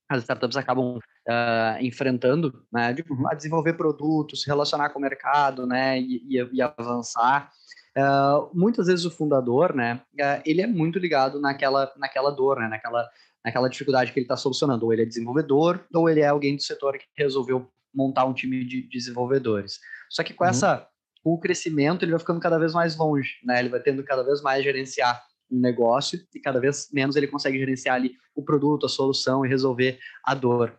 as 0.08 0.22
startups 0.22 0.56
acabam 0.56 0.96
uh, 0.96 1.80
enfrentando, 1.80 2.64
né, 2.72 2.92
de 2.92 3.04
uhum. 3.10 3.24
desenvolver 3.36 3.74
produtos, 3.74 4.42
se 4.42 4.46
relacionar 4.46 4.90
com 4.90 4.98
o 4.98 5.02
mercado, 5.02 5.66
né, 5.66 6.00
e, 6.00 6.22
e, 6.28 6.48
e 6.52 6.62
avançar, 6.62 7.50
uh, 7.98 8.48
muitas 8.54 8.86
vezes 8.86 9.04
o 9.04 9.10
fundador, 9.10 9.74
né, 9.74 10.00
uh, 10.14 10.42
ele 10.46 10.62
é 10.62 10.66
muito 10.66 11.00
ligado 11.00 11.40
naquela, 11.40 11.92
naquela 11.96 12.30
dor, 12.30 12.60
né, 12.60 12.68
naquela 12.68 13.08
naquela 13.44 13.68
dificuldade 13.68 14.12
que 14.12 14.18
ele 14.18 14.24
está 14.24 14.36
solucionando. 14.36 14.86
Ou 14.86 14.92
ele 14.92 15.02
é 15.02 15.06
desenvolvedor, 15.06 15.84
ou 15.92 16.08
ele 16.08 16.20
é 16.20 16.28
alguém 16.28 16.56
do 16.56 16.62
setor 16.62 16.96
que 16.96 17.04
resolveu 17.16 17.68
montar 17.94 18.24
um 18.24 18.34
time 18.34 18.64
de 18.64 18.82
desenvolvedores. 18.88 19.78
Só 20.10 20.22
que 20.22 20.34
com 20.34 20.44
uhum. 20.44 20.50
essa 20.50 20.88
com 21.22 21.32
o 21.34 21.38
crescimento, 21.38 22.04
ele 22.04 22.10
vai 22.10 22.20
ficando 22.20 22.40
cada 22.40 22.58
vez 22.58 22.72
mais 22.72 22.96
longe, 22.96 23.38
né? 23.44 23.60
Ele 23.60 23.68
vai 23.68 23.80
tendo 23.80 24.02
cada 24.02 24.24
vez 24.24 24.42
mais 24.42 24.64
gerenciar 24.64 25.22
um 25.50 25.60
negócio 25.60 26.20
e 26.34 26.40
cada 26.40 26.58
vez 26.58 26.88
menos 26.92 27.14
ele 27.14 27.28
consegue 27.28 27.58
gerenciar 27.58 27.96
ali 27.96 28.16
o 28.34 28.42
produto, 28.42 28.86
a 28.86 28.88
solução 28.88 29.44
e 29.44 29.48
resolver 29.48 29.98
a 30.24 30.34
dor. 30.34 30.76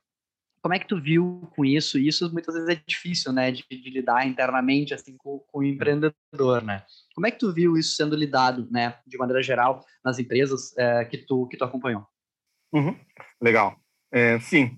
Como 0.61 0.73
é 0.73 0.79
que 0.79 0.87
tu 0.87 0.99
viu 0.99 1.49
com 1.55 1.63
isso? 1.65 1.99
Isso 1.99 2.31
muitas 2.31 2.55
vezes 2.55 2.69
é 2.69 2.81
difícil, 2.87 3.33
né, 3.33 3.51
de, 3.51 3.63
de 3.69 3.89
lidar 3.89 4.25
internamente 4.25 4.93
assim 4.93 5.15
com, 5.17 5.39
com, 5.39 5.59
o 5.59 5.63
empreendedor, 5.63 6.63
né? 6.63 6.83
Como 7.13 7.27
é 7.27 7.31
que 7.31 7.37
tu 7.37 7.53
viu 7.53 7.77
isso 7.77 7.95
sendo 7.95 8.15
lidado, 8.15 8.67
né, 8.71 8.97
de 9.05 9.17
maneira 9.17 9.43
geral 9.43 9.85
nas 10.03 10.19
empresas 10.19 10.75
é, 10.77 11.05
que 11.05 11.17
tu 11.17 11.47
que 11.47 11.57
tu 11.57 11.65
acompanhou? 11.65 12.05
Uhum. 12.73 12.97
Legal. 13.41 13.75
É, 14.11 14.39
sim, 14.39 14.77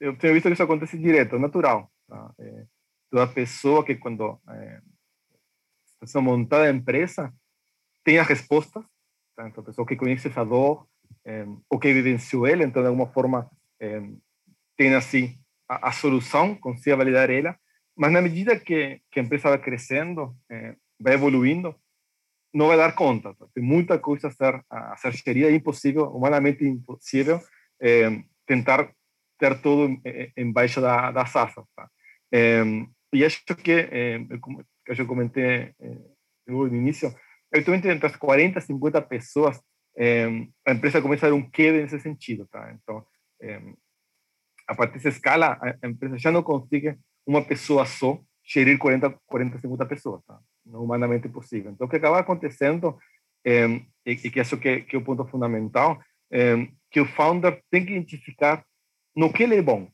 eu 0.00 0.16
tenho 0.16 0.34
visto 0.34 0.46
que 0.46 0.52
isso 0.52 0.62
acontece 0.62 0.98
direto, 0.98 1.38
natural. 1.38 1.90
Tá? 2.08 2.34
É, 2.38 2.66
toda 3.10 3.26
pessoa 3.26 3.84
que 3.84 3.94
quando 3.94 4.40
é, 4.48 4.80
está 6.02 6.20
montada 6.20 6.64
a 6.64 6.70
empresa 6.70 7.32
tem 8.04 8.18
as 8.18 8.26
respostas, 8.26 8.84
tá? 9.36 9.46
a 9.46 9.62
pessoa 9.62 9.86
que 9.86 9.96
conhece 9.96 10.28
essa 10.28 10.44
dor, 10.44 10.86
é, 11.24 11.46
que 11.80 11.92
vivenciou 11.92 12.46
ela, 12.46 12.64
então 12.64 12.82
de 12.82 12.88
alguma 12.88 13.06
forma 13.06 13.50
é, 13.80 14.02
tem 14.76 14.94
assim 14.94 15.38
a, 15.68 15.88
a, 15.88 15.92
solução, 15.92 16.58
validar 16.96 17.30
ela, 17.30 17.58
mas 17.96 18.12
na 18.12 18.20
medida 18.20 18.58
que, 18.58 19.00
que 19.10 19.20
a 19.20 19.22
empresa 19.22 19.48
vai 19.48 19.58
crescendo, 19.58 20.36
é, 20.50 20.76
vai 21.00 21.14
evoluindo, 21.14 21.74
não 22.52 22.68
vai 22.68 22.76
dar 22.76 22.94
conta. 22.94 23.34
Tá? 23.34 23.46
Tem 23.54 23.62
muita 23.62 23.98
coisa 23.98 24.28
a 24.28 24.30
ser, 24.30 24.64
a 24.70 24.96
ser 24.96 25.12
gerida, 25.12 25.50
é 25.50 25.54
impossível, 25.54 26.06
humanamente 26.06 26.64
impossível, 26.64 27.40
é, 27.80 28.22
tentar 28.46 28.92
ter 29.50 29.60
tudo 29.60 30.00
embaixo 30.36 30.80
da, 30.80 31.10
da 31.10 31.26
sasa. 31.26 31.64
Tá? 31.76 31.88
É, 32.32 32.62
e 33.12 33.24
acho 33.24 33.44
que, 33.44 33.72
é, 33.72 34.18
como 34.40 34.64
eu 34.86 35.06
comentei 35.06 35.72
no 36.46 36.66
início, 36.66 37.14
actualmente 37.54 37.88
entre 37.88 38.06
as 38.06 38.16
40 38.16 38.58
e 38.58 38.62
50 38.62 39.02
pessoas, 39.02 39.60
a 40.66 40.72
empresa 40.72 41.00
começa 41.00 41.26
a 41.26 41.30
dar 41.30 41.36
um 41.36 41.48
quebra 41.48 41.82
nesse 41.82 42.00
sentido. 42.00 42.46
Tá? 42.50 42.74
Então, 42.74 43.06
a 44.66 44.74
partir 44.74 44.94
dessa 44.94 45.08
escala, 45.08 45.58
a 45.82 45.86
empresa 45.86 46.18
já 46.18 46.32
não 46.32 46.42
consegue 46.42 46.98
uma 47.26 47.44
pessoa 47.44 47.86
só 47.86 48.20
gerir 48.44 48.78
40, 48.78 49.18
40 49.26 49.58
50 49.58 49.86
pessoas. 49.86 50.22
Tá? 50.24 50.38
não 50.64 50.82
humanamente 50.82 51.28
possível. 51.28 51.70
Então, 51.70 51.86
o 51.86 51.90
que 51.90 51.96
acaba 51.96 52.18
acontecendo, 52.18 52.98
é, 53.44 53.66
e, 54.06 54.16
que 54.16 54.40
acho 54.40 54.56
que, 54.56 54.82
que 54.82 54.96
é 54.96 54.98
o 54.98 55.04
ponto 55.04 55.24
fundamental, 55.26 56.00
é 56.30 56.66
que 56.90 57.00
o 57.00 57.06
founder 57.06 57.62
tem 57.70 57.84
que 57.84 57.92
identificar 57.92 58.64
no 59.16 59.32
que 59.32 59.42
ele 59.42 59.56
é 59.56 59.62
bom. 59.62 59.88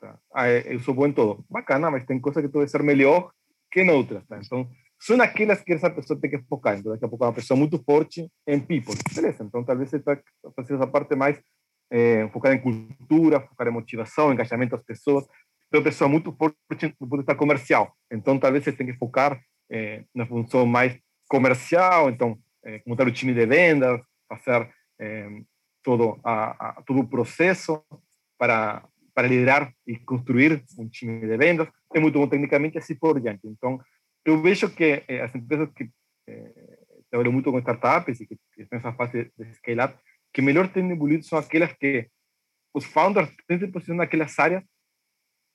Tá? 0.00 0.18
Ah, 0.34 0.48
eu 0.48 0.80
sou 0.80 0.94
bom 0.94 1.06
em 1.06 1.12
tudo. 1.12 1.44
Bacana, 1.48 1.90
mas 1.90 2.04
tem 2.04 2.20
coisa 2.20 2.42
que 2.42 2.48
pode 2.48 2.70
ser 2.70 2.82
melhor 2.82 3.32
que 3.70 3.82
em 3.82 3.90
outras. 3.90 4.24
Tá? 4.26 4.38
Então, 4.38 4.68
são 5.00 5.20
aquelas 5.20 5.62
que 5.62 5.72
essa 5.72 5.90
pessoa 5.90 6.18
tem 6.18 6.30
que 6.30 6.38
focar. 6.48 6.78
Então, 6.78 6.92
daqui 6.92 7.04
a 7.04 7.08
pouco 7.08 7.24
é 7.24 7.28
uma 7.28 7.34
pessoa 7.34 7.58
muito 7.58 7.82
forte 7.82 8.30
em 8.46 8.60
people. 8.60 8.94
Beleza, 9.14 9.44
então 9.44 9.64
talvez 9.64 9.90
você 9.90 9.96
está 9.96 10.18
fazendo 10.56 10.76
essa 10.76 10.86
parte 10.86 11.14
mais 11.14 11.38
é, 11.90 12.28
focada 12.28 12.54
em 12.54 12.60
cultura, 12.60 13.40
focada 13.40 13.70
em 13.70 13.72
motivação, 13.72 14.32
engajamento 14.32 14.76
das 14.76 14.84
pessoas. 14.84 15.26
Então, 15.68 15.82
pessoa 15.82 16.08
muito 16.08 16.32
forte 16.32 16.56
no 17.00 17.08
ponto 17.08 17.10
de 17.10 17.16
vista 17.18 17.34
comercial. 17.34 17.94
Então, 18.10 18.38
talvez 18.38 18.64
você 18.64 18.72
tenha 18.72 18.92
que 18.92 18.98
focar 18.98 19.40
é, 19.70 20.04
na 20.14 20.26
função 20.26 20.64
mais 20.64 20.98
comercial, 21.28 22.10
então, 22.10 22.38
é, 22.64 22.80
montar 22.86 23.06
o 23.06 23.12
time 23.12 23.34
de 23.34 23.44
vendas, 23.44 24.00
fazer 24.28 24.70
é, 25.00 25.28
todo, 25.82 26.18
a, 26.24 26.68
a, 26.68 26.82
todo 26.82 27.00
o 27.00 27.08
processo 27.08 27.82
para, 28.38 28.86
para 29.14 29.28
liderar 29.28 29.72
e 29.86 29.96
construir 29.98 30.64
um 30.78 30.88
time 30.88 31.20
de 31.20 31.36
vendas, 31.36 31.68
é 31.94 32.00
muito 32.00 32.18
bom 32.18 32.28
tecnicamente, 32.28 32.78
assim 32.78 32.94
por 32.94 33.20
diante. 33.20 33.46
Então, 33.46 33.80
eu 34.24 34.40
vejo 34.40 34.68
que 34.74 35.04
é, 35.06 35.22
as 35.22 35.34
empresas 35.34 35.70
que 35.72 35.90
é, 36.26 36.78
trabalham 37.10 37.32
muito 37.32 37.50
com 37.50 37.58
startups 37.58 38.20
e 38.20 38.26
que, 38.26 38.36
que 38.54 38.62
estão 38.62 38.78
nessa 38.78 38.92
fase 38.92 39.30
de 39.38 39.54
scale-up, 39.54 39.96
que 40.32 40.42
melhor 40.42 40.72
têm 40.72 40.90
evoluído 40.90 41.24
são 41.24 41.38
aquelas 41.38 41.72
que 41.74 42.08
os 42.74 42.84
founders 42.84 43.30
têm 43.46 43.58
se 43.58 43.68
posicionar 43.68 44.06
naquelas 44.06 44.36
áreas 44.38 44.64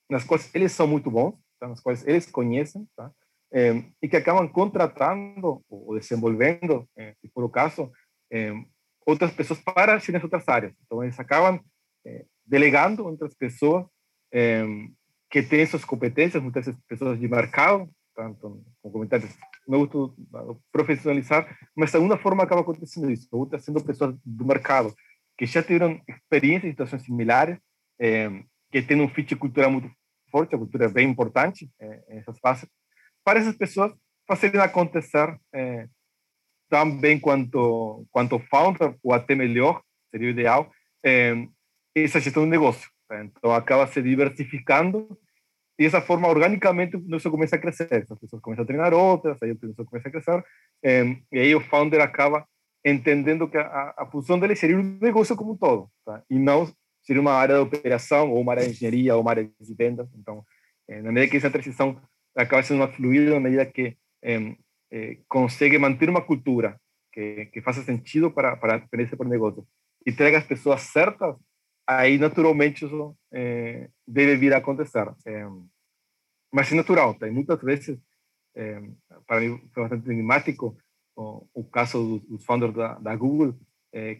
nas 0.09 0.23
quais 0.23 0.49
eles 0.55 0.71
são 0.71 0.87
muito 0.87 1.11
bons, 1.11 1.37
tá? 1.59 1.67
nas 1.67 1.81
quais 1.81 2.07
eles 2.07 2.25
conhecem, 2.25 2.87
tá? 2.95 3.11
É, 3.51 3.71
e 4.01 4.07
que 4.07 4.15
acabam 4.15 4.47
contratando 4.47 5.63
ou 5.69 5.97
desenvolvendo, 5.99 6.87
se 7.19 7.29
for 7.33 7.43
o 7.43 7.49
caso, 7.49 7.91
outras 9.05 9.31
pessoas 9.33 9.59
para 9.59 9.99
serem 9.99 10.21
outras 10.21 10.47
áreas. 10.47 10.73
Então, 10.85 11.03
eles 11.03 11.19
acabam 11.19 11.59
delegando 12.49 13.05
outras 13.05 13.33
pessoas 13.33 13.85
que 15.29 15.43
têm 15.43 15.65
suas 15.65 15.85
competências, 15.85 16.41
muitas 16.41 16.65
pessoas 16.87 17.19
de 17.19 17.27
mercado, 17.27 17.89
tanto 18.15 18.63
como 18.81 18.93
comentários, 18.93 19.35
me 19.67 19.77
gusta 19.77 19.97
profissionalizar, 20.71 21.57
mas 21.75 21.91
de 21.91 21.97
alguma 21.97 22.17
forma 22.17 22.43
acaba 22.43 22.61
acontecendo 22.61 23.09
isso. 23.11 23.27
Gusta 23.31 23.59
sendo 23.59 23.83
pessoas 23.83 24.15
do 24.25 24.45
mercado 24.45 24.93
que 25.37 25.45
já 25.45 25.63
tiveram 25.63 26.01
experiência 26.07 26.67
em 26.67 26.71
situações 26.71 27.03
similares, 27.03 27.57
que 28.71 28.81
têm 28.81 29.01
um 29.01 29.09
fit 29.09 29.35
cultural 29.35 29.71
muito 29.71 29.89
forte, 30.29 30.53
a 30.53 30.57
cultura 30.57 30.85
é 30.85 30.89
bem 30.89 31.09
importante 31.09 31.69
é, 31.79 32.15
nessas 32.15 32.37
fases, 32.39 32.67
para 33.23 33.39
essas 33.39 33.55
pessoas 33.55 33.93
fazerem 34.27 34.59
acontecer 34.61 35.39
é, 35.53 35.87
tão 36.69 36.99
bem 36.99 37.19
quanto, 37.19 38.05
quanto 38.11 38.39
founder, 38.49 38.95
ou 39.03 39.13
até 39.13 39.33
melhor, 39.33 39.81
seria 40.11 40.27
o 40.27 40.31
ideal, 40.31 40.71
é, 41.03 41.33
essa 41.95 42.19
gestão 42.19 42.43
do 42.43 42.49
negócio. 42.49 42.89
Tá? 43.07 43.23
Então, 43.23 43.51
acaba 43.51 43.87
se 43.87 44.01
diversificando 44.01 45.17
e 45.79 45.83
dessa 45.83 46.01
forma, 46.01 46.27
organicamente, 46.27 46.97
o 46.97 46.99
negócio 46.99 47.31
começa 47.31 47.55
a 47.55 47.59
crescer. 47.59 48.05
As 48.09 48.19
pessoas 48.19 48.41
começam 48.41 48.63
a 48.63 48.67
treinar 48.67 48.93
outras, 48.93 49.41
aí 49.41 49.51
o 49.51 49.85
começa 49.85 50.09
a 50.09 50.11
crescer, 50.11 50.43
é, 50.83 51.03
e 51.31 51.39
aí 51.39 51.55
o 51.55 51.61
founder 51.61 52.01
acaba 52.01 52.45
entendendo 52.85 53.47
que 53.47 53.57
a, 53.57 53.93
a 53.97 54.05
função 54.05 54.37
dele 54.37 54.57
seria 54.57 54.77
o 54.77 54.83
negócio 54.83 55.37
como 55.37 55.57
todo, 55.57 55.89
tá? 56.05 56.21
e 56.29 56.37
não 56.37 56.69
seria 57.01 57.21
uma 57.21 57.31
área 57.31 57.55
de 57.55 57.61
operação, 57.61 58.29
ou 58.29 58.41
uma 58.41 58.51
área 58.51 58.65
de 58.65 58.71
engenharia, 58.71 59.15
ou 59.15 59.21
uma 59.21 59.31
área 59.31 59.43
de 59.43 59.73
vendas. 59.73 60.09
Então, 60.15 60.43
é, 60.87 61.01
na 61.01 61.13
medida 61.13 61.31
que 61.31 61.37
essa 61.37 61.49
transição 61.49 62.01
acaba 62.35 62.61
sendo 62.61 62.79
mais 62.79 62.93
fluida, 62.93 63.33
na 63.33 63.39
medida 63.39 63.65
que 63.65 63.95
é, 64.21 64.55
é, 64.91 65.17
consegue 65.29 65.77
manter 65.77 66.09
uma 66.09 66.21
cultura 66.21 66.77
que, 67.13 67.45
que 67.53 67.61
faça 67.61 67.81
sentido 67.83 68.29
para, 68.29 68.57
para 68.57 68.75
a 68.75 68.77
experiência 68.77 69.15
para 69.15 69.25
o 69.25 69.29
negócio 69.29 69.65
e 70.05 70.11
traga 70.11 70.37
as 70.39 70.81
certas, 70.81 71.35
aí 71.89 72.19
naturalmente 72.19 72.85
isso 72.85 73.17
é, 73.33 73.89
deve 74.07 74.35
vir 74.37 74.53
a 74.53 74.57
acontecer. 74.57 75.07
É, 75.25 75.47
mas 76.53 76.71
é 76.71 76.75
natural? 76.75 77.17
E 77.21 77.31
muitas 77.31 77.59
vezes, 77.61 77.99
é, 78.55 78.79
para 79.25 79.39
mim 79.41 79.59
foi 79.73 79.83
bastante 79.83 80.09
enigmático 80.09 80.77
o, 81.15 81.47
o 81.53 81.63
caso 81.63 82.21
dos, 82.29 82.45
dos 82.45 82.73
da, 82.73 82.93
da 82.99 83.15
Google, 83.15 83.55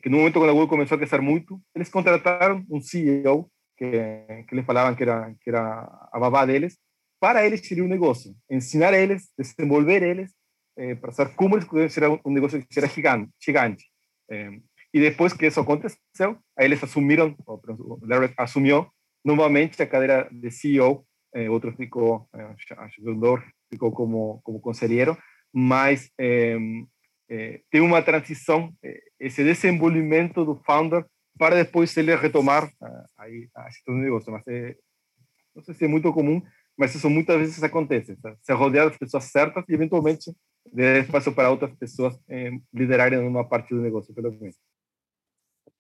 que 0.02 0.10
no 0.10 0.18
momento 0.18 0.40
quando 0.40 0.50
a 0.50 0.54
Google 0.54 0.68
começou 0.68 0.96
a 0.96 0.98
crescer 0.98 1.22
muito, 1.22 1.62
eles 1.76 1.90
contrataram 1.90 2.66
um 2.72 2.82
CEO 2.82 3.50
que, 3.78 3.86
que 4.48 4.56
eles 4.56 4.66
falavam 4.66 4.96
que 4.96 5.04
era, 5.04 5.34
que 5.40 5.50
era 5.50 6.10
a 6.12 6.20
babá 6.20 6.46
deles, 6.46 6.76
para 7.20 7.46
eles 7.46 7.62
gerir 7.62 7.84
um 7.84 7.88
negócio, 7.88 8.36
ensinar 8.50 8.96
eles, 8.96 9.30
desenvolver 9.38 10.02
eles, 10.02 10.34
para 11.00 11.12
saber 11.12 11.36
como 11.36 11.56
eles 11.56 11.66
poderiam 11.66 11.90
ser 11.90 12.10
um, 12.10 12.32
negócio 12.32 12.66
que 12.66 12.80
era 12.80 12.88
gigante. 12.88 13.32
gigante. 13.40 13.86
E 14.94 15.00
depois 15.00 15.34
que 15.34 15.46
isso 15.46 15.60
aconteceu, 15.60 16.38
aí 16.58 16.66
eles 16.66 16.84
assumiram, 16.84 17.36
o 17.46 18.00
Larry 18.02 18.34
assumiu 18.38 18.88
novamente 19.24 19.82
a 19.82 19.88
cadeira 19.88 20.28
de 20.32 20.50
CEO, 20.50 21.06
é, 21.34 21.50
outro 21.50 21.72
ficou, 21.74 22.28
o 22.34 23.14
Dorf 23.16 23.46
ficou 23.72 23.92
como, 23.92 24.42
como 24.44 24.60
conselheiro, 24.60 25.18
mas 25.54 26.10
é, 26.20 26.58
é, 27.30 27.62
tem 27.70 27.82
uma 27.82 28.02
transição, 28.02 28.74
esse 29.20 29.44
desenvolvimento 29.44 30.44
do 30.44 30.56
founder 30.66 31.06
para 31.38 31.56
depois 31.56 31.96
ele 31.96 32.16
retomar 32.16 32.70
aí 33.18 33.48
a 33.56 33.70
gestão 33.70 33.96
do 33.96 34.02
negócio. 34.02 34.32
Mas 34.32 34.44
é, 34.48 34.76
não 35.56 35.64
sei 35.64 35.74
se 35.74 35.86
é 35.86 35.88
muito 35.88 36.12
comum, 36.12 36.42
mas 36.78 36.96
isso 36.96 37.10
muitas 37.10 37.38
vezes 37.38 37.64
acontece. 37.64 38.16
Tá? 38.18 38.36
Se 38.42 38.54
rodear 38.54 38.88
das 38.90 38.98
pessoas 38.98 39.26
certas 39.26 39.64
e 39.68 39.74
eventualmente 39.74 40.32
dar 40.72 41.00
espaço 41.00 41.32
para 41.34 41.50
outras 41.50 41.74
pessoas 41.76 42.18
eh, 42.30 42.52
liderarem 42.74 43.20
uma 43.20 43.48
parte 43.48 43.74
do 43.74 43.82
negócio, 43.82 44.14
pelo 44.14 44.32
menos. 44.32 44.56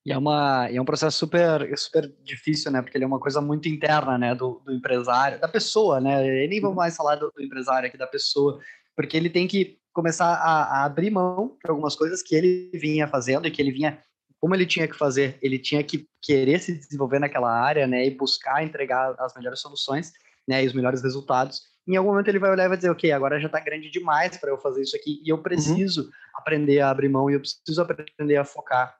E 0.05 0.11
é, 0.11 0.17
uma, 0.17 0.67
é 0.71 0.81
um 0.81 0.85
processo 0.85 1.17
super, 1.17 1.77
super 1.77 2.11
difícil, 2.23 2.71
né? 2.71 2.81
Porque 2.81 2.97
ele 2.97 3.03
é 3.03 3.07
uma 3.07 3.19
coisa 3.19 3.41
muito 3.41 3.67
interna, 3.67 4.17
né? 4.17 4.33
Do, 4.33 4.61
do 4.65 4.73
empresário, 4.73 5.39
da 5.39 5.47
pessoa, 5.47 5.99
né? 5.99 6.45
E 6.45 6.47
nem 6.47 6.61
vamos 6.61 6.75
uhum. 6.75 6.81
mais 6.81 6.95
falar 6.95 7.15
do, 7.15 7.31
do 7.35 7.43
empresário 7.43 7.87
aqui, 7.87 7.97
da 7.97 8.07
pessoa, 8.07 8.59
porque 8.95 9.15
ele 9.15 9.29
tem 9.29 9.47
que 9.47 9.77
começar 9.93 10.33
a, 10.33 10.63
a 10.63 10.85
abrir 10.85 11.09
mão 11.09 11.57
de 11.63 11.69
algumas 11.69 11.95
coisas 11.95 12.21
que 12.23 12.35
ele 12.35 12.71
vinha 12.73 13.07
fazendo 13.07 13.47
e 13.47 13.51
que 13.51 13.61
ele 13.61 13.71
vinha 13.71 13.99
como 14.39 14.55
ele 14.55 14.65
tinha 14.65 14.87
que 14.87 14.95
fazer, 14.95 15.37
ele 15.41 15.59
tinha 15.59 15.83
que 15.83 16.07
querer 16.21 16.59
se 16.59 16.73
desenvolver 16.73 17.19
naquela 17.19 17.51
área, 17.51 17.85
né, 17.85 18.05
e 18.05 18.11
buscar 18.11 18.63
entregar 18.63 19.13
as 19.19 19.33
melhores 19.35 19.59
soluções, 19.59 20.13
né, 20.47 20.63
e 20.63 20.67
os 20.67 20.73
melhores 20.73 21.01
resultados. 21.01 21.61
Em 21.87 21.95
algum 21.95 22.11
momento 22.11 22.29
ele 22.29 22.39
vai 22.39 22.51
olhar 22.51 22.65
e 22.65 22.67
vai 22.69 22.77
dizer, 22.77 22.89
ok, 22.89 23.11
agora 23.11 23.39
já 23.39 23.47
está 23.47 23.59
grande 23.59 23.89
demais 23.89 24.37
para 24.37 24.49
eu 24.49 24.57
fazer 24.57 24.81
isso 24.81 24.95
aqui 24.95 25.21
e 25.25 25.29
eu 25.29 25.39
preciso 25.39 26.03
uhum. 26.03 26.09
aprender 26.35 26.79
a 26.79 26.89
abrir 26.89 27.09
mão 27.09 27.29
e 27.29 27.33
eu 27.33 27.39
preciso 27.39 27.81
aprender 27.81 28.37
a 28.37 28.45
focar 28.45 28.95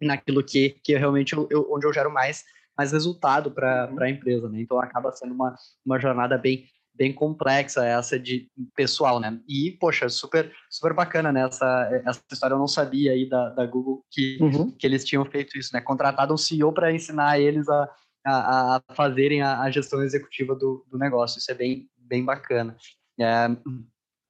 naquilo 0.00 0.42
que, 0.42 0.76
que 0.82 0.96
realmente 0.96 1.32
eu, 1.32 1.46
eu, 1.50 1.66
onde 1.70 1.86
eu 1.86 1.92
gero 1.92 2.12
mais 2.12 2.44
mais 2.76 2.92
resultado 2.92 3.50
para 3.50 3.90
uhum. 3.90 4.02
a 4.02 4.10
empresa, 4.10 4.48
né? 4.50 4.60
Então 4.60 4.78
acaba 4.78 5.10
sendo 5.10 5.32
uma, 5.32 5.56
uma 5.84 5.98
jornada 5.98 6.36
bem 6.36 6.66
bem 6.96 7.12
complexa 7.12 7.84
essa 7.84 8.18
de 8.18 8.48
pessoal, 8.74 9.20
né? 9.20 9.38
E, 9.46 9.76
poxa, 9.78 10.08
super, 10.08 10.50
super 10.70 10.94
bacana, 10.94 11.30
né? 11.30 11.46
Essa, 11.46 12.02
essa 12.06 12.22
história 12.32 12.54
eu 12.54 12.58
não 12.58 12.66
sabia 12.66 13.12
aí 13.12 13.28
da, 13.28 13.50
da 13.50 13.66
Google 13.66 14.02
que, 14.10 14.38
uhum. 14.40 14.70
que 14.70 14.86
eles 14.86 15.04
tinham 15.04 15.24
feito 15.26 15.58
isso, 15.58 15.70
né? 15.74 15.80
Contratado 15.80 16.32
um 16.32 16.38
CEO 16.38 16.72
para 16.72 16.92
ensinar 16.92 17.38
eles 17.38 17.68
a, 17.68 17.90
a, 18.26 18.76
a 18.76 18.94
fazerem 18.94 19.42
a, 19.42 19.60
a, 19.60 19.70
gestão 19.70 20.02
executiva 20.02 20.54
do, 20.54 20.86
do 20.90 20.98
negócio. 20.98 21.38
Isso 21.38 21.50
é 21.50 21.54
bem, 21.54 21.86
bem 21.98 22.24
bacana. 22.24 22.74
É, 23.20 23.48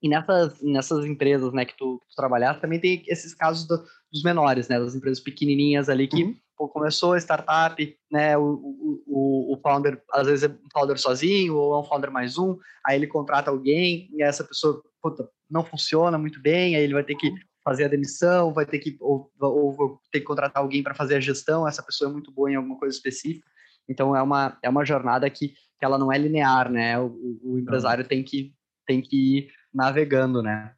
e 0.03 0.09
nessas, 0.09 0.61
nessas 0.61 1.05
empresas, 1.05 1.53
né, 1.53 1.65
que 1.65 1.77
tu, 1.77 2.01
tu 2.09 2.17
trabalhar, 2.17 2.61
também 2.61 2.81
tem 2.81 3.05
esses 3.07 3.33
casos 3.35 3.67
do, 3.67 3.85
dos 4.17 4.25
menores, 4.25 4.69
né? 4.69 4.79
Das 4.79 4.95
empresas 4.95 5.21
pequenininhas 5.21 5.89
ali 5.89 6.09
que 6.09 6.25
uhum 6.25 6.37
pô, 6.57 6.69
começou 6.69 7.13
a 7.13 7.19
startup, 7.19 7.99
né, 8.11 8.37
o, 8.37 9.03
o, 9.07 9.55
o 9.55 9.61
founder, 9.61 10.03
às 10.13 10.27
vezes 10.27 10.45
é 10.45 10.49
um 10.49 10.69
founder 10.73 10.99
sozinho, 10.99 11.55
ou 11.57 11.75
é 11.75 11.79
um 11.81 11.85
founder 11.85 12.11
mais 12.11 12.39
um, 12.39 12.57
aí 12.85 12.97
ele 12.97 13.07
contrata 13.07 13.51
alguém, 13.51 14.09
e 14.13 14.23
essa 14.23 14.43
pessoa, 14.43 14.83
puta, 15.03 15.29
não 15.51 15.63
funciona 15.63 16.17
muito 16.19 16.41
bem, 16.41 16.75
aí 16.75 16.83
ele 16.83 16.95
vai 16.95 17.05
ter 17.05 17.15
que 17.15 17.31
fazer 17.63 17.85
a 17.85 17.89
demissão, 17.89 18.55
vai 18.55 18.65
ter 18.65 18.79
que, 18.79 18.97
ou, 19.01 19.31
ou 19.39 20.01
ter 20.11 20.21
que 20.21 20.27
contratar 20.27 20.63
alguém 20.63 20.83
para 20.83 20.95
fazer 20.95 21.17
a 21.17 21.21
gestão, 21.21 21.69
essa 21.69 21.83
pessoa 21.83 22.09
é 22.09 22.13
muito 22.13 22.33
boa 22.33 22.51
em 22.51 22.55
alguma 22.55 22.79
coisa 22.79 22.97
específica, 22.97 23.47
então 23.89 24.17
é 24.17 24.23
uma, 24.23 24.59
é 24.63 24.69
uma 24.69 24.85
jornada 24.85 25.29
que, 25.29 25.49
que 25.49 25.85
ela 25.85 25.99
não 25.99 26.11
é 26.11 26.19
linear, 26.19 26.71
né, 26.71 26.99
o, 26.99 27.39
o 27.43 27.59
empresário 27.59 28.07
tem 28.07 28.25
que, 28.25 28.55
tem 28.87 29.03
que 29.03 29.39
ir 29.39 29.53
navegando, 29.75 30.43
né, 30.43 30.73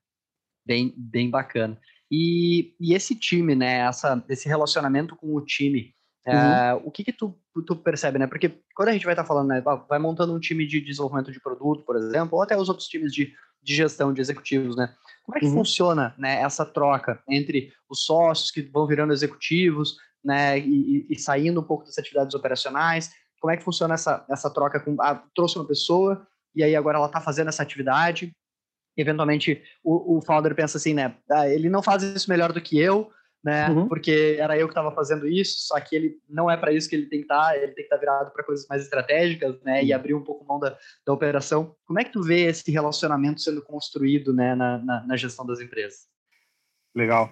bem, 0.66 0.92
bem 0.96 1.30
bacana. 1.30 1.78
E, 2.10 2.74
e 2.80 2.94
esse 2.94 3.14
time, 3.14 3.54
né, 3.54 3.80
essa, 3.80 4.22
esse 4.28 4.48
relacionamento 4.48 5.14
com 5.14 5.34
o 5.34 5.44
time, 5.44 5.94
uhum. 6.26 6.32
é, 6.32 6.74
o 6.84 6.90
que 6.90 7.04
que 7.04 7.12
tu, 7.12 7.38
tu 7.66 7.76
percebe, 7.76 8.18
né? 8.18 8.26
Porque 8.26 8.60
quando 8.74 8.88
a 8.88 8.92
gente 8.92 9.04
vai 9.04 9.12
estar 9.12 9.24
tá 9.24 9.28
falando, 9.28 9.48
né, 9.48 9.62
vai 9.88 9.98
montando 9.98 10.34
um 10.34 10.40
time 10.40 10.66
de 10.66 10.80
desenvolvimento 10.80 11.30
de 11.30 11.40
produto, 11.40 11.84
por 11.84 11.96
exemplo, 11.96 12.36
ou 12.36 12.42
até 12.42 12.56
os 12.56 12.68
outros 12.68 12.88
times 12.88 13.12
de, 13.12 13.32
de 13.62 13.74
gestão 13.74 14.12
de 14.12 14.20
executivos, 14.20 14.76
né? 14.76 14.94
Como 15.24 15.36
é 15.36 15.40
que 15.40 15.46
uhum. 15.46 15.54
funciona, 15.54 16.14
né, 16.16 16.40
essa 16.40 16.64
troca 16.64 17.22
entre 17.28 17.72
os 17.88 18.04
sócios 18.04 18.50
que 18.50 18.62
vão 18.62 18.86
virando 18.86 19.12
executivos, 19.12 19.96
né, 20.24 20.58
e, 20.58 21.06
e, 21.10 21.18
saindo 21.18 21.60
um 21.60 21.64
pouco 21.64 21.84
das 21.84 21.98
atividades 21.98 22.34
operacionais? 22.34 23.10
Como 23.38 23.52
é 23.52 23.56
que 23.56 23.62
funciona 23.62 23.94
essa, 23.94 24.24
essa 24.30 24.50
troca 24.50 24.80
com, 24.80 24.96
ah, 25.00 25.22
trouxe 25.34 25.58
uma 25.58 25.66
pessoa 25.66 26.26
e 26.54 26.62
aí 26.62 26.74
agora 26.74 26.96
ela 26.96 27.06
está 27.06 27.20
fazendo 27.20 27.48
essa 27.48 27.62
atividade, 27.62 28.34
eventualmente 29.00 29.62
o, 29.82 30.18
o 30.18 30.22
founder 30.22 30.54
pensa 30.54 30.78
assim, 30.78 30.94
né? 30.94 31.14
Ah, 31.30 31.48
ele 31.48 31.68
não 31.68 31.82
faz 31.82 32.02
isso 32.02 32.28
melhor 32.28 32.52
do 32.52 32.60
que 32.60 32.78
eu, 32.78 33.10
né? 33.42 33.68
Uhum. 33.70 33.88
Porque 33.88 34.36
era 34.38 34.58
eu 34.58 34.66
que 34.66 34.72
estava 34.72 34.94
fazendo 34.94 35.26
isso, 35.26 35.66
só 35.66 35.78
que 35.80 35.94
ele 35.94 36.18
não 36.28 36.50
é 36.50 36.56
para 36.56 36.72
isso 36.72 36.88
que 36.88 36.96
ele 36.96 37.06
tem 37.06 37.20
que 37.20 37.24
estar, 37.24 37.50
tá, 37.50 37.56
ele 37.56 37.68
tem 37.68 37.76
que 37.76 37.82
estar 37.82 37.96
tá 37.96 38.00
virado 38.00 38.32
para 38.32 38.44
coisas 38.44 38.66
mais 38.68 38.82
estratégicas, 38.82 39.60
né? 39.62 39.84
E 39.84 39.92
abrir 39.92 40.14
um 40.14 40.24
pouco 40.24 40.44
mão 40.44 40.58
da, 40.58 40.76
da 41.06 41.12
operação. 41.12 41.74
Como 41.86 42.00
é 42.00 42.04
que 42.04 42.12
tu 42.12 42.22
vê 42.22 42.46
esse 42.46 42.70
relacionamento 42.70 43.40
sendo 43.40 43.62
construído, 43.62 44.32
né, 44.32 44.54
na, 44.54 44.78
na, 44.78 45.06
na 45.06 45.16
gestão 45.16 45.46
das 45.46 45.60
empresas? 45.60 46.06
Legal. 46.94 47.30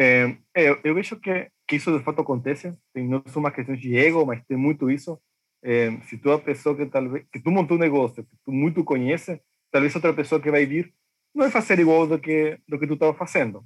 É, 0.00 0.36
eu, 0.54 0.80
eu 0.84 0.94
vejo 0.94 1.18
que, 1.18 1.50
que 1.66 1.76
isso 1.76 1.96
de 1.96 2.04
fato 2.04 2.20
acontece. 2.20 2.72
Tem 2.94 3.08
não 3.08 3.22
só 3.26 3.40
uma 3.40 3.50
questão 3.50 3.74
de 3.74 3.96
ego, 3.96 4.24
mas 4.24 4.44
tem 4.46 4.56
muito 4.56 4.90
isso. 4.90 5.20
É, 5.62 5.90
se 6.02 6.16
tu 6.16 6.30
é 6.30 6.34
a 6.34 6.38
pessoa 6.38 6.76
que 6.76 6.86
talvez 6.86 7.26
que 7.32 7.40
tu 7.40 7.50
montou 7.50 7.76
um 7.76 7.80
negócio, 7.80 8.22
que 8.22 8.36
tu 8.44 8.52
muito 8.52 8.84
conhece, 8.84 9.40
talvez 9.72 9.92
outra 9.94 10.14
pessoa 10.14 10.40
que 10.40 10.52
vai 10.52 10.64
vir 10.64 10.94
não 11.34 11.46
é 11.46 11.50
fazer 11.50 11.78
igual 11.78 12.06
do 12.06 12.18
que 12.18 12.58
do 12.68 12.78
que 12.78 12.86
tu 12.86 12.94
estava 12.94 13.14
fazendo. 13.14 13.64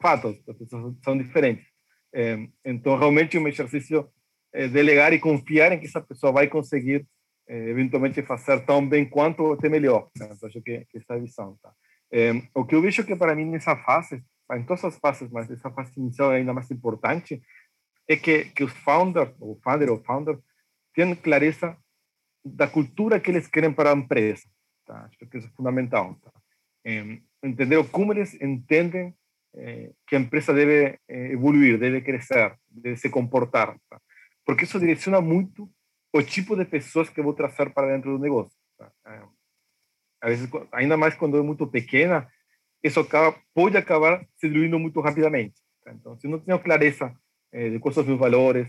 Fatos, 0.00 0.36
as 0.48 0.56
pessoas 0.56 0.94
são 1.02 1.16
diferentes. 1.16 1.66
É, 2.14 2.36
então, 2.64 2.96
realmente, 2.96 3.38
um 3.38 3.48
exercício 3.48 4.08
é 4.52 4.68
delegar 4.68 5.12
e 5.12 5.18
confiar 5.18 5.72
em 5.72 5.80
que 5.80 5.86
essa 5.86 6.00
pessoa 6.00 6.32
vai 6.32 6.46
conseguir 6.46 7.06
é, 7.48 7.68
eventualmente 7.70 8.22
fazer 8.22 8.64
tão 8.64 8.86
bem 8.86 9.08
quanto 9.08 9.42
ou 9.42 9.52
até 9.54 9.68
melhor. 9.68 10.10
Né? 10.16 10.28
Então, 10.30 10.48
acho 10.48 10.62
que, 10.62 10.84
que 10.86 10.98
essa 10.98 11.14
é 11.14 11.16
a 11.16 11.20
visão. 11.20 11.58
Tá? 11.60 11.72
É, 12.12 12.30
o 12.54 12.64
que 12.64 12.74
eu 12.74 12.80
vejo 12.80 13.04
que 13.04 13.16
para 13.16 13.34
mim 13.34 13.46
nessa 13.46 13.76
fase, 13.76 14.22
em 14.52 14.64
todas 14.64 14.84
as 14.84 14.98
fases, 14.98 15.28
mas 15.30 15.50
essa 15.50 15.70
fase 15.70 15.92
inicial 15.96 16.32
é 16.32 16.36
ainda 16.36 16.52
mais 16.52 16.70
importante, 16.70 17.42
é 18.08 18.16
que, 18.16 18.44
que 18.46 18.62
os 18.62 18.72
founders, 18.72 19.34
ou 19.40 19.58
founder 19.62 19.90
ou 19.90 20.02
founder, 20.04 20.38
tenham 20.94 21.16
clareza 21.16 21.76
da 22.44 22.68
cultura 22.68 23.18
que 23.18 23.30
eles 23.30 23.48
querem 23.48 23.72
para 23.72 23.90
a 23.90 23.96
empresa. 23.96 24.44
Tá? 24.86 25.04
Acho 25.06 25.18
que 25.18 25.38
isso 25.38 25.48
é 25.48 25.50
fundamental. 25.56 26.14
Tá? 26.22 26.30
É, 26.84 27.18
entender 27.42 27.82
como 27.90 28.12
eles 28.12 28.34
entendem 28.40 29.14
é, 29.54 29.90
que 30.06 30.16
a 30.16 30.20
empresa 30.20 30.52
deve 30.52 30.98
é, 31.08 31.32
evoluir, 31.32 31.78
deve 31.78 32.00
crescer, 32.00 32.56
deve 32.68 32.96
se 32.96 33.08
comportar. 33.08 33.76
Tá? 33.88 34.00
Porque 34.44 34.64
isso 34.64 34.80
direciona 34.80 35.20
muito 35.20 35.70
o 36.12 36.22
tipo 36.22 36.56
de 36.56 36.64
pessoas 36.64 37.08
que 37.08 37.20
eu 37.20 37.24
vou 37.24 37.34
trazer 37.34 37.70
para 37.70 37.88
dentro 37.88 38.12
do 38.12 38.22
negócio. 38.22 38.56
Tá? 38.78 38.90
Às 40.20 40.30
vezes, 40.30 40.50
ainda 40.72 40.96
mais 40.96 41.14
quando 41.14 41.36
é 41.36 41.42
muito 41.42 41.66
pequena, 41.66 42.28
isso 42.82 43.00
acaba, 43.00 43.36
acabar 43.78 44.26
se 44.36 44.48
diluindo 44.48 44.78
muito 44.78 45.00
rapidamente. 45.00 45.54
Tá? 45.82 45.92
Então, 45.92 46.18
se 46.18 46.28
não 46.28 46.38
tenho 46.38 46.58
clareza 46.58 47.14
eh, 47.52 47.70
de 47.70 47.78
quais 47.78 47.94
são 47.94 48.02
os 48.02 48.08
meus 48.08 48.20
valores, 48.20 48.66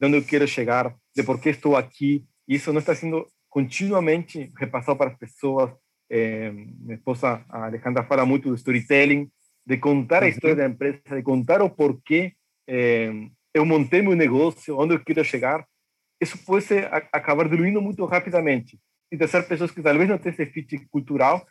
de 0.00 0.06
onde 0.06 0.16
eu 0.16 0.24
quero 0.24 0.46
chegar, 0.46 0.94
de 1.14 1.22
por 1.22 1.40
que 1.40 1.50
estou 1.50 1.76
aqui, 1.76 2.24
isso 2.46 2.72
não 2.72 2.80
está 2.80 2.94
sendo 2.94 3.26
continuamente 3.48 4.52
repassado 4.56 4.96
para 4.96 5.10
as 5.10 5.18
pessoas. 5.18 5.72
Eh, 6.10 6.50
minha 6.50 6.94
esposa 6.94 7.44
a 7.48 7.66
Alejandra 7.66 8.04
fala 8.04 8.24
muito 8.24 8.48
do 8.48 8.54
storytelling, 8.54 9.30
de 9.66 9.76
contar 9.76 10.22
a 10.22 10.28
história 10.28 10.56
da 10.56 10.66
empresa, 10.66 11.00
de 11.10 11.22
contar 11.22 11.60
o 11.60 11.68
porquê 11.68 12.32
eh, 12.66 13.12
eu 13.54 13.64
montei 13.64 14.02
meu 14.02 14.14
negócio, 14.14 14.78
onde 14.78 14.94
eu 14.94 15.00
quero 15.00 15.24
chegar. 15.24 15.66
Isso 16.20 16.38
pode 16.44 16.64
ser, 16.64 16.86
a, 16.86 16.96
acabar 17.12 17.48
diluindo 17.48 17.80
muito 17.80 18.04
rapidamente. 18.04 18.78
E 19.10 19.26
ser 19.26 19.42
pessoas 19.48 19.70
que 19.70 19.82
talvez 19.82 20.08
não 20.08 20.18
tenham 20.18 20.34
esse 20.34 20.46
fit 20.46 20.86
cultural, 20.90 21.46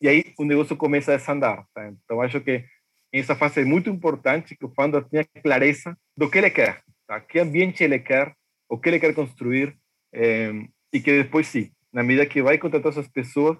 e 0.00 0.08
aí 0.08 0.32
o 0.38 0.44
negócio 0.44 0.76
começa 0.76 1.12
a 1.12 1.16
desandar. 1.16 1.66
Tá? 1.74 1.88
Então, 1.88 2.20
acho 2.20 2.40
que 2.40 2.64
essa 3.12 3.34
fase 3.34 3.60
é 3.60 3.64
muito 3.64 3.90
importante 3.90 4.56
que 4.56 4.64
o 4.64 4.72
founder 4.72 5.04
tenha 5.04 5.26
clareza 5.42 5.96
do 6.16 6.30
que 6.30 6.38
ele 6.38 6.50
quer, 6.50 6.82
tá? 7.06 7.20
que 7.20 7.38
ambiente 7.40 7.82
ele 7.82 7.98
quer, 7.98 8.32
o 8.68 8.78
que 8.78 8.88
ele 8.88 9.00
quer 9.00 9.12
construir, 9.14 9.76
é, 10.12 10.52
e 10.92 11.00
que 11.00 11.22
depois, 11.22 11.48
sim, 11.48 11.70
na 11.92 12.02
medida 12.02 12.24
que 12.24 12.40
vai 12.40 12.56
contratar 12.56 12.92
essas 12.92 13.08
pessoas, 13.08 13.58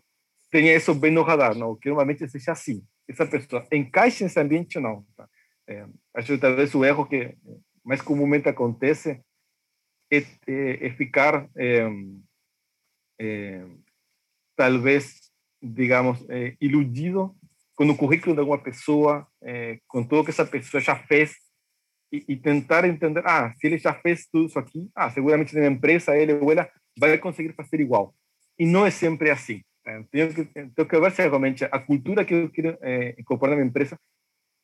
tenha 0.51 0.74
isso 0.74 0.94
bem 0.94 1.11
no 1.11 1.22
radar, 1.22 1.55
não? 1.55 1.76
que 1.76 1.88
normalmente 1.88 2.28
seja 2.28 2.53
assim. 2.53 2.84
Essa 3.09 3.26
pessoa 3.26 3.66
encaixa 3.72 4.24
nesse 4.24 4.38
ambiente 4.38 4.78
ou 4.78 4.84
não. 4.84 5.07
Tá? 5.16 5.28
É, 5.68 5.86
acho 6.14 6.34
que 6.34 6.38
talvez 6.38 6.74
o 6.74 6.84
erro 6.84 7.07
que 7.07 7.36
mais 7.84 8.03
comumente 8.03 8.48
acontece 8.48 9.20
é, 10.12 10.18
é, 10.46 10.86
é 10.86 10.90
ficar, 10.90 11.48
talvez, 14.57 15.30
digamos, 15.62 16.18
iludido 16.61 17.34
com 17.76 17.88
o 17.88 17.96
currículo 17.96 18.34
de 18.34 18.40
alguma 18.40 18.59
pessoa, 18.59 19.26
com 19.86 20.05
tudo 20.05 20.24
que 20.24 20.30
essa 20.30 20.44
pessoa 20.44 20.80
já 20.80 20.96
fez, 20.96 21.34
e, 22.12 22.24
e, 22.28 22.36
tentar 22.36 22.84
entender, 22.84 23.22
ah, 23.24 23.53
se 23.57 23.66
ele 23.66 23.78
já 23.78 23.94
fez 23.94 24.26
tudo 24.26 24.46
isso 24.46 24.59
aqui, 24.59 24.90
ah, 24.94 25.11
seguramente 25.11 25.55
na 25.55 25.66
empresa 25.66 26.16
ele 26.16 26.34
ou 26.34 26.51
ela 26.51 26.68
vai 26.98 27.16
conseguir 27.18 27.53
fazer 27.55 27.80
igual. 27.80 28.14
E 28.59 28.66
não 28.66 28.84
é 28.84 28.90
sempre 28.90 29.30
assim. 29.30 29.62
Né? 29.99 30.05
Tenho 30.11 30.34
que, 30.34 30.45
que 30.45 31.01
ver 31.01 31.12
se 31.12 31.22
realmente 31.22 31.64
a 31.64 31.78
cultura 31.78 32.24
que 32.24 32.34
eu 32.34 32.51
quero 32.51 32.78
é, 32.80 33.14
incorporar 33.18 33.51
na 33.51 33.57
minha 33.57 33.68
empresa 33.68 33.99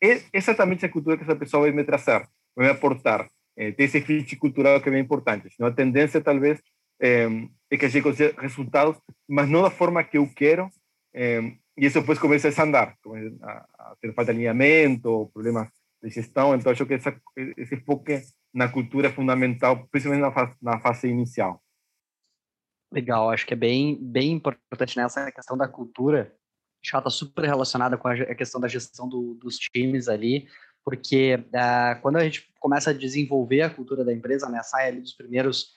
é 0.02 0.22
exatamente 0.32 0.84
a 0.84 0.88
cultura 0.88 1.16
que 1.16 1.24
essa 1.24 1.36
pessoa 1.36 1.62
vai 1.62 1.72
me 1.72 1.84
trazer, 1.84 2.26
vai 2.54 2.66
me 2.66 2.72
aportar. 2.72 3.28
É, 3.56 3.72
tem 3.72 3.86
esse 3.86 4.36
cultural 4.36 4.80
que 4.80 4.88
é 4.88 4.92
bem 4.92 5.00
importante. 5.00 5.48
Senão 5.54 5.70
a 5.70 5.74
tendência, 5.74 6.20
talvez, 6.20 6.60
é, 7.00 7.26
é 7.70 7.76
que 7.76 7.86
a 7.86 7.88
gente 7.88 8.02
consiga 8.02 8.38
resultados, 8.40 8.98
mas 9.28 9.48
não 9.48 9.62
da 9.62 9.70
forma 9.70 10.04
que 10.04 10.18
eu 10.18 10.28
quero, 10.34 10.68
é, 11.14 11.40
e 11.78 11.86
isso 11.86 12.00
depois 12.00 12.44
a 12.44 12.62
andar, 12.62 12.94
a, 13.42 13.66
a 13.78 14.12
falta 14.14 14.32
de 14.32 14.38
alinhamento, 14.38 15.30
problemas 15.32 15.68
de 16.02 16.10
gestão. 16.10 16.54
Então, 16.54 16.72
acho 16.72 16.86
que 16.86 16.94
essa, 16.94 17.14
esse 17.56 17.76
foco 17.78 18.04
na 18.52 18.68
cultura 18.68 19.08
é 19.08 19.12
fundamental, 19.12 19.86
principalmente 19.90 20.22
na 20.22 20.32
fase, 20.32 20.54
na 20.60 20.80
fase 20.80 21.08
inicial. 21.08 21.62
Legal, 22.92 23.30
acho 23.30 23.46
que 23.46 23.54
é 23.54 23.56
bem, 23.56 23.98
bem 24.00 24.32
importante 24.32 24.96
nessa 24.96 25.30
questão 25.32 25.56
da 25.56 25.66
cultura. 25.66 26.34
Ela 26.92 27.00
está 27.00 27.10
super 27.10 27.44
relacionada 27.44 27.98
com 27.98 28.06
a 28.06 28.34
questão 28.34 28.60
da 28.60 28.68
gestão 28.68 29.08
do, 29.08 29.34
dos 29.34 29.56
times 29.56 30.08
ali, 30.08 30.46
porque 30.84 31.34
uh, 31.34 32.00
quando 32.00 32.16
a 32.16 32.22
gente 32.22 32.48
começa 32.60 32.90
a 32.90 32.94
desenvolver 32.94 33.62
a 33.62 33.70
cultura 33.70 34.04
da 34.04 34.12
empresa, 34.12 34.48
né, 34.48 34.62
sai 34.62 34.88
ali 34.88 35.00
dos 35.00 35.12
primeiros 35.12 35.74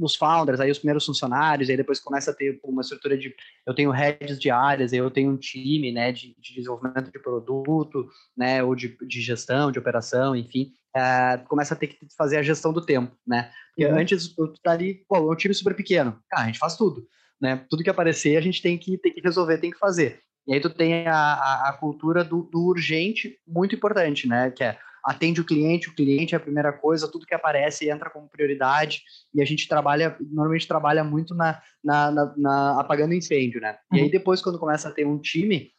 os 0.00 0.14
founders, 0.14 0.60
aí 0.60 0.70
os 0.70 0.78
primeiros 0.78 1.04
funcionários, 1.04 1.68
aí 1.68 1.76
depois 1.76 1.98
começa 1.98 2.30
a 2.30 2.34
ter 2.34 2.60
uma 2.62 2.82
estrutura 2.82 3.18
de 3.18 3.34
eu 3.66 3.74
tenho 3.74 3.90
heads 3.90 4.38
de 4.38 4.50
áreas, 4.50 4.92
eu 4.92 5.10
tenho 5.10 5.30
um 5.30 5.36
time, 5.36 5.90
né, 5.90 6.12
de, 6.12 6.36
de 6.38 6.54
desenvolvimento 6.54 7.10
de 7.10 7.18
produto, 7.18 8.08
né, 8.36 8.62
ou 8.62 8.74
de, 8.74 8.96
de 9.06 9.20
gestão, 9.20 9.72
de 9.72 9.78
operação, 9.78 10.36
enfim, 10.36 10.72
é, 10.94 11.38
começa 11.48 11.74
a 11.74 11.76
ter 11.76 11.88
que 11.88 11.98
fazer 12.16 12.36
a 12.36 12.42
gestão 12.42 12.72
do 12.72 12.84
tempo, 12.84 13.16
né? 13.26 13.50
Porque 13.74 13.90
uhum. 13.90 13.98
antes 13.98 14.34
tu 14.34 14.52
tá 14.62 14.72
ali, 14.72 15.04
pô, 15.08 15.16
é 15.16 15.20
um 15.20 15.36
time 15.36 15.54
super 15.54 15.74
pequeno, 15.74 16.18
cara, 16.28 16.44
a 16.44 16.46
gente 16.46 16.58
faz 16.58 16.76
tudo, 16.76 17.06
né? 17.40 17.64
Tudo 17.68 17.82
que 17.82 17.90
aparecer 17.90 18.36
a 18.36 18.40
gente 18.40 18.60
tem 18.60 18.76
que 18.76 18.98
tem 18.98 19.12
que 19.12 19.20
resolver, 19.20 19.58
tem 19.58 19.70
que 19.70 19.78
fazer. 19.78 20.20
E 20.46 20.54
aí 20.54 20.60
tu 20.60 20.70
tem 20.70 21.06
a, 21.06 21.14
a, 21.14 21.68
a 21.68 21.72
cultura 21.74 22.24
do, 22.24 22.42
do 22.42 22.60
urgente 22.66 23.38
muito 23.46 23.74
importante, 23.74 24.26
né? 24.26 24.50
Que 24.50 24.64
é 24.64 24.78
atende 25.04 25.40
o 25.40 25.44
cliente, 25.44 25.88
o 25.88 25.94
cliente 25.94 26.34
é 26.34 26.36
a 26.36 26.40
primeira 26.40 26.72
coisa, 26.72 27.10
tudo 27.10 27.26
que 27.26 27.34
aparece 27.34 27.88
entra 27.88 28.10
como 28.10 28.28
prioridade, 28.28 29.02
e 29.34 29.40
a 29.40 29.44
gente 29.44 29.68
trabalha, 29.68 30.16
normalmente 30.20 30.68
trabalha 30.68 31.04
muito 31.04 31.34
na, 31.34 31.60
na, 31.82 32.10
na, 32.10 32.34
na 32.36 32.80
apagando 32.80 33.14
incêndio, 33.14 33.60
né? 33.60 33.76
Uhum. 33.90 33.98
E 33.98 34.00
aí 34.00 34.04
uhum. 34.06 34.10
depois, 34.10 34.42
quando 34.42 34.58
começa 34.58 34.88
a 34.88 34.92
ter 34.92 35.06
um 35.06 35.18
time, 35.18 35.70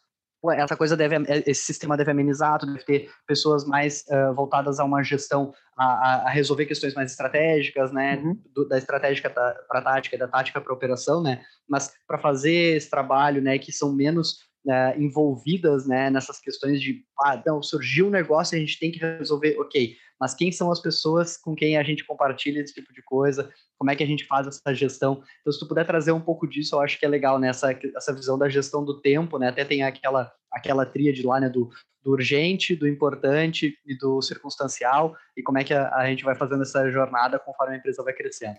essa 0.50 0.76
coisa 0.76 0.96
deve, 0.96 1.16
esse 1.46 1.62
sistema 1.62 1.96
deve 1.96 2.10
amenizar, 2.10 2.58
deve 2.58 2.84
ter 2.84 3.10
pessoas 3.26 3.64
mais 3.64 4.04
uh, 4.08 4.34
voltadas 4.34 4.80
a 4.80 4.84
uma 4.84 5.02
gestão, 5.02 5.54
a, 5.76 6.26
a, 6.26 6.30
resolver 6.30 6.66
questões 6.66 6.94
mais 6.94 7.12
estratégicas, 7.12 7.92
né, 7.92 8.16
uhum. 8.16 8.36
Do, 8.52 8.66
da 8.66 8.76
estratégica 8.76 9.30
para 9.30 9.54
a 9.70 9.82
tática 9.82 10.16
e 10.16 10.18
da 10.18 10.26
tática 10.26 10.60
para 10.60 10.72
operação, 10.72 11.22
né, 11.22 11.42
mas 11.68 11.92
para 12.08 12.18
fazer 12.18 12.76
esse 12.76 12.90
trabalho, 12.90 13.40
né, 13.40 13.56
que 13.58 13.70
são 13.70 13.92
menos 13.92 14.50
né, 14.64 14.96
envolvidas 14.98 15.86
né, 15.86 16.10
nessas 16.10 16.40
questões 16.40 16.80
de 16.80 17.04
ah, 17.20 17.40
não, 17.44 17.62
surgiu 17.62 18.06
um 18.06 18.10
negócio 18.10 18.54
e 18.54 18.56
a 18.56 18.60
gente 18.60 18.78
tem 18.78 18.90
que 18.90 18.98
resolver, 18.98 19.58
ok, 19.58 19.96
mas 20.20 20.34
quem 20.34 20.52
são 20.52 20.70
as 20.70 20.80
pessoas 20.80 21.36
com 21.36 21.54
quem 21.54 21.76
a 21.76 21.82
gente 21.82 22.04
compartilha 22.04 22.60
esse 22.60 22.72
tipo 22.72 22.92
de 22.92 23.02
coisa, 23.02 23.52
como 23.76 23.90
é 23.90 23.96
que 23.96 24.04
a 24.04 24.06
gente 24.06 24.24
faz 24.24 24.46
essa 24.46 24.72
gestão. 24.72 25.22
Então, 25.40 25.52
se 25.52 25.58
tu 25.58 25.66
puder 25.66 25.84
trazer 25.84 26.12
um 26.12 26.20
pouco 26.20 26.46
disso, 26.46 26.76
eu 26.76 26.80
acho 26.80 26.96
que 26.96 27.04
é 27.04 27.08
legal, 27.08 27.40
né, 27.40 27.48
essa, 27.48 27.76
essa 27.96 28.14
visão 28.14 28.38
da 28.38 28.48
gestão 28.48 28.84
do 28.84 29.00
tempo, 29.00 29.36
né, 29.36 29.48
até 29.48 29.64
tem 29.64 29.82
aquela, 29.82 30.32
aquela 30.52 30.86
tríade 30.86 31.26
lá, 31.26 31.40
né, 31.40 31.48
do, 31.48 31.70
do 32.04 32.12
urgente, 32.12 32.76
do 32.76 32.86
importante 32.86 33.76
e 33.84 33.96
do 33.96 34.22
circunstancial, 34.22 35.16
e 35.36 35.42
como 35.42 35.58
é 35.58 35.64
que 35.64 35.74
a, 35.74 35.92
a 35.92 36.06
gente 36.06 36.22
vai 36.22 36.36
fazendo 36.36 36.62
essa 36.62 36.88
jornada 36.88 37.38
conforme 37.38 37.74
a 37.74 37.78
empresa 37.78 38.04
vai 38.04 38.12
crescendo. 38.12 38.58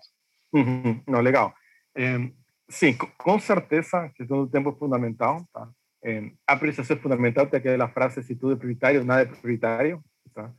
Uhum, 0.54 1.02
não, 1.08 1.22
legal. 1.22 1.54
É, 1.96 2.18
sim, 2.70 2.94
com 3.18 3.40
certeza, 3.40 4.00
a 4.00 4.10
questão 4.10 4.44
do 4.44 4.52
tempo 4.52 4.70
é 4.70 4.76
fundamental, 4.76 5.48
tá? 5.54 5.70
Eh, 6.04 6.32
a 6.46 6.56
prestação 6.56 6.98
fundamental 6.98 7.48
tem 7.48 7.60
frase, 7.88 8.24
se 8.24 8.36
tudo 8.36 8.54
é 8.54 8.56
prioritário, 8.58 9.04
nada 9.04 9.22
é 9.22 9.26
prioritário. 9.26 10.04
Tá? 10.34 10.54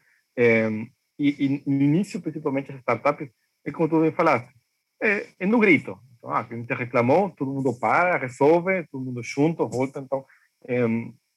E, 1.18 1.62
no 1.66 2.20
principalmente, 2.20 2.72
as 2.72 2.78
startups, 2.78 3.28
é 3.64 3.70
como 3.70 3.88
tu 3.88 4.00
bem 4.00 4.12
falaste, 4.12 4.52
é, 5.02 5.26
é 5.38 5.46
no 5.46 5.58
grito. 5.58 5.98
Então, 6.18 6.30
ah, 6.30 6.40
a 6.40 6.54
gente 6.54 6.72
reclamou, 6.74 7.30
todo 7.30 7.52
mundo 7.52 7.78
para, 7.78 8.16
resolve, 8.16 8.86
todo 8.90 9.04
mundo 9.04 9.22
junto, 9.22 9.68
volta. 9.68 10.00
Então, 10.00 10.24
é, 10.66 10.84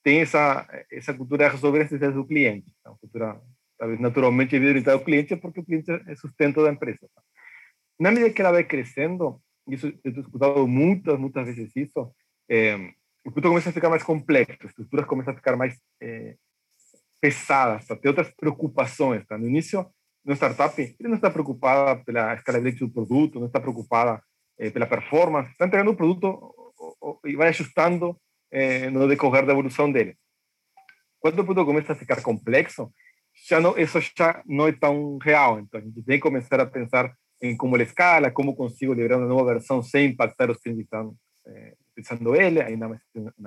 tem 0.03 0.21
essa, 0.21 0.67
essa 0.91 1.13
cultura 1.13 1.45
de 1.45 1.55
resolver 1.55 1.79
as 1.79 1.83
necessidades 1.85 2.15
do 2.15 2.25
cliente. 2.25 2.71
Então, 2.79 2.97
cultura, 2.97 3.39
talvez, 3.77 3.99
naturalmente, 3.99 4.55
orientada 4.55 4.97
ao 4.97 5.03
cliente, 5.03 5.35
porque 5.35 5.59
o 5.59 5.65
cliente 5.65 5.91
é 5.91 6.15
sustento 6.15 6.63
da 6.63 6.71
empresa. 6.71 7.07
Tá? 7.13 7.21
Na 7.99 8.11
medida 8.11 8.31
que 8.31 8.41
ela 8.41 8.51
vai 8.51 8.63
crescendo, 8.63 9.41
isso 9.67 9.87
eu 9.87 10.13
tenho 10.13 10.21
escutado 10.21 10.67
muitas, 10.67 11.19
muitas 11.19 11.45
vezes 11.47 11.75
isso, 11.75 12.11
é, 12.49 12.93
o 13.27 13.31
produto 13.31 13.49
começa 13.49 13.69
a 13.69 13.73
ficar 13.73 13.89
mais 13.89 14.03
complexo, 14.03 14.57
as 14.63 14.69
estruturas 14.69 15.05
começam 15.05 15.33
a 15.33 15.35
ficar 15.35 15.57
mais 15.57 15.77
é, 16.01 16.37
pesadas, 17.19 17.85
tá? 17.85 17.93
tem 17.97 18.07
outras 18.07 18.33
preocupações. 18.33 19.25
Tá? 19.27 19.37
No 19.37 19.47
início, 19.47 19.85
no 20.23 20.33
startup, 20.33 20.81
ele 20.81 21.09
não 21.09 21.15
está 21.15 21.29
preocupada 21.29 22.01
pela 22.05 22.33
escalabilidade 22.35 22.85
do 22.85 22.89
produto, 22.89 23.37
não 23.37 23.47
está 23.47 23.59
preocupada 23.59 24.23
é, 24.57 24.69
pela 24.69 24.87
performance, 24.87 25.51
está 25.51 25.65
entregando 25.65 25.91
o 25.91 25.95
produto 25.95 26.39
e 27.25 27.35
vai 27.35 27.49
ajustando 27.49 28.17
é, 28.49 28.89
no 28.89 29.05
decorrer 29.09 29.45
da 29.45 29.51
evolução 29.51 29.91
dele. 29.91 30.17
Quando 31.19 31.39
o 31.39 31.43
produto 31.43 31.65
começa 31.65 31.91
a 31.91 31.97
ficar 31.97 32.21
complexo, 32.21 32.89
já 33.45 33.59
não, 33.59 33.77
isso 33.77 33.99
já 34.17 34.41
não 34.45 34.69
é 34.69 34.71
tão 34.71 35.17
real. 35.17 35.59
Então, 35.59 35.81
a 35.81 35.83
gente 35.83 36.01
tem 36.01 36.15
que 36.15 36.23
começar 36.23 36.61
a 36.61 36.65
pensar 36.65 37.13
em 37.41 37.57
como 37.57 37.75
ele 37.75 37.83
escala, 37.83 38.31
como 38.31 38.55
consigo 38.55 38.93
liberar 38.93 39.17
uma 39.17 39.27
nova 39.27 39.53
versão 39.53 39.83
sem 39.83 40.11
impactar 40.11 40.49
os 40.49 40.61
que 40.61 40.69
estão 40.69 41.13
é, 41.45 41.73
utilizando 41.97 42.35
ele, 42.35 42.61
ainda 42.61 42.87
mais 42.87 43.01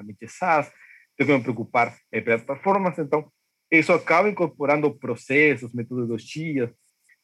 mídia 0.04 0.28
SaaS. 0.28 0.70
tenho 1.16 1.28
que 1.28 1.36
me 1.36 1.42
preocupar 1.42 1.96
é, 2.10 2.20
pela 2.20 2.38
performance. 2.38 3.00
Então, 3.00 3.30
isso 3.70 3.92
acaba 3.92 4.28
incorporando 4.28 4.92
processos, 4.98 5.72
metodologias, 5.72 6.70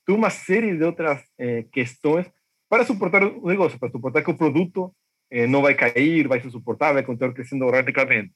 uma 0.09 0.31
série 0.31 0.77
de 0.77 0.85
outras 0.85 1.21
é, 1.37 1.65
questões 1.65 2.31
para 2.69 2.85
suportar 2.85 3.25
o 3.25 3.47
negócio, 3.47 3.79
para 3.79 3.91
suportar 3.91 4.23
que 4.23 4.31
o 4.31 4.37
produto 4.37 4.95
eh, 5.31 5.47
não 5.47 5.63
vai 5.63 5.75
cair, 5.75 6.29
vai 6.29 6.41
ser 6.41 6.51
suportável, 6.51 6.95
vai 6.95 7.03
continuar 7.05 7.33
crescendo 7.33 7.69
radicalmente. 7.71 8.35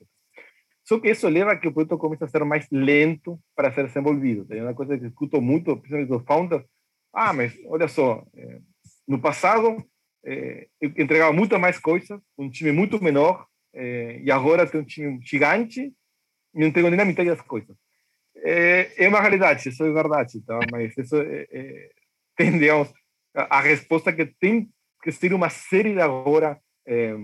Só 0.85 0.99
que 0.99 1.11
isso 1.11 1.29
leva 1.29 1.53
a 1.53 1.57
que 1.57 1.69
o 1.69 1.73
produto 1.73 1.99
comece 1.99 2.25
a 2.25 2.29
ser 2.29 2.45
mais 2.45 2.67
lento 2.71 3.39
para 3.55 3.73
ser 3.73 3.87
desenvolvido. 3.87 4.47
É 4.51 4.63
uma 4.63 4.75
coisa 4.75 4.99
que 4.99 5.07
escuto 5.07 5.41
muito, 5.41 5.77
principalmente 5.77 6.09
dos 6.09 6.25
founders. 6.25 6.65
Ah, 7.13 7.33
mas 7.33 7.57
olha 7.67 7.89
só, 7.89 8.25
eh, 8.35 8.61
no 9.07 9.21
passado 9.21 9.85
eu 10.25 10.93
entregava 10.99 11.33
muito 11.33 11.59
mais 11.59 11.79
coisas, 11.79 12.21
um 12.37 12.51
time 12.51 12.73
muito 12.73 13.03
menor, 13.03 13.47
eh, 13.73 14.21
e 14.23 14.31
agora 14.31 14.67
tem 14.67 14.81
um 14.81 14.85
time 14.85 15.21
gigante 15.23 15.93
e 16.55 16.61
não 16.61 16.67
entrego 16.67 16.89
nem 16.91 17.01
a 17.01 17.05
metade 17.05 17.29
das 17.29 17.41
coisas. 17.43 17.77
É, 18.37 19.05
é 19.05 19.09
uma 19.09 19.21
realidade, 19.21 19.69
isso 19.69 19.85
é 19.85 19.93
verdade, 19.93 20.41
tá? 20.45 20.59
mas 20.71 20.97
isso 20.97 21.17
é, 21.17 21.47
é, 21.51 21.91
tem, 22.37 22.59
digamos, 22.59 22.93
a, 23.35 23.59
a 23.59 23.61
resposta 23.61 24.13
que 24.13 24.27
tem 24.27 24.69
que 25.03 25.13
ser 25.13 25.33
uma 25.33 25.49
série 25.49 25.95
de 25.95 26.01
agora 26.01 26.61
eh, 26.87 27.15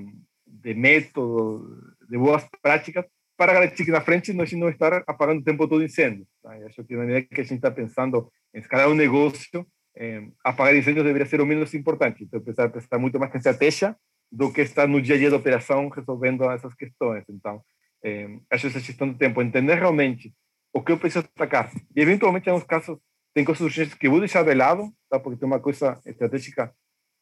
de 0.46 0.74
métodos, 0.74 1.94
de 2.08 2.16
boas 2.16 2.46
práticas, 2.62 3.04
para 3.36 3.52
garantir 3.52 3.84
que 3.84 3.90
na 3.90 4.00
frente 4.00 4.32
nós 4.32 4.50
não 4.52 4.68
estar 4.68 5.04
apagando 5.06 5.40
o 5.40 5.44
tempo 5.44 5.68
todo 5.68 5.84
incêndio. 5.84 6.26
Tá? 6.42 6.52
acho 6.66 6.84
que 6.84 6.96
na 6.96 7.04
medida 7.04 7.34
que 7.34 7.40
a 7.40 7.44
gente 7.44 7.56
está 7.56 7.70
pensando 7.70 8.30
em 8.54 8.60
escalar 8.60 8.88
um 8.88 8.94
negócio, 8.94 9.66
eh, 9.96 10.28
apagar 10.44 10.76
incêndios 10.76 11.04
deveria 11.04 11.26
ser 11.26 11.40
o 11.40 11.46
menos 11.46 11.74
importante. 11.74 12.24
Então, 12.24 12.40
precisar 12.40 12.68
prestar 12.68 12.98
muito 12.98 13.18
mais 13.18 13.34
em 13.34 13.38
estratégia 13.38 13.96
do 14.30 14.52
que 14.52 14.60
estar 14.60 14.86
no 14.86 15.00
dia 15.00 15.14
a 15.14 15.18
dia 15.18 15.30
da 15.30 15.36
operação 15.36 15.88
resolvendo 15.88 16.44
essas 16.50 16.74
questões. 16.74 17.24
Então, 17.28 17.62
eh, 18.04 18.28
acho 18.50 18.66
essa 18.66 18.80
gestão 18.80 19.08
do 19.08 19.18
tempo, 19.18 19.42
entender 19.42 19.74
realmente 19.74 20.32
o 20.72 20.82
que 20.82 20.92
eu 20.92 20.98
preciso 20.98 21.24
atacar. 21.34 21.70
E, 21.94 22.00
eventualmente, 22.00 22.48
em 22.48 22.50
alguns 22.52 22.66
casos, 22.66 22.98
tem 23.34 23.44
coisas 23.44 23.62
urgentes 23.62 23.94
que 23.94 24.06
eu 24.06 24.10
vou 24.10 24.20
deixar 24.20 24.42
de 24.42 24.54
lado, 24.54 24.92
tá? 25.10 25.18
porque 25.18 25.38
tem 25.38 25.46
uma 25.46 25.60
coisa 25.60 26.00
estratégica 26.06 26.72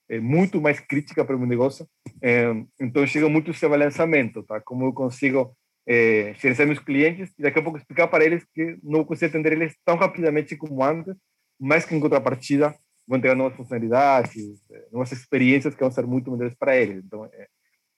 é 0.09 0.21
muito 0.21 0.61
mais 0.61 0.81
crítica 0.81 1.25
para 1.25 1.37
o 1.37 1.39
meu 1.39 1.49
negócio. 1.49 1.89
É, 2.23 2.47
então 2.81 3.07
chega 3.07 3.29
muito 3.29 3.51
esse 3.51 3.67
balanceamento, 3.67 4.43
tá? 4.43 4.61
Como 4.61 4.85
eu 4.85 4.93
consigo 4.93 5.57
é, 5.87 6.35
gerenciar 6.35 6.67
meus 6.67 6.79
clientes 6.79 7.33
e 7.39 7.43
daqui 7.43 7.59
a 7.59 7.63
pouco 7.63 7.79
explicar 7.79 8.09
para 8.09 8.25
eles 8.25 8.45
que 8.55 8.79
não 8.83 9.05
consigo 9.05 9.31
atender 9.31 9.53
eles 9.53 9.75
tão 9.85 9.97
rapidamente 9.97 10.57
como 10.57 10.83
antes, 10.83 11.15
mas 11.59 11.85
que 11.85 11.95
em 11.95 12.01
contrapartida 12.01 12.75
vão 13.07 13.21
ter 13.21 13.35
novas 13.37 13.57
funcionalidades, 13.57 14.61
novas 14.91 15.13
experiências 15.13 15.75
que 15.75 15.81
vão 15.81 15.91
ser 15.91 16.07
muito 16.07 16.31
melhores 16.31 16.55
para 16.55 16.77
eles. 16.77 17.05
Então 17.05 17.29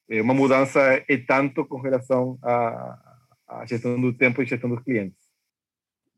é 0.09 0.23
uma 0.23 0.35
mudança 0.35 0.81
é 1.09 1.17
tanto 1.17 1.65
com 1.65 1.81
relação 1.81 2.39
à, 2.43 2.99
à 3.49 3.67
gestão 3.67 4.01
do 4.01 4.13
tempo 4.13 4.43
e 4.43 4.47
gestão 4.47 4.71
dos 4.71 4.83
clientes. 4.83 5.27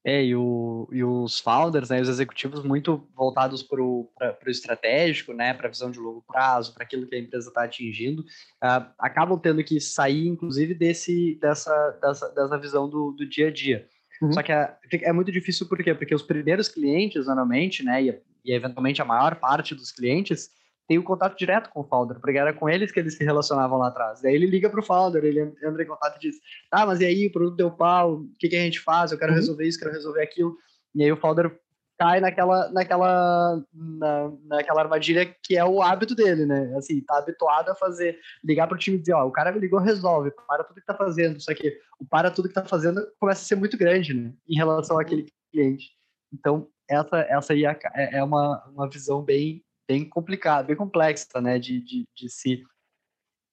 É, 0.05 0.25
e, 0.25 0.35
o, 0.35 0.89
e 0.93 1.03
os 1.03 1.41
founders, 1.41 1.91
né, 1.91 2.01
os 2.01 2.09
executivos 2.09 2.65
muito 2.65 3.07
voltados 3.15 3.63
para 3.63 3.83
o 3.83 4.11
estratégico, 4.47 5.33
né, 5.33 5.53
para 5.53 5.67
a 5.67 5.71
visão 5.71 5.91
de 5.91 5.99
longo 5.99 6.23
prazo, 6.23 6.73
para 6.73 6.85
aquilo 6.85 7.07
que 7.07 7.15
a 7.15 7.19
empresa 7.19 7.49
está 7.49 7.65
atingindo, 7.65 8.23
uh, 8.23 8.89
acabam 8.99 9.39
tendo 9.39 9.63
que 9.63 9.81
sair, 9.81 10.27
inclusive, 10.27 10.73
desse, 10.73 11.35
dessa, 11.41 11.91
dessa, 12.01 12.29
dessa 12.31 12.59
visão 12.59 12.89
do, 12.89 13.13
do 13.13 13.29
dia 13.29 13.49
a 13.49 13.53
dia. 13.53 13.87
Uhum. 14.21 14.33
Só 14.33 14.43
que 14.43 14.53
é, 14.53 14.77
é, 15.03 15.13
muito 15.13 15.31
difícil 15.31 15.67
por 15.69 15.83
quê? 15.83 15.95
Porque 15.95 16.15
os 16.15 16.23
primeiros 16.23 16.69
clientes, 16.69 17.27
normalmente, 17.27 17.85
né, 17.85 18.03
e, 18.03 18.21
e 18.45 18.53
eventualmente 18.53 19.01
a 19.01 19.05
maior 19.05 19.37
parte 19.37 19.75
dos 19.75 19.93
clientes, 19.93 20.51
tem 20.89 20.99
o 20.99 21.03
contato 21.03 21.37
direto 21.37 21.69
com 21.69 21.81
o 21.81 21.85
founder, 21.85 22.19
porque 22.19 22.39
era 22.39 22.53
com 22.53 22.69
eles 22.69 22.91
que 22.91 22.99
eles 22.99 23.15
se 23.15 23.23
relacionavam 23.23 23.79
lá 23.79 23.89
atrás. 23.89 24.23
Daí 24.23 24.35
ele 24.35 24.47
liga 24.47 24.71
para 24.71 24.81
o 24.81 24.83
founder, 24.83 25.23
ele 25.23 25.41
entra 25.41 25.83
em 25.83 25.87
contato 25.87 26.17
e 26.17 26.21
diz: 26.21 26.37
Ah, 26.71 26.87
mas 26.87 27.01
e 27.01 27.05
aí, 27.05 27.27
o 27.27 27.33
produto 27.33 27.57
deu 27.57 27.71
pau, 27.71 28.15
o 28.15 28.31
que, 28.39 28.49
que 28.49 28.57
a 28.57 28.61
gente 28.61 28.81
faz? 28.81 29.13
Eu 29.13 29.19
quero 29.19 29.33
uhum. 29.33 29.39
resolver 29.39 29.67
isso, 29.67 29.79
quero 29.79 29.93
resolver 29.93 30.23
aquilo. 30.23 30.57
E 30.95 31.05
aí 31.05 31.13
o 31.13 31.17
founder 31.17 31.55
cai 31.99 32.21
naquela, 32.21 32.71
naquela, 32.71 33.63
na, 33.75 34.33
naquela 34.45 34.83
armadilha 34.83 35.27
que 35.43 35.57
é 35.57 35.65
o 35.65 35.83
hábito 35.83 36.15
dele, 36.15 36.47
né? 36.47 36.75
Assim, 36.77 37.01
tá 37.03 37.19
habituado 37.19 37.71
a 37.71 37.75
fazer, 37.75 38.19
ligar 38.45 38.67
para 38.69 38.77
o 38.77 38.79
time 38.79 38.97
e 38.97 39.01
dizer: 39.01 39.15
Ó, 39.15 39.27
o 39.27 39.33
cara 39.33 39.51
ligou, 39.51 39.81
resolve, 39.81 40.31
para 40.47 40.65
tudo 40.65 40.81
que 40.81 40.87
tá 40.87 40.95
fazendo. 40.95 41.41
Só 41.41 41.53
que 41.55 41.77
o 42.01 42.07
para 42.07 42.31
tudo 42.31 42.49
que 42.49 42.55
tá 42.55 42.65
fazendo 42.65 43.05
começa 43.19 43.43
a 43.43 43.45
ser 43.45 43.57
muito 43.57 43.77
grande, 43.77 44.15
né? 44.15 44.33
Em 44.49 44.57
relação 44.57 44.99
àquele 44.99 45.27
cliente. 45.53 45.91
Então, 46.33 46.69
essa, 46.89 47.19
essa 47.29 47.53
aí 47.53 47.65
é, 47.67 47.79
é 47.95 48.23
uma, 48.23 48.65
uma 48.69 48.89
visão 48.89 49.23
bem 49.23 49.63
bem 49.89 50.07
complicada, 50.07 50.67
bem 50.67 50.77
complexa, 50.77 51.41
né, 51.41 51.59
de, 51.59 51.81
de, 51.81 52.05
de 52.15 52.29
se 52.29 52.63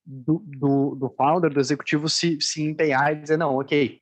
do, 0.05 0.43
do, 0.45 0.95
do 0.95 1.09
founder, 1.09 1.51
do 1.51 1.59
executivo 1.59 2.09
se, 2.09 2.39
se 2.41 2.61
empenhar 2.61 3.13
e 3.13 3.21
dizer, 3.21 3.37
não, 3.37 3.55
ok, 3.55 4.01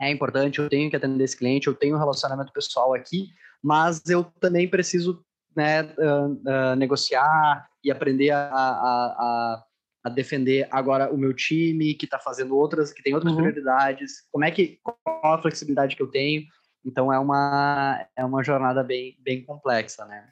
é 0.00 0.10
importante, 0.10 0.58
eu 0.58 0.68
tenho 0.68 0.90
que 0.90 0.96
atender 0.96 1.24
esse 1.24 1.36
cliente, 1.36 1.66
eu 1.66 1.74
tenho 1.74 1.96
um 1.96 1.98
relacionamento 1.98 2.52
pessoal 2.52 2.94
aqui, 2.94 3.28
mas 3.62 4.02
eu 4.08 4.24
também 4.40 4.68
preciso 4.68 5.24
né, 5.56 5.82
uh, 5.82 6.72
uh, 6.72 6.76
negociar 6.76 7.68
e 7.82 7.90
aprender 7.90 8.30
a, 8.30 8.48
a, 8.48 8.52
a, 8.52 9.64
a, 10.04 10.10
defender 10.10 10.66
agora 10.70 11.12
o 11.12 11.16
meu 11.16 11.32
time, 11.32 11.94
que 11.94 12.06
está 12.06 12.18
fazendo 12.18 12.56
outras, 12.56 12.92
que 12.92 13.02
tem 13.02 13.14
outras 13.14 13.32
uhum. 13.32 13.38
prioridades, 13.38 14.26
como 14.32 14.44
é 14.44 14.50
que, 14.50 14.78
qual 14.82 15.34
a 15.34 15.40
flexibilidade 15.40 15.94
que 15.94 16.02
eu 16.02 16.08
tenho, 16.08 16.44
então 16.84 17.12
é 17.12 17.18
uma, 17.18 18.06
é 18.16 18.24
uma 18.24 18.42
jornada 18.42 18.82
bem, 18.82 19.16
bem 19.20 19.44
complexa, 19.44 20.04
né? 20.04 20.28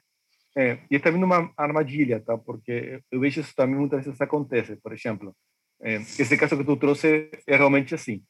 É, 0.55 0.79
e 0.91 0.95
está 0.95 1.09
vindo 1.09 1.25
uma 1.25 1.51
armadilha, 1.57 2.19
tá? 2.19 2.37
Porque 2.37 3.01
eu 3.11 3.19
vejo 3.19 3.41
isso 3.41 3.55
também 3.55 3.75
muitas 3.75 4.05
vezes 4.05 4.21
acontece. 4.21 4.75
Por 4.75 4.93
exemplo, 4.93 5.35
é, 5.81 5.95
esse 5.95 6.37
caso 6.37 6.55
que 6.55 6.63
tu 6.63 6.77
trouxe 6.77 7.31
é 7.47 7.55
realmente 7.55 7.95
assim. 7.95 8.23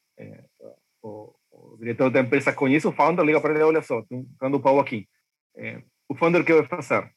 O, 1.83 1.85
o, 1.85 1.85
diretor 1.85 2.09
da 2.09 2.19
empresa 2.21 2.53
conhece 2.53 2.87
o 2.87 2.91
founder, 2.91 3.25
liga 3.25 3.41
para 3.41 3.53
ele, 3.53 3.63
olha 3.63 3.81
só, 3.81 3.99
estou 3.99 4.25
dando 4.39 4.59
pau 4.59 4.79
aqui. 4.79 5.07
É, 5.55 5.81
o 6.07 6.15
founder 6.15 6.41
o 6.41 6.45
que 6.45 6.53
vai 6.53 6.67
fazer? 6.67 7.11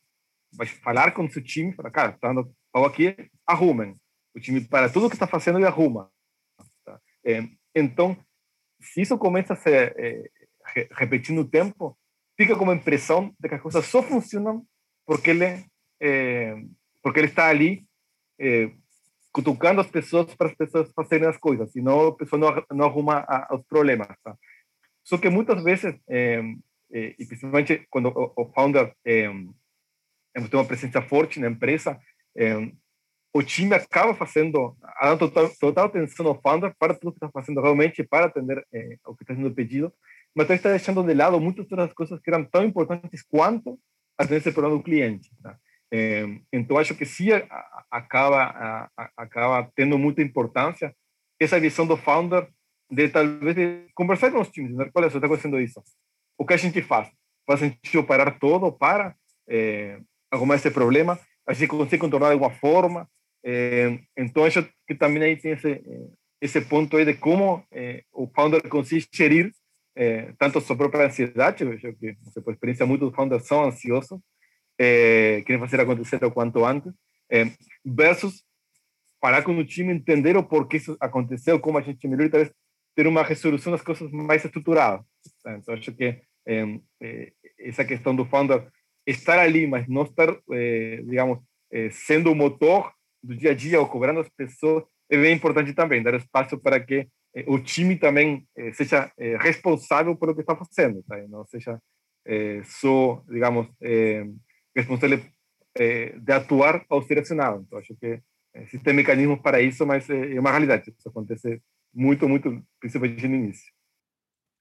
Vai 0.54 0.66
falar 0.66 1.12
com 1.12 1.24
o 1.24 1.30
seu 1.30 1.42
time, 1.42 1.74
para 1.74 1.90
cara, 1.90 2.12
está 2.12 2.28
dando 2.28 2.52
pau 2.72 2.84
aqui, 2.84 3.16
arrumem. 3.46 3.96
O 4.34 4.40
time 4.40 4.60
para 4.60 4.90
tudo 4.90 5.08
que 5.08 5.16
está 5.16 5.26
fazendo 5.26 5.60
e 5.60 5.64
arruma. 5.64 6.10
Tá? 6.84 7.00
É, 7.24 7.42
então, 7.74 8.16
se 8.80 9.02
isso 9.02 9.16
começa 9.18 9.54
a 9.54 9.56
ser 9.56 9.94
é, 9.98 10.30
repetindo 10.92 11.40
o 11.40 11.48
tempo, 11.48 11.98
fica 12.36 12.56
como 12.56 12.72
impressão 12.72 13.34
de 13.40 13.48
que 13.48 13.54
as 13.54 13.62
coisas 13.62 13.84
só 13.86 14.02
funcionam 14.02 14.66
porque 15.06 15.30
ele, 15.30 15.64
porque 17.02 17.20
ele 17.20 17.28
está 17.28 17.48
ali 17.48 17.86
cutucando 19.36 19.82
as 19.82 19.86
pessoas 19.86 20.34
para 20.34 20.48
as 20.48 20.54
pessoas 20.54 20.90
fazerem 20.92 21.28
as 21.28 21.36
coisas, 21.36 21.70
senão 21.70 22.08
a 22.08 22.16
pessoa 22.16 22.40
não, 22.40 22.76
não 22.78 22.86
arruma 22.86 23.24
a, 23.28 23.54
os 23.54 23.62
problemas. 23.66 24.08
Tá? 24.24 24.34
Só 25.06 25.16
que 25.16 25.30
muitas 25.30 25.62
vezes, 25.62 25.94
é, 26.08 26.42
é, 26.92 27.14
e 27.16 27.24
principalmente 27.24 27.86
quando 27.88 28.08
o, 28.08 28.32
o 28.42 28.52
founder 28.52 28.92
é, 29.04 29.28
tem 30.34 30.50
uma 30.52 30.64
presença 30.64 31.00
forte 31.00 31.38
na 31.38 31.48
empresa, 31.48 31.98
o 33.32 33.42
time 33.42 33.74
acaba 33.74 34.14
fazendo, 34.14 34.76
dando 35.00 35.18
total, 35.30 35.50
total 35.58 35.86
atenção 35.86 36.26
ao 36.26 36.40
founder 36.40 36.74
para 36.78 36.92
tudo 36.92 37.12
que 37.12 37.18
está 37.18 37.30
fazendo 37.30 37.62
realmente, 37.62 38.02
para 38.02 38.26
atender 38.26 38.66
o 39.06 39.14
que 39.14 39.22
está 39.22 39.34
sendo 39.34 39.54
pedido, 39.54 39.92
mas 40.34 40.50
está 40.50 40.70
deixando 40.70 41.02
de 41.02 41.14
lado 41.14 41.40
muitas 41.40 41.64
outras 41.70 41.92
coisas 41.94 42.20
que 42.20 42.28
eram 42.28 42.44
tão 42.44 42.64
importantes 42.64 43.22
quanto 43.22 43.78
atender 44.18 44.38
esse 44.38 44.52
problema 44.52 44.76
do 44.76 44.82
cliente. 44.82 45.30
Tá? 45.42 45.56
Então, 46.52 46.76
acho 46.76 46.94
que 46.94 47.06
sim 47.06 47.28
acaba, 47.90 48.90
acaba 49.16 49.70
tendo 49.74 49.96
muita 49.96 50.20
importância 50.20 50.94
essa 51.40 51.60
visão 51.60 51.86
do 51.86 51.96
founder 51.96 52.46
de 52.90 53.08
talvez 53.08 53.56
conversar 53.94 54.30
com 54.30 54.40
os 54.40 54.50
times, 54.50 54.76
né? 54.76 54.90
olha, 54.94 55.10
você 55.10 55.18
está 55.18 55.26
acontecendo 55.26 55.60
isso. 55.60 55.82
O 56.38 56.46
que 56.46 56.54
a 56.54 56.56
gente 56.56 56.80
faz? 56.82 57.08
Faz 57.46 57.60
sentido 57.60 58.04
parar 58.04 58.38
todo 58.38 58.72
para 58.72 59.14
é, 59.48 59.98
arrumar 60.30 60.56
esse 60.56 60.70
problema? 60.70 61.18
A 61.46 61.52
gente 61.52 61.68
consegue 61.68 61.98
contornar 61.98 62.28
de 62.28 62.32
alguma 62.34 62.50
forma? 62.50 63.08
É, 63.44 63.98
então, 64.16 64.44
acho 64.44 64.68
que 64.86 64.94
também 64.94 65.22
aí 65.22 65.36
tem 65.36 65.52
esse, 65.52 65.82
esse 66.40 66.60
ponto 66.60 66.96
aí 66.96 67.04
de 67.04 67.14
como 67.14 67.64
é, 67.70 68.02
o 68.12 68.26
founder 68.28 68.68
consegue 68.68 69.06
gerir 69.12 69.52
é, 69.96 70.32
tanto 70.38 70.60
sua 70.60 70.76
própria 70.76 71.06
ansiedade, 71.06 71.64
eu 71.64 71.72
acho 71.72 71.92
que, 71.94 72.14
por 72.42 72.52
experiência, 72.52 72.84
muitos 72.84 73.14
founders 73.14 73.46
são 73.46 73.64
ansiosos, 73.64 74.20
é, 74.78 75.42
querem 75.46 75.58
fazer 75.58 75.80
acontecer 75.80 76.22
o 76.22 76.30
quanto 76.30 76.64
antes, 76.64 76.92
é, 77.30 77.50
versus 77.82 78.44
parar 79.18 79.42
com 79.42 79.56
o 79.56 79.64
time, 79.64 79.94
entender 79.94 80.36
o 80.36 80.44
porquê 80.44 80.76
isso 80.76 80.96
aconteceu, 81.00 81.58
como 81.58 81.78
a 81.78 81.80
gente 81.80 82.06
melhor, 82.06 82.26
e 82.26 82.28
talvez 82.28 82.52
ter 82.96 83.06
uma 83.06 83.22
resolução 83.22 83.70
das 83.70 83.82
coisas 83.82 84.10
mais 84.10 84.44
estruturada. 84.44 85.04
Tá? 85.44 85.56
Então, 85.56 85.74
acho 85.74 85.92
que 85.92 86.20
essa 87.58 87.84
questão 87.84 88.16
do 88.16 88.24
founder 88.24 88.66
estar 89.06 89.38
ali, 89.38 89.66
mas 89.66 89.86
não 89.86 90.02
estar, 90.02 90.34
digamos, 91.04 91.40
sendo 91.90 92.32
o 92.32 92.34
motor 92.34 92.92
do 93.22 93.36
dia 93.36 93.50
a 93.50 93.54
dia 93.54 93.80
ou 93.80 93.88
cobrando 93.88 94.20
as 94.20 94.28
pessoas, 94.30 94.84
é 95.10 95.16
bem 95.16 95.34
importante 95.34 95.72
também, 95.72 96.02
dar 96.02 96.14
espaço 96.14 96.58
para 96.58 96.80
que 96.80 97.08
eh, 97.34 97.44
o 97.46 97.58
time 97.58 97.96
também 97.96 98.46
eh, 98.56 98.72
seja 98.72 99.12
eh, 99.18 99.36
responsável 99.38 100.16
por 100.16 100.30
o 100.30 100.34
que 100.34 100.40
está 100.40 100.56
fazendo, 100.56 101.02
tá? 101.02 101.16
não 101.28 101.44
seja 101.46 101.80
só, 102.64 103.22
digamos, 103.28 103.68
responsável 104.74 105.22
de 105.76 106.32
atuar 106.32 106.84
ao 106.88 107.00
ser 107.00 107.20
acionado. 107.20 107.62
Então, 107.64 107.78
acho 107.78 107.94
que 107.94 108.20
existem 108.52 108.94
mecanismos 108.94 109.38
para 109.40 109.62
isso, 109.62 109.86
mas 109.86 110.10
é 110.10 110.40
uma 110.40 110.50
realidade. 110.50 110.92
Isso 110.98 111.08
acontece 111.08 111.62
muito, 111.96 112.28
muito, 112.28 112.62
principalmente 112.78 113.26
no 113.26 113.34
início. 113.34 113.72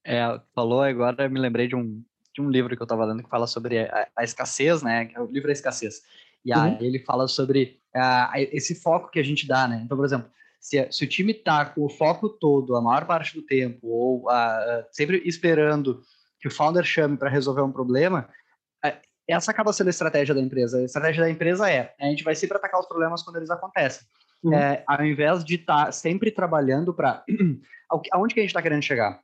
É, 0.06 0.40
falou 0.54 0.82
agora, 0.82 1.28
me 1.28 1.40
lembrei 1.40 1.68
de 1.68 1.76
um, 1.76 2.02
de 2.34 2.42
um 2.42 2.50
livro 2.50 2.76
que 2.76 2.82
eu 2.82 2.86
estava 2.86 3.04
lendo 3.04 3.24
que 3.24 3.30
fala 3.30 3.46
sobre 3.46 3.80
a, 3.80 4.08
a, 4.16 4.24
escassez, 4.24 4.82
né? 4.82 5.06
Que 5.06 5.18
é 5.18 5.20
o 5.20 5.26
livro 5.26 5.48
da 5.48 5.54
escassez. 5.54 6.02
E 6.46 6.54
aí 6.54 6.76
uhum. 6.76 6.78
ele 6.80 7.00
fala 7.00 7.28
sobre 7.28 7.82
uh, 7.94 8.32
esse 8.52 8.76
foco 8.76 9.10
que 9.10 9.20
a 9.20 9.24
gente 9.24 9.46
dá, 9.48 9.68
né? 9.68 9.82
Então, 9.84 9.98
por 9.98 10.06
exemplo, 10.06 10.30
se, 10.62 10.88
se 10.92 11.04
o 11.04 11.10
time 11.10 11.34
está 11.34 11.66
com 11.66 11.84
o 11.84 11.90
foco 11.90 12.30
todo, 12.30 12.76
a 12.76 12.82
maior 12.82 13.06
parte 13.06 13.34
do 13.34 13.46
tempo, 13.46 13.88
ou 13.88 14.30
uh, 14.30 14.86
sempre 14.92 15.22
esperando 15.26 16.02
que 16.40 16.48
o 16.48 16.52
founder 16.52 16.84
chame 16.84 17.18
para 17.18 17.30
resolver 17.30 17.62
um 17.62 17.72
problema, 17.72 18.30
uh, 18.86 18.98
essa 19.28 19.52
acaba 19.52 19.74
sendo 19.74 19.88
a 19.88 19.90
estratégia 19.90 20.34
da 20.34 20.42
empresa. 20.42 20.78
A 20.78 20.84
estratégia 20.84 21.24
da 21.24 21.30
empresa 21.30 21.70
é, 21.70 21.94
a 22.00 22.06
gente 22.06 22.24
vai 22.24 22.36
sempre 22.36 22.58
atacar 22.58 22.80
os 22.80 22.88
problemas 22.88 23.24
quando 23.24 23.38
eles 23.38 23.50
acontecem. 23.50 24.08
Uhum. 24.44 24.54
É, 24.54 24.84
ao 24.88 25.06
invés 25.06 25.44
de 25.44 25.56
estar 25.56 25.86
tá 25.86 25.92
sempre 25.92 26.32
trabalhando 26.32 26.94
para... 26.94 27.24
aonde 28.12 28.34
que 28.34 28.40
a 28.40 28.44
gente 28.44 28.52
está 28.52 28.62
querendo 28.62 28.84
chegar? 28.84 29.20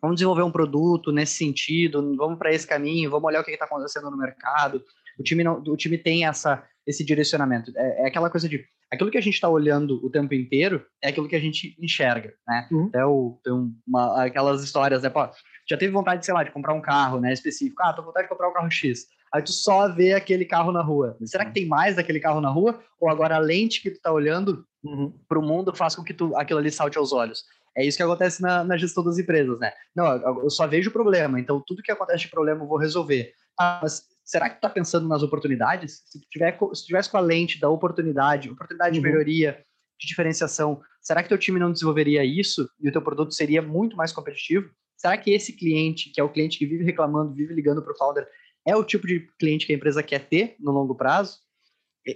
Vamos 0.00 0.16
desenvolver 0.16 0.42
um 0.42 0.50
produto 0.50 1.10
nesse 1.10 1.34
sentido, 1.34 2.16
vamos 2.16 2.38
para 2.38 2.52
esse 2.52 2.66
caminho, 2.66 3.10
vamos 3.10 3.26
olhar 3.26 3.40
o 3.40 3.44
que 3.44 3.50
está 3.50 3.64
acontecendo 3.64 4.10
no 4.10 4.16
mercado. 4.16 4.82
O 5.18 5.22
time, 5.22 5.42
não, 5.42 5.60
o 5.60 5.76
time 5.76 5.96
tem 5.96 6.26
essa, 6.26 6.62
esse 6.86 7.04
direcionamento. 7.04 7.72
É, 7.76 8.02
é 8.02 8.06
aquela 8.06 8.30
coisa 8.30 8.48
de 8.48 8.64
aquilo 8.90 9.10
que 9.10 9.18
a 9.18 9.22
gente 9.22 9.34
está 9.34 9.48
olhando 9.48 10.04
o 10.04 10.10
tempo 10.10 10.32
inteiro 10.34 10.84
é 11.02 11.08
aquilo 11.08 11.28
que 11.28 11.36
a 11.36 11.40
gente 11.40 11.76
enxerga, 11.80 12.34
né? 12.46 12.68
Uhum. 12.70 12.90
É 12.94 13.04
o, 13.04 13.40
tem 13.42 13.52
uma, 13.86 14.24
aquelas 14.24 14.62
histórias, 14.62 15.02
né? 15.02 15.10
Pô, 15.10 15.28
já 15.68 15.76
teve 15.76 15.92
vontade, 15.92 16.24
sei 16.24 16.34
lá, 16.34 16.44
de 16.44 16.52
comprar 16.52 16.74
um 16.74 16.80
carro, 16.80 17.20
né? 17.20 17.32
Específico. 17.32 17.82
Ah, 17.82 17.92
tô 17.92 18.02
com 18.02 18.08
vontade 18.08 18.26
de 18.26 18.30
comprar 18.30 18.48
um 18.48 18.52
carro 18.52 18.70
X. 18.70 19.06
Aí 19.32 19.42
tu 19.42 19.52
só 19.52 19.92
vê 19.92 20.14
aquele 20.14 20.44
carro 20.44 20.72
na 20.72 20.82
rua. 20.82 21.16
Será 21.24 21.44
que 21.44 21.52
tem 21.52 21.66
mais 21.66 21.96
daquele 21.96 22.20
carro 22.20 22.40
na 22.40 22.48
rua? 22.48 22.80
Ou 23.00 23.08
agora 23.08 23.36
a 23.36 23.40
lente 23.40 23.82
que 23.82 23.90
tu 23.90 24.00
tá 24.00 24.12
olhando 24.12 24.64
uhum. 24.84 25.12
para 25.28 25.38
o 25.38 25.42
mundo 25.42 25.74
faz 25.74 25.94
com 25.94 26.04
que 26.04 26.14
tu, 26.14 26.34
aquilo 26.36 26.58
ali 26.58 26.70
salte 26.70 26.96
aos 26.96 27.12
olhos? 27.12 27.44
É 27.76 27.84
isso 27.84 27.98
que 27.98 28.02
acontece 28.02 28.40
na, 28.40 28.64
na 28.64 28.76
gestão 28.76 29.04
das 29.04 29.18
empresas, 29.18 29.58
né? 29.58 29.70
Não, 29.94 30.06
eu 30.42 30.48
só 30.48 30.66
vejo 30.66 30.90
problema, 30.90 31.38
então 31.38 31.62
tudo 31.66 31.82
que 31.82 31.92
acontece 31.92 32.20
de 32.20 32.30
problema 32.30 32.62
eu 32.62 32.68
vou 32.68 32.78
resolver. 32.78 33.32
Ah, 33.60 33.80
mas 33.82 34.04
será 34.24 34.48
que 34.48 34.56
tu 34.56 34.58
está 34.58 34.70
pensando 34.70 35.06
nas 35.06 35.22
oportunidades? 35.22 36.02
Se 36.06 36.18
tu 36.18 36.26
tiver, 36.30 36.58
se 36.72 36.86
tivesse 36.86 37.10
com 37.10 37.18
a 37.18 37.20
lente 37.20 37.60
da 37.60 37.68
oportunidade, 37.68 38.48
oportunidade 38.48 38.96
uhum. 38.96 39.02
de 39.02 39.08
melhoria, 39.10 39.62
de 40.00 40.06
diferenciação, 40.06 40.80
será 41.02 41.22
que 41.22 41.28
teu 41.28 41.38
time 41.38 41.60
não 41.60 41.70
desenvolveria 41.72 42.24
isso 42.24 42.68
e 42.80 42.88
o 42.88 42.92
teu 42.92 43.02
produto 43.02 43.34
seria 43.34 43.60
muito 43.60 43.96
mais 43.96 44.10
competitivo? 44.10 44.70
Será 44.96 45.18
que 45.18 45.30
esse 45.30 45.52
cliente, 45.52 46.10
que 46.10 46.20
é 46.20 46.24
o 46.24 46.32
cliente 46.32 46.58
que 46.58 46.66
vive 46.66 46.82
reclamando, 46.82 47.34
vive 47.34 47.52
ligando 47.52 47.82
para 47.82 47.92
o 47.92 47.96
founder, 47.96 48.26
é 48.66 48.74
o 48.76 48.84
tipo 48.84 49.06
de 49.06 49.28
cliente 49.38 49.66
que 49.66 49.72
a 49.72 49.76
empresa 49.76 50.02
quer 50.02 50.28
ter 50.28 50.56
no 50.58 50.72
longo 50.72 50.94
prazo? 50.94 51.38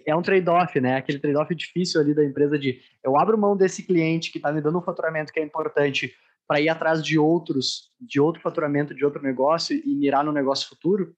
é 0.06 0.14
um 0.14 0.22
trade-off, 0.22 0.80
né? 0.80 0.96
Aquele 0.96 1.18
trade-off 1.18 1.54
difícil 1.54 2.00
ali 2.00 2.14
da 2.14 2.24
empresa 2.24 2.58
de 2.58 2.80
eu 3.02 3.18
abro 3.18 3.36
mão 3.36 3.56
desse 3.56 3.82
cliente 3.82 4.30
que 4.30 4.38
está 4.38 4.52
me 4.52 4.60
dando 4.60 4.78
um 4.78 4.82
faturamento 4.82 5.32
que 5.32 5.40
é 5.40 5.42
importante 5.42 6.14
para 6.46 6.60
ir 6.60 6.68
atrás 6.68 7.02
de 7.02 7.18
outros, 7.18 7.92
de 8.00 8.20
outro 8.20 8.40
faturamento, 8.40 8.94
de 8.94 9.04
outro 9.04 9.22
negócio 9.22 9.76
e 9.76 9.94
mirar 9.94 10.24
no 10.24 10.32
negócio 10.32 10.68
futuro. 10.68 11.14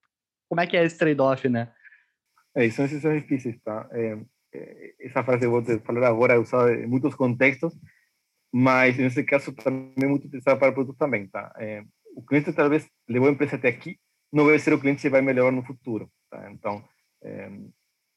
Como 0.49 0.61
é 0.61 0.66
que 0.66 0.76
é 0.76 0.85
esse 0.85 0.99
trade-off, 0.99 1.49
né? 1.49 1.72
É, 2.55 2.68
são 2.70 2.85
decisões 2.85 3.22
difíceis, 3.22 3.59
tá? 3.62 3.89
É, 3.93 4.18
é, 4.55 4.95
essa 5.01 5.24
frase 5.24 5.41
que 5.41 5.47
vou 5.47 5.62
te 5.62 5.78
falar 5.80 6.09
agora 6.09 6.35
é 6.35 6.39
usada 6.39 6.74
em 6.74 6.87
muitos 6.87 7.14
contextos, 7.14 7.74
mas 8.53 8.99
nesse 8.99 9.24
caso 9.24 9.53
também 9.53 9.95
é 10.03 10.07
muito 10.07 10.26
utilizada 10.26 10.59
para 10.59 10.72
produtos 10.72 10.99
também, 10.99 11.26
tá? 11.26 11.55
É, 11.59 11.83
o 12.14 12.22
cliente 12.22 12.53
talvez 12.53 12.87
levou 13.09 13.28
a 13.28 13.33
empresa 13.33 13.57
até 13.57 13.68
aqui, 13.68 13.99
não 14.33 14.47
vai 14.47 14.59
ser 14.59 14.72
o 14.72 14.80
cliente 14.80 15.03
que 15.03 15.11
vai 15.11 15.20
melhorar 15.20 15.53
no 15.53 15.64
futuro, 15.64 16.11
tá? 16.30 16.51
Então, 16.51 16.83
é, 17.22 17.51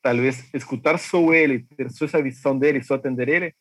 tal 0.01 0.16
vez 0.18 0.53
escutar 0.53 0.97
só 0.97 1.34
ele, 1.34 1.66
ter 1.76 1.89
só 1.91 2.05
essa 2.05 2.22
visão 2.22 2.57
dele, 2.57 2.84
só 2.84 2.95
atender 2.95 3.28
ele, 3.28 3.53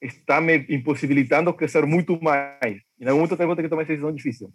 está 0.00 0.40
me 0.40 0.66
impossibilitando 0.68 1.54
crescer 1.54 1.86
muito 1.86 2.20
mais. 2.20 2.82
Em 3.00 3.06
algum 3.06 3.22
momento 3.22 3.40
eu 3.40 3.46
vou 3.46 3.56
que 3.56 3.68
tomar 3.68 3.82
essa 3.82 3.92
decisão 3.92 4.12
difícil. 4.12 4.50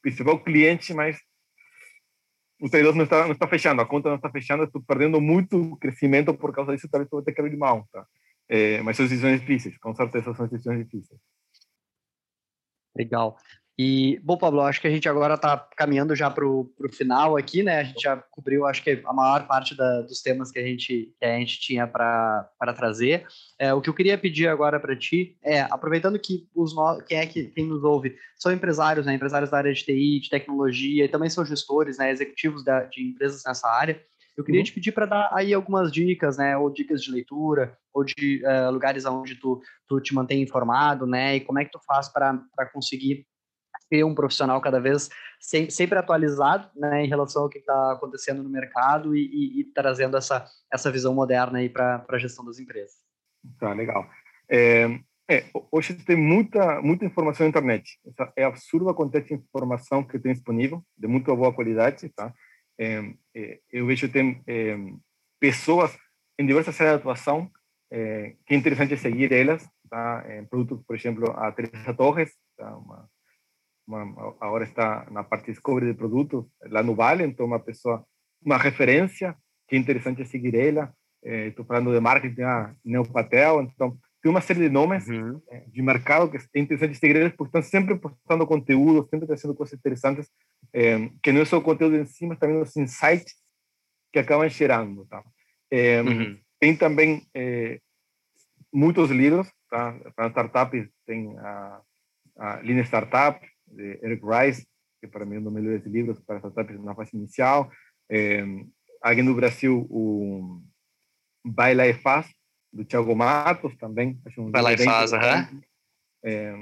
Principal 0.00 0.42
cliente, 0.42 0.94
mas 0.94 1.18
o 2.60 2.70
traidor 2.70 2.94
não 2.94 3.04
está, 3.04 3.24
não 3.24 3.32
está 3.32 3.48
fechando, 3.48 3.82
a 3.82 3.86
conta 3.86 4.08
não 4.08 4.16
está 4.16 4.30
fechando, 4.30 4.64
estou 4.64 4.80
perdendo 4.82 5.20
muito 5.20 5.76
crescimento 5.78 6.32
por 6.32 6.54
causa 6.54 6.72
disso, 6.72 6.88
talvez 6.88 7.10
eu 7.10 7.16
vou 7.16 7.24
ter 7.24 7.32
que 7.32 7.40
abrir 7.40 7.56
mão. 7.56 7.84
Tá? 7.92 8.06
É, 8.48 8.80
mas 8.82 8.96
são 8.96 9.04
decisões 9.04 9.40
difíceis, 9.40 9.76
com 9.78 9.94
certeza 9.94 10.32
são 10.34 10.46
decisões 10.46 10.78
difíceis. 10.78 11.20
Legal. 12.94 13.36
E, 13.78 14.20
bom, 14.22 14.36
Pablo, 14.36 14.60
acho 14.60 14.80
que 14.80 14.86
a 14.86 14.90
gente 14.90 15.08
agora 15.08 15.34
está 15.34 15.56
caminhando 15.76 16.14
já 16.14 16.30
para 16.30 16.46
o 16.46 16.70
final 16.90 17.38
aqui, 17.38 17.62
né? 17.62 17.80
A 17.80 17.84
gente 17.84 18.02
já 18.02 18.16
cobriu, 18.16 18.66
acho 18.66 18.82
que 18.82 19.02
a 19.04 19.12
maior 19.14 19.46
parte 19.46 19.74
da, 19.74 20.02
dos 20.02 20.20
temas 20.20 20.50
que 20.50 20.58
a 20.58 20.62
gente, 20.62 21.14
que 21.18 21.24
a 21.24 21.38
gente 21.38 21.58
tinha 21.58 21.86
para 21.86 22.50
trazer. 22.76 23.26
É, 23.58 23.72
o 23.72 23.80
que 23.80 23.88
eu 23.88 23.94
queria 23.94 24.18
pedir 24.18 24.46
agora 24.46 24.78
para 24.78 24.94
ti 24.94 25.38
é, 25.42 25.62
aproveitando 25.62 26.18
que 26.18 26.46
os 26.54 26.74
quem 27.06 27.18
é 27.18 27.26
que 27.26 27.44
quem 27.44 27.66
nos 27.66 27.82
ouve 27.82 28.14
são 28.36 28.52
empresários, 28.52 29.06
né? 29.06 29.14
Empresários 29.14 29.50
da 29.50 29.56
área 29.56 29.72
de 29.72 29.82
TI, 29.82 30.20
de 30.20 30.28
tecnologia, 30.28 31.06
e 31.06 31.08
também 31.08 31.30
são 31.30 31.44
gestores, 31.44 31.96
né? 31.96 32.10
Executivos 32.10 32.62
da, 32.62 32.84
de 32.84 33.02
empresas 33.02 33.42
nessa 33.46 33.68
área. 33.68 34.02
Eu 34.36 34.44
queria 34.44 34.60
uhum. 34.60 34.64
te 34.64 34.72
pedir 34.72 34.92
para 34.92 35.06
dar 35.06 35.30
aí 35.32 35.52
algumas 35.52 35.90
dicas, 35.90 36.36
né? 36.36 36.56
Ou 36.56 36.70
dicas 36.70 37.02
de 37.02 37.10
leitura, 37.10 37.76
ou 37.92 38.04
de 38.04 38.42
uh, 38.44 38.70
lugares 38.70 39.04
onde 39.06 39.34
tu, 39.34 39.60
tu 39.88 40.00
te 40.00 40.14
mantém 40.14 40.42
informado, 40.42 41.06
né? 41.06 41.36
E 41.36 41.40
como 41.40 41.58
é 41.58 41.64
que 41.64 41.70
tu 41.70 41.80
faz 41.86 42.08
para 42.08 42.38
conseguir 42.72 43.26
ter 43.92 44.04
um 44.04 44.14
profissional 44.14 44.58
cada 44.58 44.80
vez 44.80 45.10
sempre, 45.38 45.98
atualizado 45.98 46.70
né, 46.74 47.04
em 47.04 47.08
relação 47.08 47.42
ao 47.42 47.48
que 47.50 47.58
está 47.58 47.92
acontecendo 47.92 48.42
no 48.42 48.48
mercado 48.48 49.14
e, 49.14 49.20
e, 49.20 49.60
e, 49.60 49.64
trazendo 49.64 50.16
essa, 50.16 50.46
essa 50.72 50.90
visão 50.90 51.12
moderna 51.12 51.58
para 51.68 52.02
a 52.08 52.18
gestão 52.18 52.42
das 52.42 52.58
empresas. 52.58 52.96
Tá, 53.60 53.74
legal. 53.74 54.08
É, 54.50 54.98
é, 55.30 55.44
hoje 55.70 55.92
tem 55.92 56.16
muita, 56.16 56.80
muita 56.80 57.04
informação 57.04 57.44
na 57.44 57.50
internet. 57.50 57.98
É 58.34 58.44
absurdo 58.44 58.88
a 58.88 58.94
quantidade 58.94 59.26
de 59.26 59.34
informação 59.34 60.02
que 60.02 60.18
tem 60.18 60.32
disponível, 60.32 60.82
de 60.96 61.06
muito 61.06 61.36
boa 61.36 61.52
qualidade. 61.52 62.08
Tá? 62.16 62.32
É, 62.80 63.12
é, 63.36 63.60
eu 63.70 63.84
vejo 63.84 64.06
que 64.06 64.12
tem 64.14 64.42
é, 64.46 64.74
pessoas 65.38 65.94
em 66.38 66.46
diversas 66.46 66.80
áreas 66.80 66.94
de 66.94 67.00
atuação 67.00 67.50
é, 67.90 68.36
que 68.46 68.54
é 68.54 68.56
interessante 68.56 68.96
seguir 68.96 69.30
elas. 69.32 69.68
Tá? 69.90 70.24
Por 70.48 70.96
exemplo, 70.96 71.30
a 71.32 71.52
Teresa 71.52 71.92
Torres, 71.92 72.32
tá? 72.56 72.74
uma 72.74 73.06
uma, 73.86 74.02
agora 74.40 74.64
está 74.64 75.06
na 75.10 75.24
parte 75.24 75.46
de 75.46 75.52
descobre 75.52 75.86
de 75.86 75.94
produtos 75.94 76.44
lá 76.62 76.82
no 76.82 76.94
Vale, 76.94 77.24
então 77.24 77.46
uma 77.46 77.60
pessoa, 77.60 78.04
uma 78.44 78.56
referência, 78.56 79.36
que 79.68 79.76
é 79.76 79.78
interessante 79.78 80.24
seguir 80.24 80.54
ela. 80.54 80.92
Estou 81.22 81.64
falando 81.64 81.92
de 81.92 82.00
marketing, 82.00 82.42
a 82.42 82.74
Neopatel, 82.84 83.62
então 83.62 83.96
tem 84.22 84.30
uma 84.30 84.40
série 84.40 84.60
de 84.60 84.68
nomes 84.68 85.06
uhum. 85.08 85.40
de 85.66 85.82
mercado 85.82 86.30
que 86.30 86.36
é 86.36 86.60
interessante 86.60 86.96
seguir 86.96 87.16
eles, 87.16 87.32
porque 87.36 87.48
estão 87.48 87.62
sempre 87.62 87.96
postando 87.96 88.46
conteúdo, 88.46 89.06
sempre 89.08 89.26
trazendo 89.26 89.54
coisas 89.54 89.76
interessantes, 89.76 90.30
é, 90.72 91.10
que 91.20 91.32
não 91.32 91.42
é 91.42 91.44
só 91.44 91.58
o 91.58 91.62
conteúdo 91.62 91.96
em 91.96 92.04
si, 92.06 92.24
mas 92.24 92.38
também 92.38 92.60
os 92.60 92.76
insights 92.76 93.34
que 94.12 94.20
acabam 94.20 94.48
gerando. 94.48 95.04
Tá? 95.06 95.24
É, 95.70 96.00
uhum. 96.02 96.38
Tem 96.60 96.76
também 96.76 97.26
é, 97.34 97.80
muitos 98.72 99.10
livros, 99.10 99.50
tá? 99.68 99.92
para 100.14 100.28
startups 100.28 100.88
tem 101.04 101.36
a, 101.38 101.80
a 102.38 102.54
Lean 102.60 102.84
Startup, 102.84 103.40
de 103.72 103.98
Eric 104.02 104.22
Rice, 104.24 104.66
que 105.00 105.08
para 105.08 105.24
mim 105.24 105.36
é 105.36 105.38
um 105.40 105.44
dos 105.44 105.52
melhores 105.52 105.84
livros 105.86 106.20
para 106.20 106.38
startups 106.38 106.82
na 106.82 106.94
fase 106.94 107.16
inicial. 107.16 107.70
É, 108.10 108.44
aqui 109.02 109.22
no 109.22 109.34
Brasil, 109.34 109.86
o 109.90 110.62
Baila 111.44 111.86
e 111.86 111.94
Faz, 111.94 112.32
do 112.72 112.84
Thiago 112.84 113.14
Matos, 113.16 113.76
também. 113.76 114.20
Acho 114.24 114.42
um 114.42 114.50
Baila 114.50 114.72
e 114.72 114.78
Faz, 114.78 115.12
aham. 115.12 115.60
É, 116.24 116.54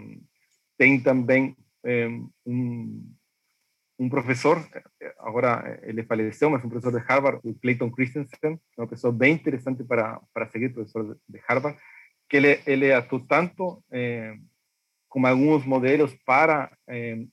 tem 0.79 0.99
também 1.03 1.55
é, 1.85 2.09
um, 2.47 3.15
um 3.99 4.09
professor, 4.09 4.67
agora 5.19 5.79
ele 5.83 6.03
faleceu, 6.05 6.49
mas 6.49 6.65
um 6.65 6.71
professor 6.71 6.99
de 6.99 7.07
Harvard, 7.07 7.41
o 7.45 7.55
Clayton 7.55 7.91
Christensen, 7.91 8.59
uma 8.79 8.87
pessoa 8.87 9.13
bem 9.13 9.35
interessante 9.35 9.85
para, 9.85 10.19
para 10.33 10.49
seguir, 10.49 10.73
professor 10.73 11.19
de 11.29 11.39
Harvard, 11.47 11.79
que 12.27 12.39
ele, 12.39 12.61
ele 12.67 12.93
atuou 12.93 13.21
tanto 13.27 13.85
eh, 13.91 14.35
com 15.11 15.27
alguns 15.27 15.67
modelos 15.67 16.15
para 16.25 16.71
eh, 16.89 17.27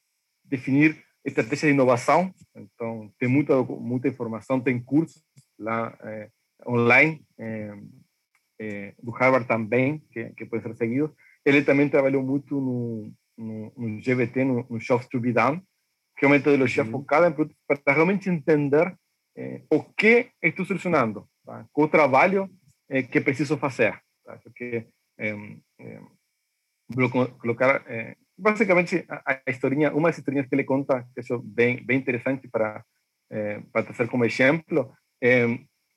definir 0.43 1.01
estratégia 1.23 1.67
de 1.67 1.73
inovação. 1.73 2.34
Então, 2.55 3.13
tem 3.19 3.30
muita, 3.30 3.61
muita 3.63 4.07
informação, 4.07 4.59
tem 4.59 4.84
cursos 4.84 5.23
lá 5.57 5.95
eh, 6.01 6.30
online, 6.67 7.23
eh, 7.39 8.93
do 9.01 9.11
Harvard 9.11 9.47
também, 9.47 9.99
que, 10.11 10.32
que 10.32 10.45
podem 10.47 10.63
ser 10.63 10.75
seguidos. 10.75 11.11
Ele 11.45 11.63
também 11.63 11.88
trabalhou 11.88 12.23
muito 12.23 12.59
no, 12.59 13.13
no, 13.38 13.71
no 13.78 14.01
GBT, 14.01 14.43
no, 14.43 14.65
no 14.67 14.82
Shops 14.82 15.07
to 15.07 15.19
be 15.19 15.32
Done, 15.32 15.61
que 16.17 16.25
é 16.25 16.28
uma 16.28 16.36
metodologia 16.36 16.84
uhum. 16.84 16.91
focada 16.91 17.28
em 17.28 17.32
produtos 17.32 17.61
para 17.67 17.93
realmente 17.93 18.28
entender 18.28 18.97
o 19.71 19.84
que 19.84 20.32
estou 20.41 20.65
solucionando, 20.65 21.30
tá? 21.45 21.63
qual 21.71 21.86
o 21.86 21.91
trabalho 21.91 22.49
que 23.11 23.21
preciso 23.21 23.55
fazer. 23.55 24.01
Tá? 24.25 24.39
Porque 24.43 24.88
colocar 27.39 27.83
eh, 27.88 28.15
basicamente 28.38 29.05
a, 29.09 29.41
a 29.45 29.51
historinha, 29.51 29.93
uma 29.93 30.09
das 30.09 30.17
historinhas 30.17 30.47
que 30.47 30.55
ele 30.55 30.63
conta 30.63 31.05
que 31.13 31.19
acho 31.19 31.39
bem 31.39 31.83
bem 31.85 31.97
interessante 31.97 32.47
para 32.47 32.83
eh, 33.29 33.61
para 33.71 33.83
trazer 33.83 34.09
como 34.09 34.25
exemplo 34.25 34.93
é, 35.21 35.45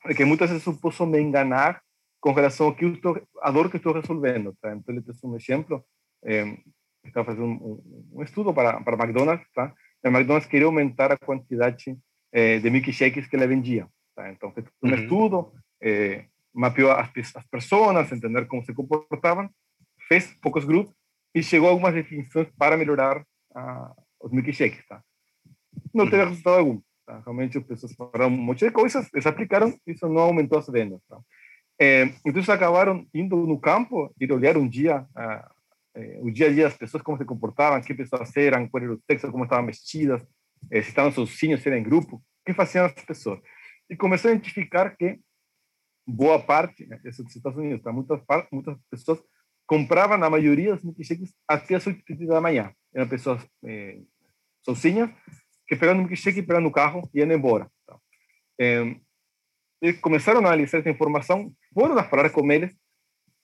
é 0.07 0.14
que 0.14 0.24
muitas 0.24 0.51
vezes 0.51 0.66
eu 0.66 0.76
posso 0.76 1.07
me 1.07 1.20
enganar 1.20 1.80
com 2.20 2.32
relação 2.32 2.66
ao 2.66 2.74
que 2.74 2.84
eu 2.84 2.93
estou, 2.93 3.20
a 3.41 3.51
dor 3.51 3.70
que 3.70 3.76
estou 3.76 3.95
resolvendo, 3.95 4.55
tá? 4.61 4.74
Então 4.74 4.95
ele 4.95 5.03
tem 5.03 5.14
um 5.24 5.36
exemplo 5.36 5.84
é, 6.24 6.57
estava 7.05 7.26
fazendo 7.26 7.47
um, 7.47 8.11
um, 8.12 8.22
estudo 8.22 8.53
para 8.53 8.80
para 8.82 8.97
McDonald's, 8.97 9.47
tá? 9.55 9.72
E 10.03 10.09
a 10.09 10.11
McDonald's 10.11 10.49
queria 10.49 10.66
aumentar 10.66 11.12
a 11.12 11.18
quantidade 11.18 11.97
é, 12.32 12.59
de 12.59 12.70
milkshakes 12.70 13.26
que 13.26 13.36
ela 13.36 13.47
vendia, 13.47 13.86
tá? 14.14 14.30
Então 14.30 14.53
fez 14.53 14.66
um 14.82 14.88
uhum. 14.88 14.95
estudo, 14.95 15.53
é, 15.82 16.24
mapeou 16.53 16.91
as, 16.91 17.11
as 17.34 17.47
pessoas, 17.47 18.12
entender 18.12 18.47
como 18.47 18.64
se 18.64 18.74
comportavam, 18.74 19.49
fez 20.11 20.35
poucos 20.43 20.65
grupos 20.65 20.95
e 21.35 21.43
chegou 21.43 21.69
a 21.69 21.71
algumas 21.71 21.95
definições 21.95 22.49
para 22.59 22.77
melhorar 22.77 23.25
a, 23.55 23.95
os 24.21 24.33
milkshakes, 24.33 24.85
tá? 24.89 25.03
Não 25.95 26.07
teve 26.11 26.23
uhum. 26.23 26.29
resultado 26.31 26.59
algum. 26.59 26.83
Tá? 27.07 27.23
Realmente 27.25 27.59
as 27.59 27.65
pessoas 27.65 27.93
falaram 27.95 28.27
um 28.27 28.31
monte 28.31 28.65
de 28.65 28.73
coisas, 28.73 29.09
eles 29.13 29.27
aplicaram, 29.27 29.79
isso 29.87 30.09
não 30.09 30.23
aumentou 30.23 30.59
as 30.59 30.67
vendas. 30.67 31.01
Tá? 31.09 31.21
É, 31.81 32.03
então 32.03 32.33
eles 32.35 32.49
acabaram 32.49 33.07
indo 33.15 33.37
no 33.37 33.59
campo 33.61 34.13
e 34.21 34.33
olhar 34.33 34.57
um 34.57 34.69
dia 34.69 35.07
ah, 35.15 35.51
é, 35.95 36.19
o 36.21 36.31
dia 36.31 36.47
a 36.47 36.53
dia 36.53 36.65
das 36.65 36.77
pessoas, 36.77 37.03
como 37.03 37.19
se 37.19 37.25
comportavam, 37.25 37.81
que 37.81 37.95
pessoas 37.95 38.37
eram, 38.37 38.69
qual 38.69 38.83
era 38.83 38.93
o 38.93 39.01
sexo, 39.09 39.31
como 39.31 39.45
estavam 39.45 39.67
vestidas, 39.67 40.23
é, 40.71 40.83
se 40.83 40.89
estavam 40.89 41.13
sozinhos, 41.13 41.63
se 41.63 41.69
eram 41.69 41.79
em 41.79 41.83
grupo, 41.83 42.17
o 42.17 42.23
que 42.45 42.53
faziam 42.53 42.87
as 42.87 42.93
pessoas. 42.93 43.41
E 43.89 43.97
começou 43.97 44.31
a 44.31 44.35
identificar 44.35 44.97
que 44.97 45.19
boa 46.07 46.41
parte, 46.41 46.87
né, 46.87 47.01
isso 47.05 47.23
dos 47.25 47.35
Estados 47.35 47.59
Unidos, 47.59 47.83
tá? 47.83 47.93
muitas, 47.93 48.21
muitas 48.53 48.77
pessoas 48.91 49.21
compravam 49.71 50.21
a 50.21 50.29
maioria 50.29 50.75
dos 50.75 50.83
milkshakes 50.83 51.33
até 51.47 51.77
as 51.77 51.87
8 51.87 52.27
da 52.27 52.41
manhã. 52.41 52.75
Eram 52.93 53.09
pessoas 53.09 53.41
é, 53.64 54.01
sozinhas 54.64 55.09
que 55.64 55.77
pegavam 55.77 56.03
o 56.03 56.07
milkshake, 56.09 56.43
pegavam 56.43 56.64
no 56.64 56.73
carro 56.73 57.09
e 57.14 57.21
iam 57.21 57.31
embora. 57.31 57.71
Tá? 57.87 57.97
É, 58.61 58.97
eles 59.81 60.01
começaram 60.01 60.41
a 60.41 60.49
analisar 60.49 60.79
essa 60.79 60.91
informação, 60.91 61.55
foram 61.73 61.97
a 61.97 62.03
falar 62.03 62.31
com 62.31 62.51
eles, 62.51 62.75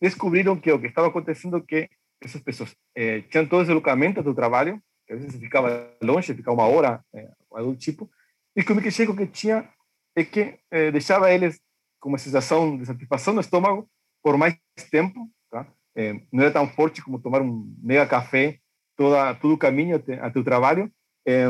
descobriram 0.02 0.58
que 0.58 0.72
o 0.72 0.80
que 0.80 0.88
estava 0.88 1.06
acontecendo 1.06 1.64
que 1.64 1.88
essas 2.20 2.42
pessoas 2.42 2.74
eh, 2.96 3.20
tinham 3.30 3.46
todo 3.46 3.60
esse 3.60 3.68
deslocamento 3.68 4.20
do 4.20 4.34
trabalho, 4.34 4.82
que 5.06 5.12
às 5.12 5.20
vezes 5.22 5.40
ficava 5.40 5.96
longe, 6.02 6.34
ficava 6.34 6.56
uma 6.56 6.66
hora, 6.66 7.04
eh, 7.14 7.30
algo 7.52 7.70
do 7.70 7.78
tipo, 7.78 8.10
e 8.56 8.64
que 8.64 8.72
o 8.72 8.74
milkshake 8.74 9.16
que 9.16 9.26
tinha 9.28 9.70
é 10.16 10.24
que 10.24 10.58
eh, 10.72 10.90
deixava 10.90 11.32
eles 11.32 11.60
com 12.00 12.08
uma 12.08 12.18
sensação 12.18 12.76
de 12.76 12.84
satisfação 12.84 13.32
no 13.32 13.40
estômago 13.40 13.88
por 14.22 14.36
mais 14.36 14.58
tempo, 14.90 15.30
tá? 15.50 15.66
Eh, 15.96 16.20
não 16.32 16.42
era 16.42 16.52
tão 16.52 16.68
forte 16.68 17.02
como 17.02 17.20
tomar 17.20 17.40
um 17.40 17.74
mega 17.82 18.06
café 18.06 18.58
toda, 18.96 19.34
todo 19.34 19.54
o 19.54 19.58
caminho 19.58 19.96
até, 19.96 20.20
até 20.20 20.38
o 20.38 20.44
trabalho. 20.44 20.90
Eh, 21.26 21.48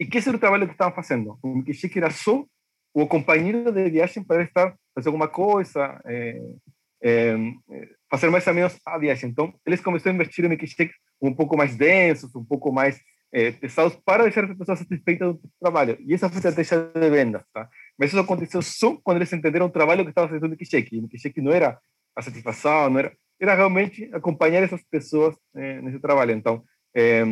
e 0.00 0.06
que 0.06 0.18
esse 0.18 0.28
era 0.28 0.36
o 0.36 0.40
trabalho 0.40 0.66
que 0.66 0.72
estavam 0.72 0.94
fazendo. 0.94 1.38
O 1.42 1.48
milkshake 1.48 1.98
era 1.98 2.10
só 2.10 2.44
o 2.92 3.06
companheiro 3.06 3.70
de 3.70 3.90
viagem 3.90 4.22
para 4.22 4.42
estar 4.42 4.74
fazer 4.94 5.08
alguma 5.08 5.28
coisa, 5.28 6.00
é, 7.04 7.36
fazer 8.10 8.30
mais 8.30 8.46
ou 8.46 8.54
menos 8.54 8.78
a 8.86 8.98
viagem. 8.98 9.30
Então, 9.30 9.52
eles 9.66 9.80
começaram 9.80 10.12
a 10.12 10.14
investir 10.14 10.44
em 10.44 10.48
milkshakes 10.48 10.94
um 11.20 11.34
pouco 11.34 11.56
mais 11.56 11.76
densos, 11.76 12.34
um 12.34 12.44
pouco 12.44 12.72
mais 12.72 13.00
é, 13.32 13.50
pesados, 13.50 13.96
para 14.04 14.22
deixar 14.22 14.44
as 14.44 14.56
pessoas 14.56 14.78
satisfeitas 14.78 15.34
do 15.34 15.50
trabalho. 15.60 15.98
E 16.00 16.14
essa 16.14 16.28
foi 16.28 16.36
a 16.36 16.50
estratégia 16.50 16.90
de 16.94 17.10
vendas, 17.10 17.42
tá? 17.52 17.68
Mas 17.98 18.10
isso 18.10 18.20
aconteceu 18.20 18.62
só 18.62 18.96
quando 19.02 19.18
eles 19.18 19.32
entenderam 19.32 19.66
o 19.66 19.70
trabalho 19.70 20.04
que 20.04 20.10
estava 20.10 20.28
fazendo 20.28 20.44
o 20.44 20.48
milkshake. 20.48 20.98
O 20.98 21.02
milkshake 21.02 21.40
não 21.40 21.52
era 21.52 21.78
a 22.16 22.22
satisfação, 22.22 22.90
não 22.90 22.98
era, 23.00 23.16
era 23.40 23.54
realmente 23.54 24.08
acompanhar 24.12 24.62
essas 24.62 24.82
pessoas 24.84 25.36
é, 25.54 25.80
nesse 25.80 25.98
trabalho. 25.98 26.32
Então, 26.32 26.64
é, 26.94 27.22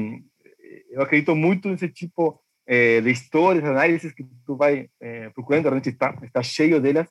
eu 0.91 1.03
acredito 1.03 1.35
muito 1.35 1.69
nesse 1.69 1.89
tipo 1.89 2.41
é, 2.67 3.01
de 3.01 3.11
histórias, 3.11 3.65
análises 3.65 4.13
que 4.13 4.25
tu 4.45 4.57
vai 4.57 4.89
é, 5.01 5.31
procurando, 5.31 5.65
realmente 5.65 5.91
está, 5.91 6.19
está 6.23 6.43
cheio 6.43 6.81
delas, 6.81 7.09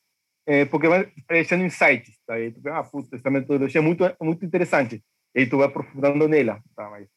porque 0.69 0.87
vai 0.87 1.09
aparecendo 1.23 1.63
insights, 1.63 2.17
tá? 2.25 2.37
E 2.37 2.51
tu 2.51 2.67
ah, 2.67 2.83
puta, 2.83 3.15
essa 3.15 3.29
metodologia 3.29 3.79
é 3.79 3.83
muito, 3.83 4.03
muito 4.19 4.43
interessante. 4.43 5.01
E 5.33 5.45
tu 5.45 5.57
vai 5.57 5.67
aprofundando 5.67 6.27
nela, 6.27 6.61
tá? 6.75 6.89
Mas, 6.89 7.07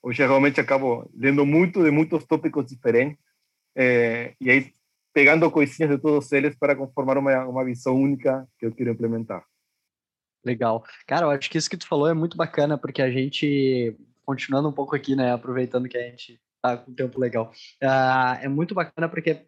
hoje 0.00 0.24
realmente 0.24 0.60
acabo 0.60 1.10
lendo 1.14 1.44
muito 1.44 1.82
de 1.82 1.90
muitos 1.90 2.24
tópicos 2.24 2.64
diferentes 2.66 3.18
e 3.76 4.50
aí 4.50 4.72
pegando 5.14 5.50
coisinhas 5.50 5.92
de 5.92 5.98
todos 5.98 6.30
eles 6.32 6.56
para 6.58 6.74
conformar 6.74 7.16
uma, 7.16 7.46
uma 7.46 7.64
visão 7.64 7.94
única 7.94 8.46
que 8.58 8.66
eu 8.66 8.74
quero 8.74 8.90
implementar. 8.90 9.44
Legal. 10.44 10.84
Cara, 11.06 11.26
eu 11.26 11.30
acho 11.30 11.48
que 11.48 11.56
isso 11.56 11.70
que 11.70 11.76
tu 11.76 11.86
falou 11.86 12.08
é 12.08 12.12
muito 12.12 12.36
bacana, 12.36 12.76
porque 12.76 13.00
a 13.00 13.10
gente, 13.10 13.96
continuando 14.26 14.68
um 14.68 14.72
pouco 14.72 14.94
aqui, 14.94 15.14
né, 15.16 15.32
aproveitando 15.32 15.88
que 15.88 15.96
a 15.96 16.02
gente 16.02 16.38
tá 16.60 16.76
com 16.76 16.92
tempo 16.92 17.18
legal, 17.18 17.50
uh, 17.82 18.42
é 18.42 18.48
muito 18.48 18.74
bacana 18.74 19.08
porque 19.08 19.46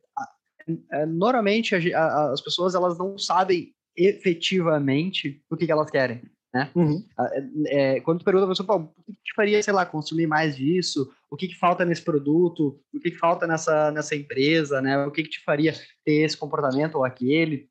é, 0.92 1.06
normalmente 1.06 1.74
a, 1.74 1.98
a, 1.98 2.32
as 2.32 2.40
pessoas 2.40 2.74
elas 2.74 2.96
não 2.96 3.18
sabem 3.18 3.74
efetivamente 3.96 5.42
o 5.50 5.56
que, 5.56 5.66
que 5.66 5.72
elas 5.72 5.90
querem. 5.90 6.22
Né? 6.56 6.70
Uhum. 6.74 7.04
É, 7.20 7.96
é, 7.96 8.00
quando 8.00 8.20
tu 8.20 8.24
pergunta 8.24 8.46
a 8.46 8.48
pessoa, 8.48 8.76
o 8.76 9.02
que 9.04 9.12
te 9.12 9.34
faria, 9.34 9.62
sei 9.62 9.74
lá, 9.74 9.84
consumir 9.84 10.26
mais 10.26 10.56
disso? 10.56 11.12
O 11.30 11.36
que, 11.36 11.48
que 11.48 11.58
falta 11.58 11.84
nesse 11.84 12.00
produto? 12.00 12.80
O 12.94 12.98
que, 12.98 13.10
que 13.10 13.18
falta 13.18 13.46
nessa, 13.46 13.90
nessa 13.90 14.16
empresa? 14.16 14.80
Né? 14.80 15.04
O 15.04 15.10
que, 15.10 15.22
que 15.22 15.28
te 15.28 15.44
faria 15.44 15.74
ter 16.02 16.24
esse 16.24 16.34
comportamento 16.34 16.94
ou 16.94 17.04
aquele? 17.04 17.68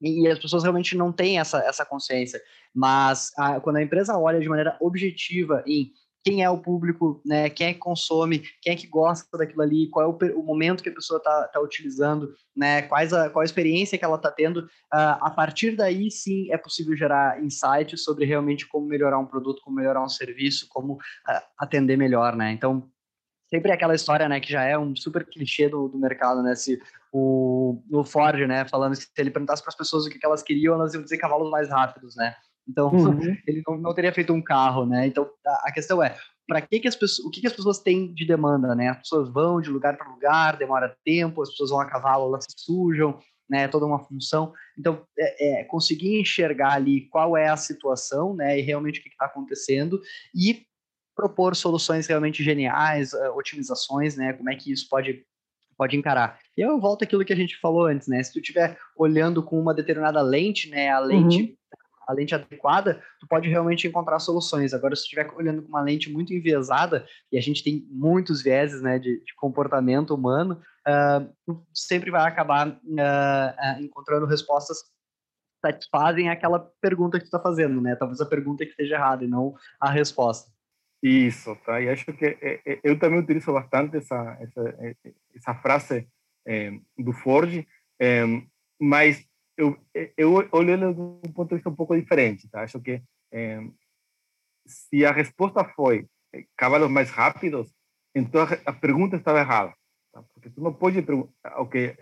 E, 0.00 0.22
e 0.22 0.28
as 0.28 0.38
pessoas 0.38 0.62
realmente 0.62 0.96
não 0.96 1.12
têm 1.12 1.40
essa, 1.40 1.58
essa 1.64 1.84
consciência. 1.84 2.40
Mas 2.72 3.32
a, 3.36 3.58
quando 3.58 3.76
a 3.76 3.82
empresa 3.82 4.16
olha 4.16 4.38
de 4.38 4.48
maneira 4.48 4.76
objetiva 4.80 5.64
em 5.66 5.90
quem 6.24 6.42
é 6.42 6.50
o 6.50 6.58
público, 6.58 7.20
né? 7.24 7.48
Quem 7.48 7.68
é 7.68 7.72
que 7.72 7.78
consome, 7.78 8.42
quem 8.60 8.72
é 8.72 8.76
que 8.76 8.86
gosta 8.86 9.36
daquilo 9.36 9.62
ali, 9.62 9.88
qual 9.88 10.04
é 10.04 10.08
o, 10.08 10.38
o 10.38 10.42
momento 10.42 10.82
que 10.82 10.88
a 10.88 10.94
pessoa 10.94 11.18
está 11.18 11.48
tá 11.48 11.60
utilizando, 11.60 12.34
né? 12.56 12.82
Quais 12.82 13.12
a, 13.12 13.30
qual 13.30 13.42
a 13.42 13.44
experiência 13.44 13.98
que 13.98 14.04
ela 14.04 14.16
está 14.16 14.30
tendo. 14.30 14.60
Uh, 14.92 15.18
a 15.20 15.30
partir 15.30 15.76
daí, 15.76 16.10
sim, 16.10 16.50
é 16.50 16.58
possível 16.58 16.96
gerar 16.96 17.42
insights 17.42 18.02
sobre 18.02 18.24
realmente 18.24 18.66
como 18.66 18.86
melhorar 18.86 19.18
um 19.18 19.26
produto, 19.26 19.62
como 19.62 19.76
melhorar 19.76 20.02
um 20.02 20.08
serviço, 20.08 20.66
como 20.68 20.94
uh, 20.94 21.42
atender 21.58 21.96
melhor, 21.96 22.36
né? 22.36 22.52
Então, 22.52 22.88
sempre 23.48 23.70
é 23.70 23.74
aquela 23.74 23.94
história, 23.94 24.28
né, 24.28 24.40
que 24.40 24.52
já 24.52 24.62
é 24.62 24.78
um 24.78 24.94
super 24.94 25.24
clichê 25.24 25.68
do, 25.68 25.88
do 25.88 25.98
mercado, 25.98 26.42
né? 26.42 26.54
Se 26.54 26.80
o, 27.12 27.82
o 27.90 28.04
Ford, 28.04 28.38
né, 28.46 28.66
falando 28.66 28.96
que 28.96 29.02
se 29.02 29.10
ele 29.16 29.30
perguntasse 29.30 29.62
para 29.62 29.70
as 29.70 29.76
pessoas 29.76 30.06
o 30.06 30.10
que, 30.10 30.18
que 30.18 30.26
elas 30.26 30.42
queriam, 30.42 30.74
elas 30.74 30.94
iam 30.94 31.02
dizer 31.02 31.18
cavalos 31.18 31.50
mais 31.50 31.68
rápidos, 31.68 32.14
né? 32.16 32.34
Então, 32.68 32.92
uhum. 32.92 33.18
ele 33.46 33.62
não, 33.66 33.78
não, 33.78 33.94
teria 33.94 34.12
feito 34.12 34.32
um 34.32 34.42
carro, 34.42 34.84
né? 34.84 35.06
Então, 35.06 35.28
a, 35.46 35.68
a 35.68 35.72
questão 35.72 36.02
é, 36.02 36.14
para 36.46 36.60
que, 36.60 36.80
que 36.80 36.88
as 36.88 36.96
pessoas, 36.96 37.26
o 37.26 37.30
que, 37.30 37.40
que 37.40 37.46
as 37.46 37.52
pessoas 37.52 37.78
têm 37.78 38.12
de 38.12 38.26
demanda, 38.26 38.74
né? 38.74 38.88
As 38.88 38.98
pessoas 38.98 39.28
vão 39.28 39.60
de 39.60 39.70
lugar 39.70 39.96
para 39.96 40.10
lugar, 40.10 40.56
demora 40.56 40.96
tempo, 41.04 41.42
as 41.42 41.50
pessoas 41.50 41.70
vão 41.70 41.80
a 41.80 41.86
cavalo, 41.86 42.26
elas 42.26 42.44
se 42.44 42.64
sujam, 42.64 43.18
né? 43.48 43.68
Toda 43.68 43.86
uma 43.86 44.04
função. 44.04 44.52
Então, 44.78 45.02
é, 45.18 45.60
é 45.60 45.64
conseguir 45.64 46.20
enxergar 46.20 46.74
ali 46.74 47.08
qual 47.08 47.36
é 47.36 47.48
a 47.48 47.56
situação, 47.56 48.34
né? 48.34 48.58
E 48.58 48.62
realmente 48.62 49.00
o 49.00 49.02
que 49.02 49.08
está 49.08 49.26
acontecendo 49.26 50.00
e 50.34 50.62
propor 51.16 51.56
soluções 51.56 52.06
realmente 52.06 52.44
geniais, 52.44 53.12
eh, 53.12 53.30
otimizações, 53.30 54.16
né? 54.16 54.32
Como 54.34 54.48
é 54.50 54.54
que 54.54 54.70
isso 54.70 54.86
pode 54.88 55.24
pode 55.76 55.96
encarar. 55.96 56.40
E 56.56 56.60
eu 56.60 56.80
volto 56.80 57.04
àquilo 57.04 57.24
que 57.24 57.32
a 57.32 57.36
gente 57.36 57.56
falou 57.60 57.86
antes, 57.86 58.08
né? 58.08 58.20
Se 58.20 58.32
tu 58.32 58.40
estiver 58.40 58.76
olhando 58.96 59.44
com 59.44 59.60
uma 59.60 59.72
determinada 59.72 60.20
lente, 60.20 60.68
né? 60.68 60.90
A 60.90 60.98
lente 60.98 61.42
uhum 61.42 61.57
a 62.08 62.12
lente 62.14 62.34
adequada, 62.34 63.02
tu 63.20 63.28
pode 63.28 63.48
realmente 63.48 63.86
encontrar 63.86 64.18
soluções. 64.18 64.72
Agora, 64.72 64.96
se 64.96 65.02
estiver 65.02 65.30
olhando 65.34 65.62
com 65.62 65.68
uma 65.68 65.82
lente 65.82 66.10
muito 66.10 66.32
enviesada, 66.32 67.06
e 67.30 67.36
a 67.36 67.40
gente 67.40 67.62
tem 67.62 67.86
muitos 67.90 68.42
vieses 68.42 68.80
né, 68.80 68.98
de, 68.98 69.22
de 69.22 69.34
comportamento 69.36 70.14
humano, 70.14 70.58
uh, 70.88 71.30
tu 71.44 71.62
sempre 71.74 72.10
vai 72.10 72.26
acabar 72.26 72.66
uh, 72.66 73.82
encontrando 73.82 74.24
respostas 74.24 74.82
que 74.82 74.88
satisfazem 75.60 76.30
aquela 76.30 76.58
pergunta 76.80 77.18
que 77.18 77.24
tu 77.24 77.26
está 77.26 77.40
fazendo, 77.40 77.78
né? 77.80 77.94
Talvez 77.94 78.20
a 78.20 78.26
pergunta 78.26 78.64
que 78.64 78.70
esteja 78.70 78.94
errada 78.94 79.24
e 79.24 79.28
não 79.28 79.54
a 79.78 79.90
resposta. 79.90 80.50
Isso, 81.02 81.54
tá? 81.66 81.80
E 81.80 81.90
acho 81.90 82.06
que 82.12 82.38
eu 82.82 82.98
também 82.98 83.20
utilizo 83.20 83.52
bastante 83.52 83.98
essa, 83.98 84.38
essa, 84.40 84.96
essa 85.34 85.54
frase 85.56 86.08
do 86.96 87.12
Ford, 87.12 87.64
mas 88.80 89.27
eu, 89.58 89.76
eu 90.16 90.32
olho 90.52 90.70
ele 90.70 90.94
de 90.94 91.00
um 91.00 91.32
ponto 91.34 91.48
de 91.48 91.56
vista 91.56 91.68
um 91.68 91.74
pouco 91.74 91.96
diferente. 91.96 92.48
Tá? 92.48 92.62
Acho 92.62 92.80
que 92.80 93.02
é, 93.32 93.60
se 94.64 95.04
a 95.04 95.10
resposta 95.10 95.64
foi 95.64 96.06
eh, 96.32 96.44
cavalos 96.56 96.90
mais 96.90 97.10
rápidos, 97.10 97.74
então 98.14 98.46
a, 98.64 98.72
pergunta 98.72 99.16
estava 99.16 99.40
errada. 99.40 99.74
Tá? 100.12 100.22
Porque 100.32 100.48
tu 100.48 100.62
não 100.62 100.72
pode 100.72 101.02
perguntar, 101.02 101.60
okay, 101.60 101.96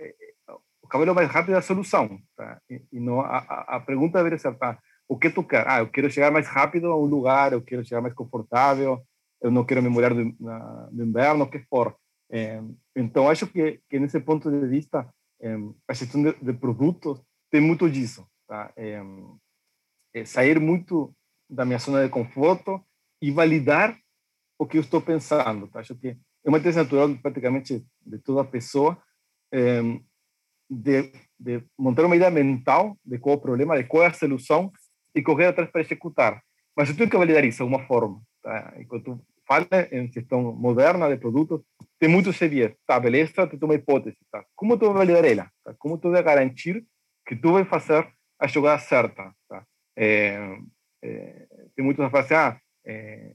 o 0.82 0.88
cavalo 0.88 1.14
mais 1.14 1.28
rápido 1.28 1.54
é 1.54 1.58
a 1.58 1.62
solução. 1.62 2.20
Tá? 2.36 2.60
E, 2.68 2.82
e 2.92 3.00
não, 3.00 3.20
a, 3.20 3.38
a, 3.38 3.80
pergunta 3.80 4.18
deveria 4.18 4.38
ser, 4.38 4.54
tá? 4.56 4.78
o 5.08 5.18
que 5.18 5.30
tu 5.30 5.42
quer? 5.42 5.66
Ah, 5.66 5.78
eu 5.78 5.88
quero 5.88 6.10
chegar 6.10 6.30
mais 6.30 6.46
rápido 6.46 6.88
a 6.88 6.96
um 6.96 7.06
lugar, 7.06 7.52
eu 7.52 7.62
quero 7.62 7.84
chegar 7.84 8.02
mais 8.02 8.14
confortável, 8.14 9.02
eu 9.40 9.50
não 9.50 9.64
quero 9.64 9.82
me 9.82 9.88
molhar 9.88 10.14
do, 10.14 11.02
inverno, 11.02 11.44
o 11.44 11.50
que 11.50 11.60
for. 11.60 11.96
É, 12.30 12.60
então, 12.94 13.28
acho 13.30 13.46
que, 13.46 13.80
que 13.88 13.98
nesse 13.98 14.20
ponto 14.20 14.50
de 14.50 14.66
vista, 14.66 15.08
é, 15.40 15.56
a 15.88 15.94
gestão 15.94 16.22
de, 16.22 16.32
de 16.34 16.52
produtos 16.52 17.22
tem 17.56 17.60
muito 17.62 17.88
disso, 17.88 18.28
tá? 18.46 18.70
É, 18.76 19.00
é 20.12 20.24
sair 20.26 20.60
muito 20.60 21.14
da 21.48 21.64
minha 21.64 21.78
zona 21.78 22.04
de 22.04 22.10
conforto 22.10 22.84
e 23.22 23.30
validar 23.30 23.98
o 24.58 24.66
que 24.66 24.76
eu 24.76 24.82
estou 24.82 25.00
pensando, 25.00 25.66
tá? 25.68 25.80
Acho 25.80 25.94
que 25.94 26.08
é 26.08 26.48
uma 26.48 26.58
tendência 26.58 26.82
natural 26.82 27.16
praticamente 27.16 27.82
de 28.04 28.18
toda 28.18 28.44
pessoa 28.44 29.02
é, 29.50 29.80
de, 30.68 31.10
de, 31.40 31.64
montar 31.78 32.04
uma 32.04 32.16
ideia 32.16 32.30
mental 32.30 32.94
de 33.02 33.18
qual 33.18 33.36
é 33.36 33.38
o 33.38 33.40
problema, 33.40 33.78
de 33.78 33.84
qual 33.84 34.02
é 34.02 34.08
a 34.08 34.12
solução 34.12 34.70
e 35.14 35.22
correr 35.22 35.46
atrás 35.46 35.70
para 35.70 35.80
executar. 35.80 36.42
mas 36.76 36.90
eu 36.90 36.96
tenho 36.96 37.08
que 37.08 37.16
validar 37.16 37.42
isso 37.42 37.56
de 37.58 37.62
alguma 37.62 37.86
forma. 37.86 38.20
Tá? 38.42 38.74
E 38.78 38.84
quando 38.84 39.18
fala 39.48 39.66
em 39.90 40.12
gestão 40.12 40.52
moderna 40.52 41.08
de 41.08 41.16
produtos, 41.16 41.62
tem 41.98 42.08
muito 42.08 42.28
esse 42.28 42.46
viés. 42.48 42.74
Tá, 42.86 43.00
beleza, 43.00 43.46
tem 43.46 43.58
uma 43.62 43.74
hipótese. 43.74 44.18
Tá? 44.30 44.44
Como 44.54 44.76
tu 44.76 44.92
vai 44.92 45.06
validar 45.06 45.24
ela? 45.24 45.50
Tá? 45.64 45.74
Como 45.78 45.96
tu 45.96 46.10
vai 46.10 46.22
garantir 46.22 46.84
que 47.26 47.34
tu 47.36 47.52
vai 47.52 47.64
fazer 47.64 48.06
a 48.38 48.46
jogada 48.46 48.80
certa? 48.80 49.34
Tá? 49.48 49.66
É, 49.96 50.58
é, 51.02 51.46
tem 51.74 51.84
muitos 51.84 52.04
falam 52.10 52.24
assim, 52.24 52.34
ah, 52.34 52.60
é, 52.86 53.32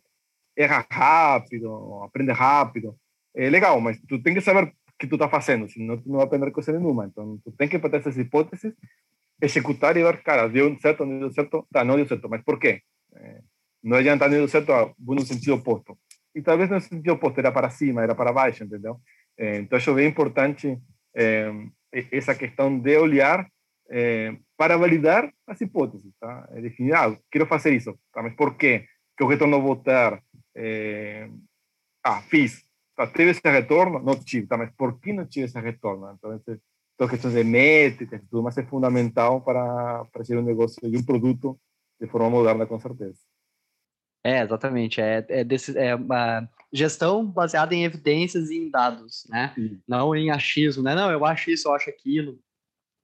erra 0.55 0.85
rápido, 0.89 2.01
aprende 2.03 2.31
rápido. 2.31 2.95
É 3.35 3.49
legal, 3.49 3.79
mas 3.79 3.99
tu 4.07 4.21
tem 4.21 4.33
que 4.33 4.41
saber 4.41 4.63
o 4.63 4.71
que 4.97 5.07
tu 5.07 5.15
está 5.15 5.29
fazendo, 5.29 5.69
senão 5.69 5.97
tu 5.97 6.07
não 6.07 6.17
vai 6.17 6.25
aprender 6.25 6.51
coisa 6.51 6.71
nenhuma. 6.71 7.05
Então, 7.05 7.39
tu 7.43 7.51
tem 7.51 7.67
que 7.67 7.79
fazer 7.79 7.97
essas 7.97 8.17
hipóteses, 8.17 8.73
executar 9.41 9.97
e 9.97 10.03
ver, 10.03 10.21
cara, 10.23 10.47
deu 10.47 10.77
certo, 10.79 11.05
não 11.05 11.19
deu 11.19 11.31
certo, 11.31 11.67
tá, 11.71 11.83
não 11.83 11.95
deu 11.95 12.07
certo, 12.07 12.29
mas 12.29 12.41
por 12.43 12.59
quê? 12.59 12.81
É, 13.15 13.41
não 13.83 13.97
adianta 13.97 14.27
não 14.27 14.37
deu 14.37 14.47
certo, 14.47 14.71
ah, 14.71 14.93
vou 14.99 15.15
no 15.15 15.21
sentido 15.21 15.55
oposto. 15.55 15.97
E 16.35 16.41
talvez 16.41 16.69
no 16.69 16.79
sentido 16.79 17.13
oposto, 17.13 17.39
era 17.39 17.51
para 17.51 17.69
cima, 17.69 18.03
era 18.03 18.15
para 18.15 18.31
baixo, 18.31 18.63
entendeu? 18.63 18.99
É, 19.37 19.57
então, 19.57 19.77
acho 19.77 19.93
bem 19.93 20.07
importante 20.07 20.77
é, 21.15 21.51
essa 22.11 22.35
questão 22.35 22.77
de 22.77 22.97
olhar 22.97 23.47
é, 23.91 24.37
para 24.57 24.77
validar 24.77 25.31
as 25.45 25.59
hipóteses, 25.59 26.13
tá? 26.17 26.47
É 26.51 26.61
definir, 26.61 26.93
ah, 26.93 27.15
quero 27.29 27.45
fazer 27.45 27.73
isso, 27.73 27.93
tá? 28.13 28.23
mas 28.23 28.33
por 28.35 28.55
quê? 28.55 28.85
Que 29.17 29.23
o 29.23 29.27
retorno 29.27 29.61
vou 29.61 29.75
ter? 29.75 30.23
É, 30.55 31.29
ah, 32.03 32.21
fiz, 32.21 32.63
tá? 32.95 33.05
teve 33.05 33.31
esse 33.31 33.41
retorno? 33.43 33.99
Não 34.01 34.15
tive, 34.15 34.47
tá? 34.47 34.57
mas 34.57 34.71
por 34.75 34.99
que 34.99 35.11
não 35.11 35.25
tive 35.25 35.45
esse 35.45 35.59
retorno? 35.59 36.09
Então, 36.17 36.33
esse, 36.33 36.59
então 36.95 37.07
questões 37.07 37.33
de 37.33 37.43
métricas, 37.43 38.21
tudo 38.29 38.41
mais 38.41 38.57
é 38.57 38.63
fundamental 38.63 39.41
para, 39.41 40.05
para 40.05 40.23
ser 40.23 40.37
um 40.37 40.43
negócio 40.43 40.79
e 40.83 40.97
um 40.97 41.03
produto 41.03 41.59
de 41.99 42.07
forma 42.07 42.29
moderna, 42.29 42.65
com 42.65 42.79
certeza. 42.79 43.19
É, 44.23 44.41
exatamente. 44.41 45.01
É, 45.01 45.25
é, 45.27 45.43
desse, 45.43 45.77
é 45.77 45.95
uma 45.95 46.47
gestão 46.71 47.25
baseada 47.25 47.75
em 47.75 47.83
evidências 47.83 48.49
e 48.49 48.57
em 48.57 48.69
dados, 48.69 49.25
né? 49.29 49.51
Sim. 49.55 49.81
Não 49.87 50.15
em 50.15 50.29
achismo, 50.29 50.83
né? 50.83 50.95
Não, 50.95 51.11
eu 51.11 51.25
acho 51.25 51.51
isso, 51.51 51.67
eu 51.67 51.73
acho 51.73 51.89
aquilo. 51.89 52.39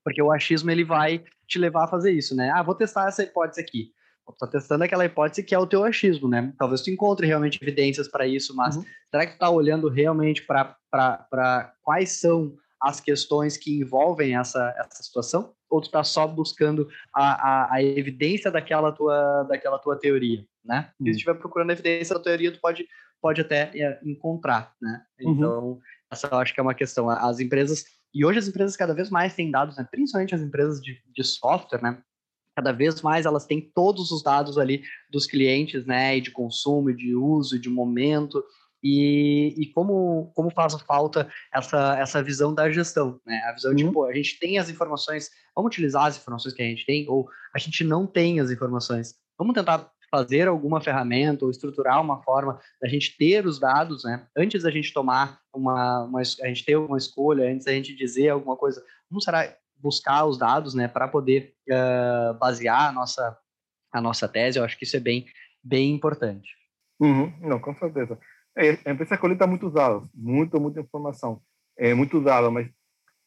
Porque 0.07 0.21
o 0.21 0.31
achismo, 0.31 0.71
ele 0.71 0.85
vai 0.85 1.21
te 1.45 1.59
levar 1.59 1.83
a 1.83 1.87
fazer 1.89 2.13
isso, 2.13 2.33
né? 2.33 2.49
Ah, 2.49 2.63
vou 2.63 2.73
testar 2.73 3.09
essa 3.09 3.23
hipótese 3.23 3.59
aqui. 3.59 3.91
Tá 4.39 4.47
testando 4.47 4.85
aquela 4.85 5.03
hipótese 5.03 5.43
que 5.43 5.53
é 5.53 5.59
o 5.59 5.67
teu 5.67 5.83
achismo, 5.83 6.29
né? 6.29 6.53
Talvez 6.57 6.81
tu 6.81 6.89
encontre 6.89 7.27
realmente 7.27 7.59
evidências 7.61 8.07
para 8.07 8.25
isso, 8.25 8.55
mas 8.55 8.77
uhum. 8.77 8.85
será 9.11 9.25
que 9.25 9.33
tu 9.33 9.39
tá 9.39 9.49
olhando 9.49 9.89
realmente 9.89 10.45
para 10.45 11.73
quais 11.81 12.21
são 12.21 12.55
as 12.81 13.01
questões 13.01 13.57
que 13.57 13.81
envolvem 13.81 14.37
essa, 14.37 14.73
essa 14.77 15.03
situação? 15.03 15.53
Ou 15.69 15.81
tu 15.81 15.87
está 15.87 16.05
só 16.05 16.25
buscando 16.25 16.87
a, 17.13 17.65
a, 17.65 17.73
a, 17.73 17.83
evidência 17.83 18.49
daquela 18.49 18.93
tua, 18.93 19.43
daquela 19.43 19.77
tua 19.77 19.99
teoria, 19.99 20.45
né? 20.63 20.89
Se 21.03 21.09
estiver 21.09 21.33
procurando 21.33 21.71
a 21.71 21.73
evidência 21.73 22.15
da 22.15 22.23
teoria, 22.23 22.53
tu 22.53 22.61
pode, 22.61 22.87
pode 23.21 23.41
até 23.41 23.71
é, 23.75 23.99
encontrar, 24.05 24.71
né? 24.81 25.01
Uhum. 25.19 25.31
Então, 25.33 25.79
essa 26.09 26.27
eu 26.31 26.37
acho 26.37 26.53
que 26.53 26.61
é 26.61 26.63
uma 26.63 26.73
questão. 26.73 27.09
As 27.09 27.41
empresas, 27.41 27.83
e 28.13 28.25
hoje 28.25 28.39
as 28.39 28.47
empresas 28.47 28.75
cada 28.75 28.93
vez 28.93 29.09
mais 29.09 29.33
têm 29.33 29.51
dados, 29.51 29.77
né? 29.77 29.87
principalmente 29.89 30.35
as 30.35 30.41
empresas 30.41 30.81
de, 30.81 31.01
de 31.15 31.23
software, 31.23 31.81
né? 31.81 32.01
cada 32.55 32.71
vez 32.71 33.03
mais 33.03 33.27
elas 33.27 33.45
têm 33.45 33.61
todos 33.61 34.11
os 34.11 34.23
dados 34.23 34.57
ali 34.57 34.81
dos 35.11 35.27
clientes, 35.27 35.85
né, 35.85 36.17
e 36.17 36.21
de 36.21 36.31
consumo, 36.31 36.91
de 36.91 37.13
uso, 37.13 37.59
de 37.59 37.69
momento, 37.69 38.43
e, 38.83 39.53
e 39.57 39.67
como, 39.73 40.31
como 40.35 40.49
faz 40.49 40.73
falta 40.81 41.29
essa, 41.53 41.97
essa 41.99 42.23
visão 42.23 42.55
da 42.55 42.71
gestão, 42.71 43.19
né? 43.25 43.41
A 43.45 43.53
visão 43.53 43.71
uhum. 43.71 43.77
de, 43.77 43.91
pô, 43.91 44.05
a 44.05 44.13
gente 44.13 44.39
tem 44.39 44.57
as 44.57 44.69
informações, 44.69 45.29
vamos 45.55 45.69
utilizar 45.69 46.05
as 46.05 46.17
informações 46.17 46.53
que 46.53 46.61
a 46.61 46.65
gente 46.65 46.85
tem, 46.85 47.07
ou 47.07 47.27
a 47.53 47.59
gente 47.59 47.83
não 47.83 48.07
tem 48.07 48.39
as 48.39 48.49
informações. 48.49 49.13
Vamos 49.37 49.53
tentar 49.53 49.91
fazer 50.09 50.47
alguma 50.47 50.81
ferramenta 50.81 51.45
ou 51.45 51.51
estruturar 51.51 52.01
uma 52.01 52.21
forma 52.23 52.59
da 52.81 52.87
gente 52.87 53.15
ter 53.17 53.45
os 53.45 53.59
dados, 53.59 54.03
né? 54.03 54.25
Antes 54.35 54.63
da 54.63 54.71
gente 54.71 54.93
tomar 54.93 55.39
uma, 55.53 56.03
uma 56.03 56.19
a 56.19 56.47
gente 56.47 56.65
ter 56.65 56.77
uma 56.77 56.97
escolha, 56.97 57.51
antes 57.51 57.65
da 57.65 57.73
gente 57.73 57.95
dizer 57.95 58.29
alguma 58.29 58.55
coisa, 58.55 58.83
como 59.09 59.21
será 59.21 59.53
buscar 59.75 60.25
os 60.25 60.37
dados, 60.37 60.73
né, 60.73 60.87
para 60.87 61.07
poder 61.07 61.53
uh, 61.69 62.33
basear 62.39 62.89
a 62.89 62.91
nossa 62.91 63.37
a 63.91 64.01
nossa 64.01 64.27
tese? 64.27 64.57
Eu 64.57 64.63
acho 64.63 64.77
que 64.77 64.85
isso 64.85 64.97
é 64.97 64.99
bem 64.99 65.25
bem 65.63 65.93
importante. 65.93 66.49
Uhum. 66.99 67.31
Não, 67.41 67.59
com 67.59 67.75
certeza. 67.75 68.17
É, 68.55 68.79
a 68.85 68.91
empresa 68.91 69.17
coleta 69.17 69.45
muitos 69.45 69.71
dados, 69.73 70.09
muito, 70.15 70.59
muita 70.59 70.79
informação, 70.79 71.39
é, 71.77 71.93
muito 71.93 72.19
dado, 72.19 72.51
mas 72.51 72.67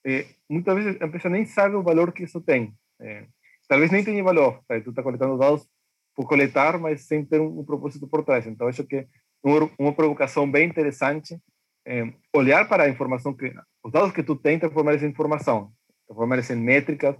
é, 0.04 0.26
muitas 0.48 0.74
vezes 0.74 1.00
a 1.00 1.06
empresa 1.06 1.28
nem 1.28 1.44
sabe 1.44 1.76
o 1.76 1.82
valor 1.82 2.10
que 2.10 2.24
isso 2.24 2.40
tem. 2.40 2.74
É, 3.00 3.26
talvez 3.68 3.92
nem 3.92 4.02
tenha 4.02 4.24
valor, 4.24 4.60
tá? 4.66 4.80
tu 4.80 4.90
está 4.90 5.02
coletando 5.02 5.38
dados 5.38 5.68
por 6.14 6.26
coletar, 6.28 6.78
mas 6.78 7.06
sem 7.06 7.24
ter 7.24 7.40
um, 7.40 7.60
um 7.60 7.64
propósito 7.64 8.06
por 8.06 8.24
trás. 8.24 8.46
Então, 8.46 8.68
acho 8.68 8.84
que 8.84 9.06
uma, 9.42 9.70
uma 9.78 9.92
provocação 9.92 10.50
bem 10.50 10.68
interessante 10.68 11.38
é 11.86 12.12
olhar 12.34 12.68
para 12.68 12.84
a 12.84 12.88
informação 12.88 13.34
que 13.34 13.52
os 13.82 13.92
dados 13.92 14.12
que 14.12 14.22
tu 14.22 14.36
tem 14.36 14.58
transformar 14.58 14.94
essa 14.94 15.06
informação, 15.06 15.72
transformar 16.06 16.38
em 16.38 16.56
métricas 16.56 17.16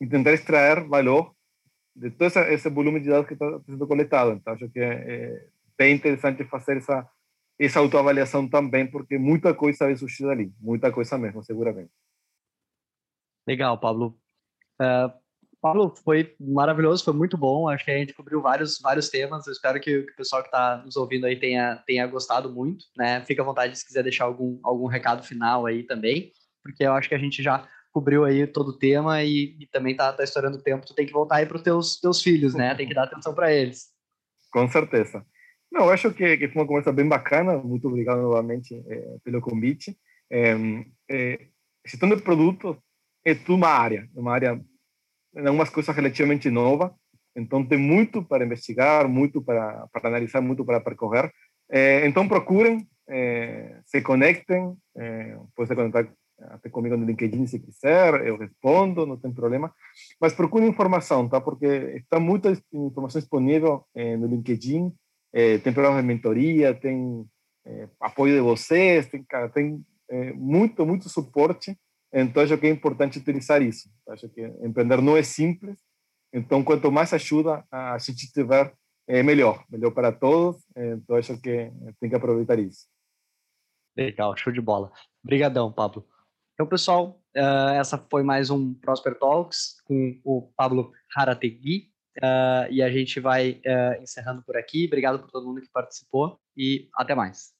e 0.00 0.06
tentar 0.06 0.32
extrair 0.32 0.86
valor 0.86 1.34
de 1.96 2.10
todo 2.10 2.28
esse, 2.28 2.40
esse 2.52 2.70
volume 2.70 3.00
de 3.00 3.08
dados 3.08 3.26
que 3.26 3.34
está 3.34 3.60
sendo 3.66 3.86
coletado. 3.86 4.32
Então, 4.32 4.54
acho 4.54 4.68
que 4.70 4.80
é, 4.80 4.92
é 4.92 5.46
bem 5.76 5.94
interessante 5.94 6.44
fazer 6.44 6.76
essa 6.76 7.08
essa 7.58 7.78
autoavaliação 7.78 8.48
também, 8.48 8.86
porque 8.90 9.18
muita 9.18 9.54
coisa 9.54 9.86
vai 9.86 9.96
surgir 9.96 10.24
dali, 10.24 10.52
muita 10.60 10.90
coisa 10.92 11.16
mesmo, 11.16 11.42
seguramente. 11.42 11.92
Legal, 13.46 13.78
Pablo. 13.78 14.18
Uh, 14.80 15.12
Pablo, 15.64 15.94
foi 16.04 16.34
maravilhoso, 16.38 17.02
foi 17.02 17.14
muito 17.14 17.38
bom. 17.38 17.70
Acho 17.70 17.86
que 17.86 17.90
a 17.90 17.96
gente 17.96 18.12
cobriu 18.12 18.42
vários, 18.42 18.78
vários 18.82 19.08
temas. 19.08 19.46
Eu 19.46 19.52
espero 19.54 19.80
que, 19.80 20.02
que 20.02 20.12
o 20.12 20.16
pessoal 20.16 20.42
que 20.42 20.48
está 20.48 20.82
nos 20.84 20.94
ouvindo 20.94 21.24
aí 21.24 21.36
tenha, 21.36 21.82
tenha 21.86 22.06
gostado 22.06 22.52
muito. 22.52 22.84
Né? 22.94 23.24
Fica 23.24 23.40
à 23.40 23.44
vontade 23.46 23.78
se 23.78 23.86
quiser 23.86 24.02
deixar 24.02 24.26
algum, 24.26 24.58
algum 24.62 24.86
recado 24.86 25.22
final 25.22 25.64
aí 25.64 25.82
também, 25.82 26.30
porque 26.62 26.84
eu 26.84 26.92
acho 26.92 27.08
que 27.08 27.14
a 27.14 27.18
gente 27.18 27.42
já 27.42 27.66
cobriu 27.90 28.26
aí 28.26 28.46
todo 28.46 28.72
o 28.72 28.78
tema 28.78 29.22
e, 29.22 29.56
e 29.58 29.66
também 29.68 29.96
tá, 29.96 30.12
tá 30.12 30.22
estourando 30.22 30.58
o 30.58 30.62
tempo. 30.62 30.84
Tu 30.84 30.94
tem 30.94 31.06
que 31.06 31.14
voltar 31.14 31.36
aí 31.36 31.46
para 31.46 31.56
os 31.56 31.62
teus, 31.62 31.98
teus 31.98 32.22
filhos, 32.22 32.54
né? 32.54 32.74
Tem 32.74 32.86
que 32.86 32.92
dar 32.92 33.04
atenção 33.04 33.34
para 33.34 33.50
eles. 33.50 33.86
Com 34.52 34.68
certeza. 34.68 35.24
Não, 35.72 35.88
acho 35.88 36.12
que, 36.12 36.36
que 36.36 36.48
foi 36.48 36.60
uma 36.60 36.68
conversa 36.68 36.92
bem 36.92 37.08
bacana. 37.08 37.56
Muito 37.56 37.88
obrigado 37.88 38.20
novamente 38.20 38.74
é, 38.86 39.16
pelo 39.24 39.40
convite. 39.40 39.96
É, 40.30 40.54
é, 41.10 41.46
gestão 41.86 42.10
de 42.10 42.20
produtos 42.20 42.76
é 43.26 43.34
uma 43.48 43.68
área, 43.68 44.06
uma 44.14 44.34
área, 44.34 44.62
algumas 45.36 45.70
coisas 45.70 45.94
relativamente 45.94 46.50
nova. 46.50 46.94
Então 47.36 47.64
tem 47.64 47.78
muito 47.78 48.24
para 48.24 48.44
investigar, 48.44 49.08
muito 49.08 49.42
para, 49.42 49.86
para 49.92 50.08
analisar, 50.08 50.40
muito 50.40 50.64
para 50.64 50.80
percorrer. 50.80 51.30
É, 51.70 52.06
então 52.06 52.28
procurem, 52.28 52.86
é, 53.08 53.80
se 53.84 54.00
conectem, 54.02 54.74
é, 54.96 55.36
pode 55.56 55.68
se 55.68 55.74
conectar 55.74 56.08
até 56.50 56.68
comigo 56.68 56.96
no 56.96 57.06
LinkedIn 57.06 57.46
se 57.46 57.60
quiser, 57.60 58.26
eu 58.26 58.36
respondo, 58.36 59.06
não 59.06 59.16
tem 59.16 59.32
problema. 59.32 59.72
Mas 60.20 60.32
procure 60.32 60.66
informação, 60.66 61.28
tá? 61.28 61.40
Porque 61.40 61.66
está 61.66 62.18
muita 62.20 62.52
informação 62.72 63.20
disponível 63.20 63.84
no 63.94 64.26
LinkedIn, 64.26 64.92
é, 65.32 65.58
tem 65.58 65.72
programas 65.72 66.00
de 66.00 66.06
mentoria, 66.06 66.72
tem 66.72 67.26
é, 67.66 67.88
apoio 68.00 68.34
de 68.36 68.40
vocês, 68.40 69.08
tem, 69.08 69.22
cara, 69.24 69.48
tem 69.48 69.84
é, 70.08 70.32
muito, 70.32 70.86
muito 70.86 71.08
suporte. 71.08 71.76
Então, 72.14 72.42
acho 72.42 72.56
que 72.56 72.66
é 72.66 72.70
importante 72.70 73.18
utilizar 73.18 73.60
isso. 73.60 73.90
Acho 74.08 74.28
que 74.28 74.40
empreender 74.62 75.02
não 75.02 75.16
é 75.16 75.22
simples. 75.22 75.78
Então, 76.32 76.62
quanto 76.62 76.92
mais 76.92 77.12
ajuda 77.12 77.64
a 77.70 77.98
gente 77.98 78.32
tiver, 78.32 78.72
é 79.08 79.22
melhor. 79.22 79.64
Melhor 79.68 79.90
para 79.90 80.12
todos. 80.12 80.62
Então, 80.76 81.16
acho 81.16 81.40
que 81.40 81.72
tem 82.00 82.08
que 82.08 82.14
aproveitar 82.14 82.58
isso. 82.58 82.86
Legal, 83.96 84.36
show 84.36 84.52
de 84.52 84.60
bola. 84.60 84.92
Obrigadão, 85.24 85.72
Pablo. 85.72 86.06
Então, 86.54 86.66
pessoal, 86.66 87.20
essa 87.34 87.98
foi 87.98 88.22
mais 88.22 88.48
um 88.48 88.74
Prosper 88.74 89.18
Talks 89.18 89.80
com 89.84 90.20
o 90.22 90.52
Pablo 90.56 90.92
Harategui, 91.16 91.92
Uh, 92.18 92.70
e 92.70 92.80
a 92.82 92.90
gente 92.90 93.18
vai 93.18 93.60
uh, 93.66 94.02
encerrando 94.02 94.42
por 94.42 94.56
aqui. 94.56 94.86
Obrigado 94.86 95.18
por 95.18 95.30
todo 95.30 95.46
mundo 95.46 95.60
que 95.60 95.70
participou 95.70 96.38
e 96.56 96.88
até 96.94 97.14
mais. 97.14 97.52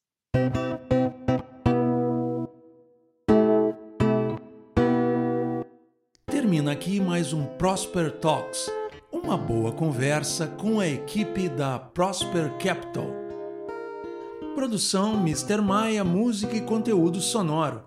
Termina 6.65 6.81
aqui 6.81 6.99
mais 6.99 7.35
um 7.35 7.45
Prosper 7.45 8.11
Talks, 8.11 8.71
uma 9.13 9.37
boa 9.37 9.71
conversa 9.71 10.47
com 10.47 10.81
a 10.81 10.89
equipe 10.89 11.47
da 11.47 11.79
Prosper 11.79 12.57
Capital. 12.57 13.05
Produção 14.55 15.13
Mr. 15.21 15.61
Maia, 15.61 16.03
música 16.03 16.57
e 16.57 16.63
conteúdo 16.63 17.21
sonoro 17.21 17.83